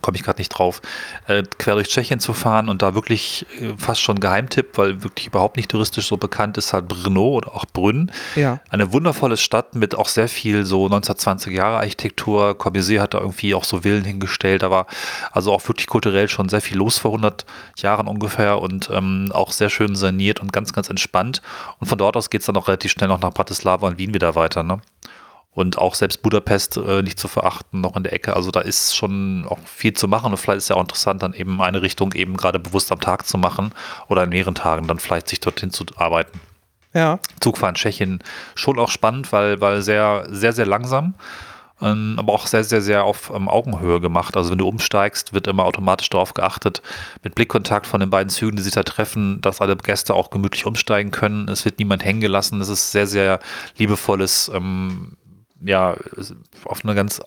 komme 0.00 0.16
ich 0.16 0.22
gerade 0.22 0.40
nicht 0.40 0.48
drauf, 0.48 0.80
äh, 1.26 1.42
quer 1.58 1.74
durch 1.74 1.88
Tschechien 1.88 2.18
zu 2.18 2.32
fahren 2.32 2.70
und 2.70 2.80
da 2.80 2.94
wirklich 2.94 3.44
äh, 3.60 3.74
fast 3.76 4.00
schon 4.00 4.20
Geheimtipp, 4.20 4.78
weil 4.78 5.02
wirklich 5.02 5.26
überhaupt 5.26 5.58
nicht 5.58 5.70
touristisch 5.70 6.06
so 6.06 6.16
bekannt 6.16 6.56
ist, 6.56 6.72
halt 6.72 6.88
Brno 6.88 7.28
oder 7.28 7.54
auch 7.54 7.66
Brünn. 7.66 8.10
Ja. 8.34 8.60
Eine 8.70 8.92
wundervolle 8.92 9.36
Stadt 9.36 9.74
mit 9.74 9.94
auch 9.94 10.08
sehr 10.08 10.28
viel 10.28 10.64
so 10.64 10.84
1920 10.86 11.54
Jahre 11.54 11.76
Architektur. 11.76 12.56
Corbusier 12.56 13.02
hat 13.02 13.12
da 13.12 13.18
irgendwie 13.18 13.54
auch 13.54 13.64
so 13.64 13.82
Villen 13.82 14.04
hingestellt. 14.04 14.62
Da 14.62 14.70
war 14.70 14.86
also 15.30 15.52
auch 15.52 15.66
wirklich 15.68 15.86
kulturell 15.88 16.28
schon 16.28 16.48
sehr 16.48 16.62
viel 16.62 16.78
los 16.78 16.98
vor 16.98 17.10
100 17.10 17.44
Jahren 17.76 18.08
ungefähr 18.08 18.60
und 18.60 18.88
ähm, 18.90 19.30
auch 19.34 19.52
sehr 19.52 19.68
schön 19.68 19.94
saniert 19.94 20.40
und 20.40 20.54
ganz, 20.54 20.72
ganz 20.72 20.88
entspannt. 20.88 21.42
Und 21.80 21.86
von 21.86 21.98
dort 21.98 22.16
aus 22.16 22.30
geht 22.30 22.40
es 22.40 22.46
dann 22.46 22.56
auch 22.56 22.68
relativ 22.68 22.92
schnell 22.92 23.08
noch 23.08 23.20
nach 23.20 23.34
Bratislava 23.34 23.88
und 23.88 23.98
Wien 23.98 24.14
wieder 24.14 24.34
weiter. 24.34 24.62
Ne? 24.62 24.80
Und 25.54 25.76
auch 25.76 25.94
selbst 25.94 26.22
Budapest 26.22 26.78
äh, 26.78 27.02
nicht 27.02 27.18
zu 27.20 27.28
verachten, 27.28 27.82
noch 27.82 27.94
in 27.96 28.04
der 28.04 28.14
Ecke. 28.14 28.34
Also 28.34 28.50
da 28.50 28.60
ist 28.60 28.96
schon 28.96 29.44
auch 29.46 29.58
viel 29.66 29.92
zu 29.92 30.08
machen 30.08 30.32
und 30.32 30.38
vielleicht 30.38 30.58
ist 30.58 30.70
ja 30.70 30.76
auch 30.76 30.80
interessant, 30.80 31.22
dann 31.22 31.34
eben 31.34 31.60
eine 31.60 31.82
Richtung 31.82 32.12
eben 32.14 32.38
gerade 32.38 32.58
bewusst 32.58 32.90
am 32.90 33.00
Tag 33.00 33.26
zu 33.26 33.36
machen 33.36 33.74
oder 34.08 34.24
in 34.24 34.30
mehreren 34.30 34.54
Tagen 34.54 34.86
dann 34.86 34.98
vielleicht 34.98 35.28
sich 35.28 35.40
dorthin 35.40 35.70
zu 35.70 35.84
arbeiten. 35.96 36.40
Ja. 36.94 37.18
Zugfahren 37.40 37.74
Tschechien 37.74 38.20
schon 38.54 38.78
auch 38.78 38.90
spannend, 38.90 39.32
weil, 39.32 39.60
weil 39.60 39.82
sehr, 39.82 40.26
sehr, 40.30 40.52
sehr 40.52 40.66
langsam, 40.66 41.14
ähm, 41.80 42.14
aber 42.18 42.32
auch 42.32 42.46
sehr, 42.46 42.64
sehr, 42.64 42.82
sehr 42.82 43.04
auf 43.04 43.32
ähm, 43.34 43.48
Augenhöhe 43.48 44.00
gemacht. 44.00 44.36
Also 44.36 44.50
wenn 44.50 44.58
du 44.58 44.68
umsteigst, 44.68 45.32
wird 45.32 45.46
immer 45.46 45.64
automatisch 45.64 46.10
darauf 46.10 46.34
geachtet, 46.34 46.82
mit 47.22 47.34
Blickkontakt 47.34 47.86
von 47.86 48.00
den 48.00 48.10
beiden 48.10 48.28
Zügen, 48.28 48.56
die 48.56 48.62
sich 48.62 48.74
da 48.74 48.82
treffen, 48.82 49.40
dass 49.40 49.60
alle 49.60 49.76
Gäste 49.76 50.14
auch 50.14 50.30
gemütlich 50.30 50.66
umsteigen 50.66 51.10
können. 51.10 51.48
Es 51.48 51.64
wird 51.64 51.78
niemand 51.78 52.04
hängen 52.04 52.20
gelassen. 52.20 52.60
Es 52.60 52.68
ist 52.68 52.92
sehr, 52.92 53.06
sehr 53.06 53.40
liebevolles, 53.78 54.50
ähm, 54.54 55.16
ja, 55.64 55.96
auf 56.64 56.84
eine 56.84 56.94
ganz 56.94 57.20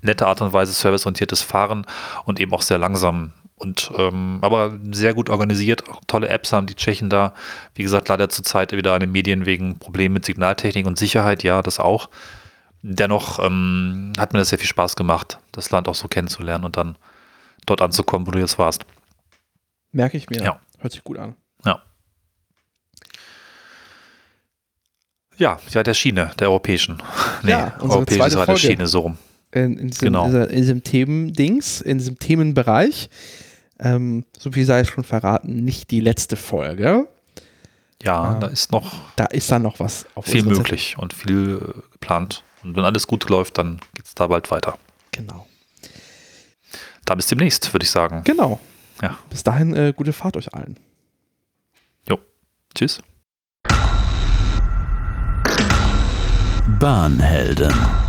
nette 0.00 0.26
Art 0.26 0.40
und 0.40 0.52
Weise 0.52 0.72
serviceorientiertes 0.72 1.42
Fahren 1.42 1.86
und 2.24 2.40
eben 2.40 2.52
auch 2.52 2.62
sehr 2.62 2.78
langsam 2.78 3.32
und 3.56 3.90
ähm, 3.96 4.38
aber 4.40 4.78
sehr 4.92 5.14
gut 5.14 5.28
organisiert, 5.30 5.88
auch 5.88 6.00
tolle 6.06 6.28
Apps 6.28 6.52
haben 6.52 6.68
die 6.68 6.76
Tschechen 6.76 7.10
da. 7.10 7.34
Wie 7.74 7.82
gesagt, 7.82 8.08
leider 8.08 8.28
zurzeit 8.28 8.70
wieder 8.72 8.94
an 8.94 9.00
den 9.00 9.10
Medien 9.10 9.46
wegen 9.46 9.78
Problemen 9.78 10.14
mit 10.14 10.24
Signaltechnik 10.24 10.86
und 10.86 10.96
Sicherheit, 10.96 11.42
ja, 11.42 11.60
das 11.60 11.80
auch. 11.80 12.08
Dennoch 12.82 13.44
ähm, 13.44 14.12
hat 14.16 14.32
mir 14.32 14.38
das 14.38 14.50
sehr 14.50 14.58
viel 14.58 14.68
Spaß 14.68 14.94
gemacht, 14.94 15.40
das 15.50 15.70
Land 15.70 15.88
auch 15.88 15.96
so 15.96 16.06
kennenzulernen 16.06 16.64
und 16.64 16.76
dann 16.76 16.96
dort 17.66 17.82
anzukommen, 17.82 18.26
wo 18.28 18.30
du 18.30 18.38
jetzt 18.38 18.58
warst. 18.58 18.84
Merke 19.90 20.16
ich 20.16 20.30
mir. 20.30 20.40
Ja. 20.40 20.60
Hört 20.78 20.92
sich 20.92 21.02
gut 21.02 21.18
an. 21.18 21.34
Ja. 25.38 25.58
Ja, 25.70 25.82
der 25.82 25.94
Schiene, 25.94 26.32
der 26.38 26.48
europäischen. 26.48 27.02
Nee, 27.42 27.50
Ja, 27.52 27.74
unsere 27.80 27.92
europäische 28.00 28.18
zweite 28.20 28.34
Seite 28.34 28.52
der. 28.52 28.58
Schiene, 28.58 28.86
so 28.86 29.00
rum. 29.00 29.18
in, 29.52 29.78
in, 29.78 29.88
diesem, 29.88 30.04
Genau. 30.06 30.26
in 30.26 30.48
diesem 30.56 30.82
Themendings, 30.84 31.80
in 31.80 31.98
diesem 31.98 32.18
Themenbereich. 32.18 33.08
Ähm, 33.80 34.24
so 34.36 34.50
viel 34.50 34.64
sei 34.66 34.80
es 34.80 34.88
schon 34.88 35.04
verraten, 35.04 35.64
nicht 35.64 35.90
die 35.92 36.00
letzte 36.00 36.36
Folge. 36.36 37.06
Ja, 38.02 38.32
Ja. 38.32 38.38
da 38.40 38.46
ist 38.48 38.72
noch 38.72 38.92
Da 39.16 39.26
ist 39.26 39.50
dann 39.52 39.62
noch 39.62 39.78
was 39.80 40.06
auf 40.14 40.26
viel 40.26 40.42
möglich 40.44 40.96
und 40.98 41.12
viel 41.14 41.60
äh, 41.76 41.80
geplant. 41.92 42.42
Und 42.64 42.74
wenn 42.76 42.84
alles 42.84 43.06
gut 43.06 43.28
läuft, 43.30 43.56
dann 43.58 43.80
geht 43.94 44.06
es 44.06 44.14
da 44.16 44.26
bald 44.26 44.50
weiter. 44.50 44.76
Genau. 45.12 45.46
Da 47.04 47.14
bis 47.14 47.28
demnächst, 47.28 47.72
würde 47.72 47.84
ich 47.84 47.90
sagen. 47.90 48.22
Genau. 48.24 48.58
Ja. 49.00 49.16
Bis 49.30 49.44
dahin, 49.44 49.74
äh, 49.76 49.92
gute 49.96 50.12
Fahrt 50.12 50.36
euch 50.36 50.52
allen. 50.52 50.76
Jo. 52.08 52.18
Tschüss. 52.74 52.98
Bahnhelden. 56.68 58.07